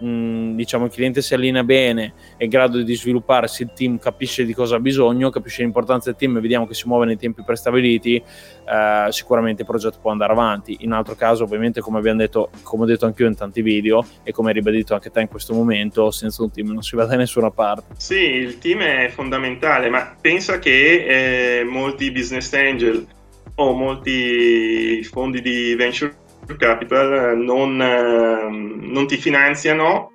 mh, 0.00 0.54
diciamo, 0.54 0.86
il 0.86 0.90
cliente 0.90 1.22
si 1.22 1.34
allinea 1.34 1.64
bene, 1.64 2.14
è 2.36 2.44
in 2.44 2.50
grado 2.50 2.82
di 2.82 2.94
svilupparsi, 2.94 3.62
il 3.62 3.72
team 3.74 3.98
capisce 3.98 4.44
di 4.44 4.54
cosa 4.54 4.76
ha 4.76 4.80
bisogno, 4.80 5.30
capisce 5.30 5.62
l'importanza 5.62 6.10
del 6.10 6.18
team 6.18 6.36
e 6.36 6.40
vediamo 6.40 6.66
che 6.66 6.74
si 6.74 6.86
muove 6.86 7.06
nei 7.06 7.16
tempi 7.16 7.42
prestabiliti, 7.42 8.16
eh, 8.16 9.06
sicuramente 9.10 9.62
il 9.62 9.68
progetto 9.68 9.98
può 10.00 10.10
andare 10.10 10.32
avanti. 10.32 10.78
In 10.80 10.92
altro 10.92 11.14
caso, 11.14 11.44
ovviamente, 11.44 11.80
come 11.80 11.98
abbiamo 11.98 12.18
detto, 12.18 12.50
come 12.62 12.84
ho 12.84 12.86
detto 12.86 13.06
anche 13.06 13.22
io 13.22 13.28
in 13.28 13.36
tanti 13.36 13.62
video 13.62 14.04
e 14.22 14.32
come 14.32 14.48
hai 14.48 14.54
ribadito 14.54 14.94
anche 14.94 15.10
te 15.10 15.20
in 15.20 15.28
questo 15.28 15.54
momento, 15.54 16.10
senza 16.10 16.42
un 16.42 16.50
team 16.50 16.68
non 16.72 16.82
si 16.82 16.96
va 16.96 17.04
da 17.04 17.16
nessuna 17.16 17.50
parte. 17.50 17.94
Sì, 17.96 18.20
il 18.20 18.58
team 18.58 18.80
è 18.80 19.08
fondamentale, 19.08 19.88
ma 19.88 20.16
pensa 20.20 20.58
che 20.58 21.60
eh, 21.60 21.64
molti 21.64 22.10
business 22.10 22.52
angel 22.52 23.06
o 23.56 23.72
molti 23.74 25.02
fondi 25.04 25.42
di 25.42 25.74
venture 25.74 26.14
capital 26.56 27.36
non, 27.38 27.80
eh, 27.80 28.48
non 28.48 29.06
ti 29.06 29.16
finanziano 29.16 30.12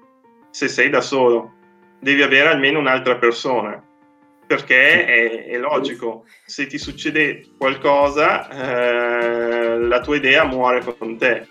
se 0.50 0.68
sei 0.68 0.90
da 0.90 1.02
solo. 1.02 1.54
Devi 2.00 2.22
avere 2.22 2.50
almeno 2.50 2.80
un'altra 2.80 3.18
persona 3.18 3.82
perché 4.46 5.06
è, 5.06 5.46
è, 5.46 5.58
logico, 5.58 6.26
se 6.46 6.68
ti 6.68 6.78
succede 6.78 7.48
qualcosa 7.58 8.48
eh, 8.50 9.80
la 9.80 10.02
tua 10.02 10.16
idea 10.16 10.46
muore 10.46 10.84
con 10.98 11.18
te, 11.18 11.48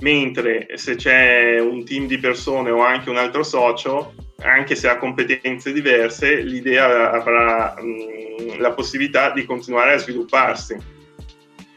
mentre 0.00 0.66
se 0.74 0.96
c'è 0.96 1.60
un 1.60 1.84
team 1.84 2.06
di 2.06 2.18
persone 2.18 2.70
o 2.70 2.82
anche 2.82 3.10
un 3.10 3.16
altro 3.16 3.42
socio, 3.42 4.14
anche 4.40 4.74
se 4.74 4.88
ha 4.88 4.98
competenze 4.98 5.72
diverse, 5.72 6.40
l'idea 6.40 7.12
avrà 7.12 7.76
mh, 7.80 8.54
mm, 8.56 8.60
la 8.60 8.72
possibilità 8.72 9.30
di 9.30 9.44
continuare 9.44 9.94
a 9.94 9.98
svilupparsi. 9.98 10.76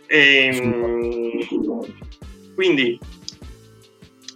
E, 0.07 0.51
mh, 0.51 0.65
mm, 0.65 1.74
quindi 2.55 2.97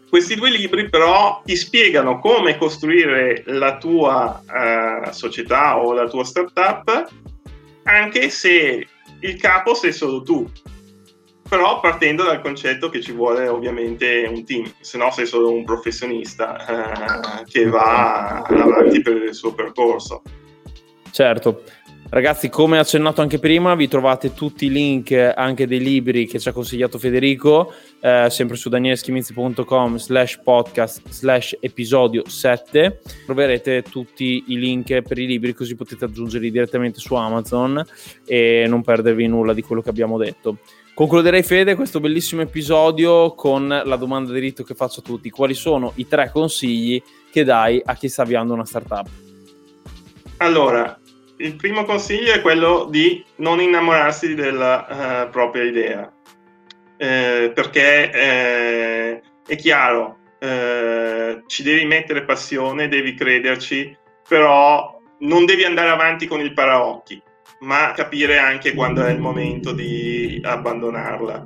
questi 0.09 0.35
due 0.35 0.49
libri 0.49 0.89
però 0.89 1.41
ti 1.45 1.55
spiegano 1.55 2.19
come 2.19 2.57
costruire 2.57 3.43
la 3.45 3.77
tua 3.77 4.43
uh, 4.45 5.11
società 5.11 5.77
o 5.77 5.93
la 5.93 6.07
tua 6.07 6.23
startup, 6.23 7.07
anche 7.83 8.29
se 8.29 8.87
il 9.19 9.39
capo 9.39 9.75
sei 9.75 9.93
solo 9.93 10.23
tu, 10.23 10.49
però 11.47 11.79
partendo 11.79 12.23
dal 12.23 12.41
concetto 12.41 12.89
che 12.89 13.01
ci 13.01 13.11
vuole 13.11 13.47
ovviamente 13.47 14.27
un 14.27 14.43
team, 14.45 14.71
se 14.79 14.97
no 14.97 15.11
sei 15.11 15.27
solo 15.27 15.51
un 15.51 15.63
professionista 15.63 16.55
uh, 16.67 17.43
che 17.43 17.65
va 17.67 18.41
avanti 18.41 19.01
per 19.01 19.15
il 19.15 19.33
suo 19.33 19.53
percorso. 19.53 20.23
Certo, 21.11 21.63
Ragazzi, 22.11 22.49
come 22.49 22.79
accennato 22.79 23.21
anche 23.21 23.37
prima, 23.37 23.75
vi 23.75 23.87
trovate 23.87 24.33
tutti 24.33 24.65
i 24.65 24.71
link 24.71 25.11
anche 25.11 25.67
dei 25.67 25.79
libri 25.79 26.25
che 26.25 26.39
ci 26.39 26.49
ha 26.49 26.51
consigliato 26.51 26.97
Federico, 26.97 27.71
eh, 27.99 28.29
sempre 28.31 28.57
su 28.57 28.67
danieleschimizzi.com 28.67 29.97
slash 29.97 30.39
podcast 30.43 31.03
slash 31.07 31.55
episodio 31.59 32.27
7. 32.27 33.01
Troverete 33.27 33.83
tutti 33.83 34.43
i 34.47 34.57
link 34.57 35.03
per 35.03 35.19
i 35.19 35.27
libri 35.27 35.53
così 35.53 35.75
potete 35.75 36.05
aggiungerli 36.05 36.49
direttamente 36.49 36.99
su 36.99 37.13
Amazon 37.13 37.85
e 38.25 38.65
non 38.67 38.81
perdervi 38.81 39.27
nulla 39.27 39.53
di 39.53 39.61
quello 39.61 39.83
che 39.83 39.89
abbiamo 39.89 40.17
detto. 40.17 40.57
Concluderei 40.95 41.43
Fede 41.43 41.75
questo 41.75 41.99
bellissimo 41.99 42.41
episodio 42.41 43.35
con 43.35 43.67
la 43.67 43.95
domanda 43.97 44.33
di 44.33 44.39
rito 44.39 44.63
che 44.63 44.73
faccio 44.73 45.01
a 45.01 45.03
tutti. 45.03 45.29
Quali 45.29 45.53
sono 45.53 45.91
i 45.97 46.07
tre 46.07 46.31
consigli 46.31 46.99
che 47.31 47.43
dai 47.43 47.79
a 47.85 47.93
chi 47.93 48.09
sta 48.09 48.23
avviando 48.23 48.53
una 48.53 48.65
startup? 48.65 49.07
Allora, 50.37 50.99
il 51.39 51.55
primo 51.55 51.83
consiglio 51.83 52.33
è 52.33 52.41
quello 52.41 52.85
di 52.89 53.23
non 53.37 53.61
innamorarsi 53.61 54.35
della 54.35 55.25
uh, 55.25 55.29
propria 55.29 55.63
idea, 55.63 56.11
eh, 56.97 57.51
perché 57.53 58.11
eh, 58.11 59.21
è 59.47 59.55
chiaro, 59.55 60.17
eh, 60.37 61.43
ci 61.47 61.63
devi 61.63 61.85
mettere 61.85 62.25
passione, 62.25 62.89
devi 62.89 63.13
crederci, 63.13 63.95
però 64.27 64.99
non 65.19 65.45
devi 65.45 65.63
andare 65.63 65.89
avanti 65.89 66.27
con 66.27 66.41
il 66.41 66.53
paraocchi, 66.53 67.21
ma 67.61 67.93
capire 67.95 68.37
anche 68.37 68.73
quando 68.73 69.03
è 69.03 69.11
il 69.11 69.19
momento 69.19 69.71
di 69.71 70.41
abbandonarla 70.43 71.43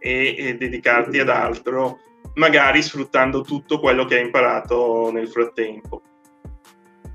e, 0.00 0.34
e 0.36 0.56
dedicarti 0.56 1.20
ad 1.20 1.28
altro, 1.28 2.00
magari 2.34 2.82
sfruttando 2.82 3.42
tutto 3.42 3.78
quello 3.78 4.04
che 4.04 4.16
hai 4.16 4.24
imparato 4.24 5.12
nel 5.12 5.28
frattempo. 5.28 6.02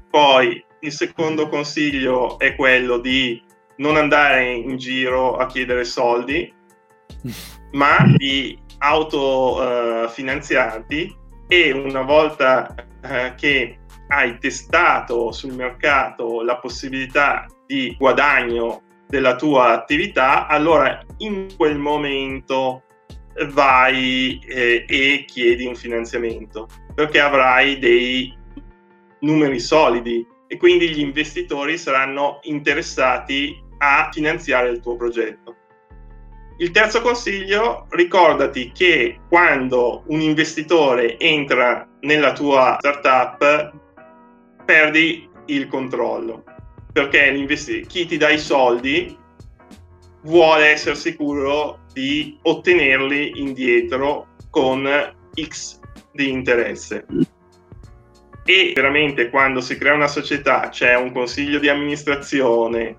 Poi 0.09 0.63
il 0.84 0.91
secondo 0.91 1.49
consiglio 1.49 2.38
è 2.38 2.53
quello 2.55 2.99
di 2.99 3.41
non 3.77 3.95
andare 3.95 4.51
in 4.51 4.77
giro 4.77 5.38
a 5.38 5.47
chiedere 5.47 5.86
soldi, 5.86 6.53
ma 7.71 8.05
di 8.15 8.55
autofinanziarti 8.77 11.09
uh, 11.09 11.15
e 11.47 11.71
una 11.71 12.01
volta 12.01 12.75
uh, 12.77 13.34
che 13.36 13.79
hai 14.09 14.38
testato 14.39 15.31
sul 15.31 15.53
mercato 15.53 16.43
la 16.43 16.57
possibilità 16.57 17.45
di 17.65 17.95
guadagno 17.97 18.81
della 19.07 19.36
tua 19.36 19.71
attività, 19.71 20.47
allora 20.47 20.99
in 21.19 21.47
quel 21.55 21.77
momento 21.77 22.84
vai 23.51 24.38
eh, 24.45 24.84
e 24.88 25.23
chiedi 25.25 25.65
un 25.65 25.75
finanziamento 25.75 26.67
perché 26.93 27.19
avrai 27.19 27.79
dei 27.79 28.31
numeri 29.21 29.59
solidi 29.59 30.23
e 30.53 30.57
quindi 30.57 30.89
gli 30.89 30.99
investitori 30.99 31.79
saranno 31.79 32.37
interessati 32.43 33.59
a 33.79 34.11
finanziare 34.13 34.69
il 34.69 34.81
tuo 34.81 34.95
progetto. 34.95 35.55
Il 36.59 36.69
terzo 36.69 37.01
consiglio, 37.01 37.87
ricordati 37.89 38.71
che 38.71 39.19
quando 39.29 40.03
un 40.09 40.21
investitore 40.21 41.17
entra 41.17 41.89
nella 42.01 42.33
tua 42.33 42.77
startup 42.77 43.73
perdi 44.63 45.27
il 45.47 45.67
controllo, 45.67 46.43
perché 46.93 47.33
chi 47.87 48.05
ti 48.05 48.17
dà 48.17 48.29
i 48.29 48.37
soldi 48.37 49.17
vuole 50.21 50.67
essere 50.67 50.93
sicuro 50.93 51.79
di 51.93 52.37
ottenerli 52.43 53.39
indietro 53.39 54.35
con 54.51 54.87
X 55.33 55.79
di 56.11 56.29
interesse 56.29 57.07
e 58.45 58.73
veramente 58.75 59.29
quando 59.29 59.61
si 59.61 59.77
crea 59.77 59.93
una 59.93 60.07
società 60.07 60.69
c'è 60.69 60.95
un 60.95 61.11
consiglio 61.11 61.59
di 61.59 61.69
amministrazione 61.69 62.97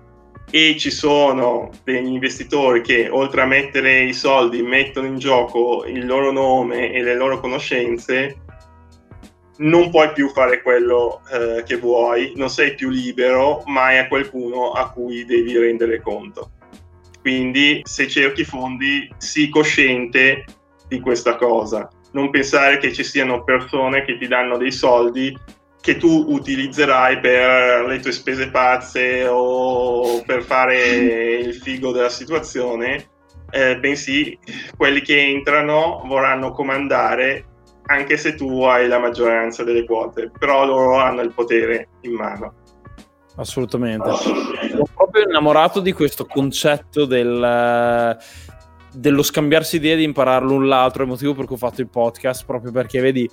e 0.49 0.75
ci 0.77 0.91
sono 0.91 1.71
degli 1.83 2.07
investitori 2.07 2.81
che 2.81 3.09
oltre 3.09 3.41
a 3.41 3.45
mettere 3.45 4.03
i 4.03 4.13
soldi 4.13 4.61
mettono 4.61 5.07
in 5.07 5.17
gioco 5.17 5.85
il 5.85 6.05
loro 6.05 6.31
nome 6.31 6.91
e 6.91 7.01
le 7.01 7.15
loro 7.15 7.39
conoscenze, 7.39 8.41
non 9.57 9.89
puoi 9.89 10.11
più 10.13 10.29
fare 10.29 10.61
quello 10.61 11.21
eh, 11.31 11.63
che 11.65 11.77
vuoi, 11.77 12.33
non 12.35 12.49
sei 12.49 12.75
più 12.75 12.89
libero, 12.89 13.63
ma 13.65 13.97
è 13.97 14.07
qualcuno 14.07 14.71
a 14.71 14.91
cui 14.91 15.25
devi 15.25 15.57
rendere 15.57 16.01
conto. 16.01 16.51
Quindi 17.21 17.81
se 17.83 18.07
cerchi 18.07 18.43
fondi, 18.43 19.09
sii 19.17 19.49
cosciente 19.49 20.45
di 20.87 20.99
questa 20.99 21.35
cosa 21.35 21.89
non 22.15 22.29
pensare 22.29 22.77
che 22.77 22.93
ci 22.93 23.03
siano 23.03 23.43
persone 23.43 24.05
che 24.05 24.17
ti 24.17 24.27
danno 24.27 24.57
dei 24.57 24.71
soldi 24.71 25.37
che 25.81 25.97
tu 25.97 26.25
utilizzerai 26.29 27.19
per 27.19 27.85
le 27.85 27.99
tue 27.99 28.11
spese 28.11 28.49
pazze 28.49 29.27
o 29.27 30.23
per 30.25 30.41
fare 30.41 30.77
il 31.35 31.53
figo 31.53 31.91
della 31.91 32.09
situazione, 32.09 33.09
eh, 33.51 33.77
bensì 33.77 34.35
quelli 34.75 35.01
che 35.01 35.19
entrano 35.19 36.01
vorranno 36.05 36.51
comandare 36.51 37.45
anche 37.87 38.17
se 38.17 38.33
tu 38.33 38.63
hai 38.63 38.87
la 38.87 38.97
maggioranza 38.97 39.63
delle 39.63 39.85
quote, 39.85 40.31
però 40.39 40.65
loro 40.65 40.97
hanno 40.97 41.21
il 41.21 41.33
potere 41.33 41.89
in 42.01 42.13
mano. 42.13 42.53
Assolutamente. 43.35 44.09
Sono 44.13 44.87
proprio 44.91 45.23
innamorato 45.27 45.81
di 45.81 45.91
questo 45.91 46.25
concetto 46.25 47.05
del 47.05 48.17
dello 48.95 49.23
scambiarsi 49.23 49.75
idee 49.75 49.95
di 49.95 50.03
imparare 50.03 50.45
l'un 50.45 50.67
l'altro, 50.67 51.01
è 51.01 51.05
il 51.05 51.11
motivo 51.11 51.33
per 51.33 51.45
cui 51.45 51.55
ho 51.55 51.59
fatto 51.59 51.81
il 51.81 51.87
podcast, 51.87 52.45
proprio 52.45 52.71
perché 52.71 52.99
vedi 53.01 53.29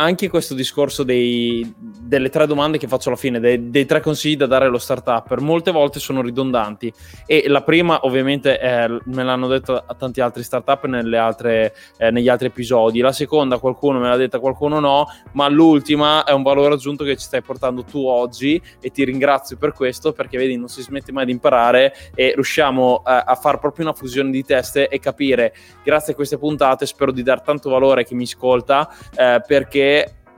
anche 0.00 0.30
questo 0.30 0.54
discorso 0.54 1.02
dei, 1.02 1.74
delle 1.76 2.30
tre 2.30 2.46
domande 2.46 2.78
che 2.78 2.88
faccio 2.88 3.10
alla 3.10 3.18
fine, 3.18 3.38
dei, 3.38 3.68
dei, 3.68 3.84
tre 3.84 4.00
consigli 4.00 4.36
da 4.36 4.46
dare 4.46 4.64
allo 4.64 4.78
startup, 4.78 5.38
molte 5.40 5.70
volte 5.70 6.00
sono 6.00 6.22
ridondanti. 6.22 6.90
E 7.26 7.44
la 7.48 7.62
prima, 7.62 8.00
ovviamente, 8.06 8.58
è, 8.58 8.88
me 8.88 9.22
l'hanno 9.22 9.46
detto 9.46 9.76
a 9.76 9.94
tanti 9.94 10.22
altri 10.22 10.42
startup 10.42 10.84
altre, 10.84 11.74
eh, 11.98 12.10
negli 12.10 12.30
altri 12.30 12.46
episodi. 12.46 13.00
La 13.00 13.12
seconda, 13.12 13.58
qualcuno 13.58 13.98
me 13.98 14.08
l'ha 14.08 14.16
detta, 14.16 14.38
qualcuno 14.38 14.80
no. 14.80 15.06
Ma 15.32 15.48
l'ultima 15.48 16.24
è 16.24 16.32
un 16.32 16.42
valore 16.42 16.74
aggiunto 16.74 17.04
che 17.04 17.16
ci 17.16 17.24
stai 17.24 17.42
portando 17.42 17.84
tu 17.84 18.06
oggi. 18.06 18.60
E 18.80 18.90
ti 18.90 19.04
ringrazio 19.04 19.58
per 19.58 19.74
questo, 19.74 20.12
perché 20.12 20.38
vedi, 20.38 20.56
non 20.56 20.68
si 20.68 20.80
smette 20.80 21.12
mai 21.12 21.26
di 21.26 21.32
imparare 21.32 21.92
e 22.14 22.32
riusciamo 22.34 23.02
eh, 23.06 23.22
a 23.26 23.34
fare 23.34 23.58
proprio 23.58 23.84
una 23.84 23.94
fusione 23.94 24.30
di 24.30 24.44
teste 24.44 24.88
e 24.88 24.98
capire, 24.98 25.54
grazie 25.84 26.14
a 26.14 26.16
queste 26.16 26.38
puntate, 26.38 26.86
spero 26.86 27.12
di 27.12 27.22
dare 27.22 27.42
tanto 27.44 27.68
valore 27.68 28.00
a 28.00 28.04
chi 28.04 28.14
mi 28.14 28.24
ascolta, 28.24 28.88
eh, 29.14 29.42
perché 29.46 29.89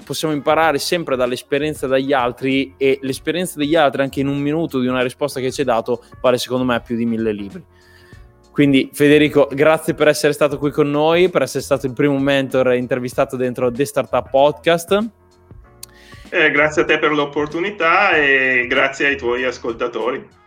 possiamo 0.04 0.34
imparare 0.34 0.78
sempre 0.78 1.16
dall'esperienza 1.16 1.86
degli 1.86 2.12
altri 2.12 2.74
e 2.76 2.98
l'esperienza 3.02 3.58
degli 3.58 3.74
altri 3.74 4.02
anche 4.02 4.20
in 4.20 4.28
un 4.28 4.38
minuto 4.38 4.80
di 4.80 4.86
una 4.86 5.02
risposta 5.02 5.40
che 5.40 5.50
ci 5.50 5.60
hai 5.60 5.66
dato 5.66 6.02
vale 6.20 6.38
secondo 6.38 6.64
me 6.64 6.80
più 6.80 6.96
di 6.96 7.06
mille 7.06 7.32
libri. 7.32 7.64
Quindi 8.52 8.90
Federico, 8.92 9.48
grazie 9.50 9.94
per 9.94 10.08
essere 10.08 10.34
stato 10.34 10.58
qui 10.58 10.70
con 10.70 10.90
noi, 10.90 11.30
per 11.30 11.42
essere 11.42 11.62
stato 11.62 11.86
il 11.86 11.94
primo 11.94 12.18
mentor 12.18 12.74
intervistato 12.74 13.36
dentro 13.36 13.70
The 13.70 13.84
Startup 13.84 14.28
Podcast. 14.28 15.10
Eh, 16.28 16.50
grazie 16.50 16.82
a 16.82 16.84
te 16.84 16.98
per 16.98 17.12
l'opportunità 17.12 18.12
e 18.12 18.66
grazie 18.68 19.06
ai 19.06 19.16
tuoi 19.16 19.44
ascoltatori. 19.44 20.41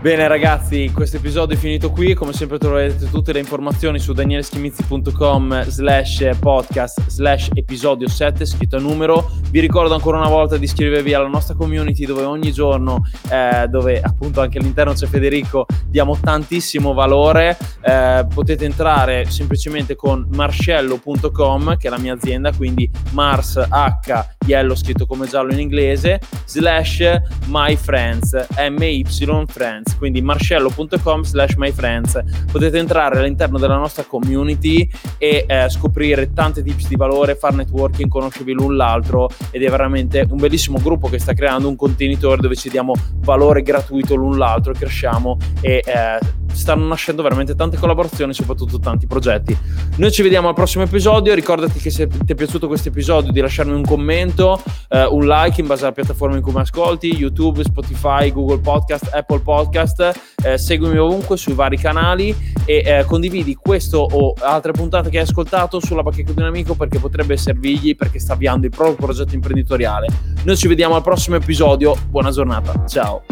Bene 0.00 0.26
ragazzi, 0.28 0.90
questo 0.94 1.18
episodio 1.18 1.54
è 1.54 1.58
finito 1.58 1.90
qui, 1.90 2.14
come 2.14 2.32
sempre 2.32 2.56
troverete 2.56 3.10
tutte 3.10 3.34
le 3.34 3.38
informazioni 3.38 3.98
su 3.98 4.14
danieleschimizzi.com 4.14 5.64
slash 5.64 6.38
podcast 6.38 7.06
slash 7.06 7.50
episodio 7.52 8.08
7 8.08 8.46
scritto 8.46 8.76
a 8.76 8.80
numero. 8.80 9.30
Vi 9.50 9.60
ricordo 9.60 9.92
ancora 9.92 10.16
una 10.16 10.30
volta 10.30 10.56
di 10.56 10.64
iscrivervi 10.64 11.12
alla 11.12 11.28
nostra 11.28 11.54
community 11.54 12.06
dove 12.06 12.22
ogni 12.22 12.50
giorno, 12.50 13.02
eh, 13.30 13.68
dove 13.68 14.00
appunto 14.00 14.40
anche 14.40 14.56
all'interno 14.56 14.94
c'è 14.94 15.06
Federico, 15.06 15.66
diamo 15.86 16.16
tantissimo 16.18 16.94
valore. 16.94 17.58
Eh, 17.82 18.26
potete 18.32 18.64
entrare 18.64 19.26
semplicemente 19.28 19.96
con 19.96 20.26
marscello.com 20.32 21.76
che 21.76 21.88
è 21.88 21.90
la 21.90 21.98
mia 21.98 22.14
azienda, 22.14 22.54
quindi 22.54 22.90
Mars 23.10 23.56
H 23.56 24.28
yellow 24.46 24.74
scritto 24.74 25.04
come 25.04 25.26
giallo 25.26 25.52
in 25.52 25.60
inglese 25.60 26.20
slash 26.46 27.02
my 27.48 27.76
friends 27.76 28.34
my 28.70 29.04
friends 29.46 29.89
quindi 29.96 30.20
marscello.com 30.22 31.22
slash 31.22 31.54
my 31.54 31.70
friends 31.72 32.18
potete 32.50 32.78
entrare 32.78 33.18
all'interno 33.18 33.58
della 33.58 33.76
nostra 33.76 34.04
community 34.04 34.88
e 35.18 35.44
eh, 35.46 35.68
scoprire 35.68 36.32
tante 36.32 36.62
tips 36.62 36.88
di 36.88 36.96
valore 36.96 37.34
fare 37.34 37.56
networking 37.56 38.08
conoscervi 38.08 38.52
l'un 38.52 38.76
l'altro 38.76 39.28
ed 39.50 39.62
è 39.62 39.70
veramente 39.70 40.26
un 40.28 40.36
bellissimo 40.36 40.78
gruppo 40.80 41.08
che 41.08 41.18
sta 41.18 41.32
creando 41.32 41.68
un 41.68 41.76
contenitore 41.76 42.40
dove 42.40 42.56
ci 42.56 42.68
diamo 42.68 42.92
valore 43.18 43.62
gratuito 43.62 44.14
l'un 44.14 44.38
l'altro 44.38 44.72
cresciamo 44.72 45.36
e 45.60 45.82
eh, 45.84 46.38
stanno 46.52 46.86
nascendo 46.86 47.22
veramente 47.22 47.54
tante 47.54 47.76
collaborazioni, 47.76 48.34
soprattutto 48.34 48.78
tanti 48.78 49.06
progetti. 49.06 49.56
Noi 49.96 50.10
ci 50.10 50.22
vediamo 50.22 50.48
al 50.48 50.54
prossimo 50.54 50.84
episodio. 50.84 51.34
Ricordati 51.34 51.78
che 51.78 51.90
se 51.90 52.06
ti 52.06 52.32
è 52.32 52.34
piaciuto 52.34 52.66
questo 52.66 52.88
episodio 52.88 53.32
di 53.32 53.40
lasciarmi 53.40 53.72
un 53.72 53.82
commento, 53.82 54.60
eh, 54.88 55.04
un 55.04 55.26
like 55.26 55.60
in 55.60 55.66
base 55.66 55.84
alla 55.84 55.92
piattaforma 55.92 56.36
in 56.36 56.42
cui 56.42 56.52
mi 56.52 56.60
ascolti, 56.60 57.14
YouTube, 57.14 57.62
Spotify, 57.62 58.32
Google 58.32 58.58
Podcast, 58.58 59.10
Apple 59.12 59.40
Podcast. 59.80 60.36
Eh, 60.42 60.58
seguimi 60.58 60.96
ovunque 60.98 61.36
sui 61.36 61.54
vari 61.54 61.76
canali 61.76 62.34
e 62.64 62.82
eh, 62.84 63.04
condividi 63.04 63.54
questo 63.54 63.98
o 63.98 64.34
altre 64.40 64.72
puntate 64.72 65.10
che 65.10 65.18
hai 65.18 65.24
ascoltato 65.24 65.80
sulla 65.80 66.02
bacheca 66.02 66.32
di 66.32 66.40
un 66.40 66.46
amico 66.46 66.74
perché 66.74 66.98
potrebbe 66.98 67.36
servirgli 67.36 67.96
perché 67.96 68.18
sta 68.18 68.34
avviando 68.34 68.66
il 68.66 68.72
proprio 68.72 68.96
progetto 68.96 69.34
imprenditoriale. 69.34 70.08
Noi 70.44 70.56
ci 70.56 70.68
vediamo 70.68 70.94
al 70.94 71.02
prossimo 71.02 71.36
episodio. 71.36 71.96
Buona 72.08 72.30
giornata. 72.30 72.84
Ciao. 72.86 73.22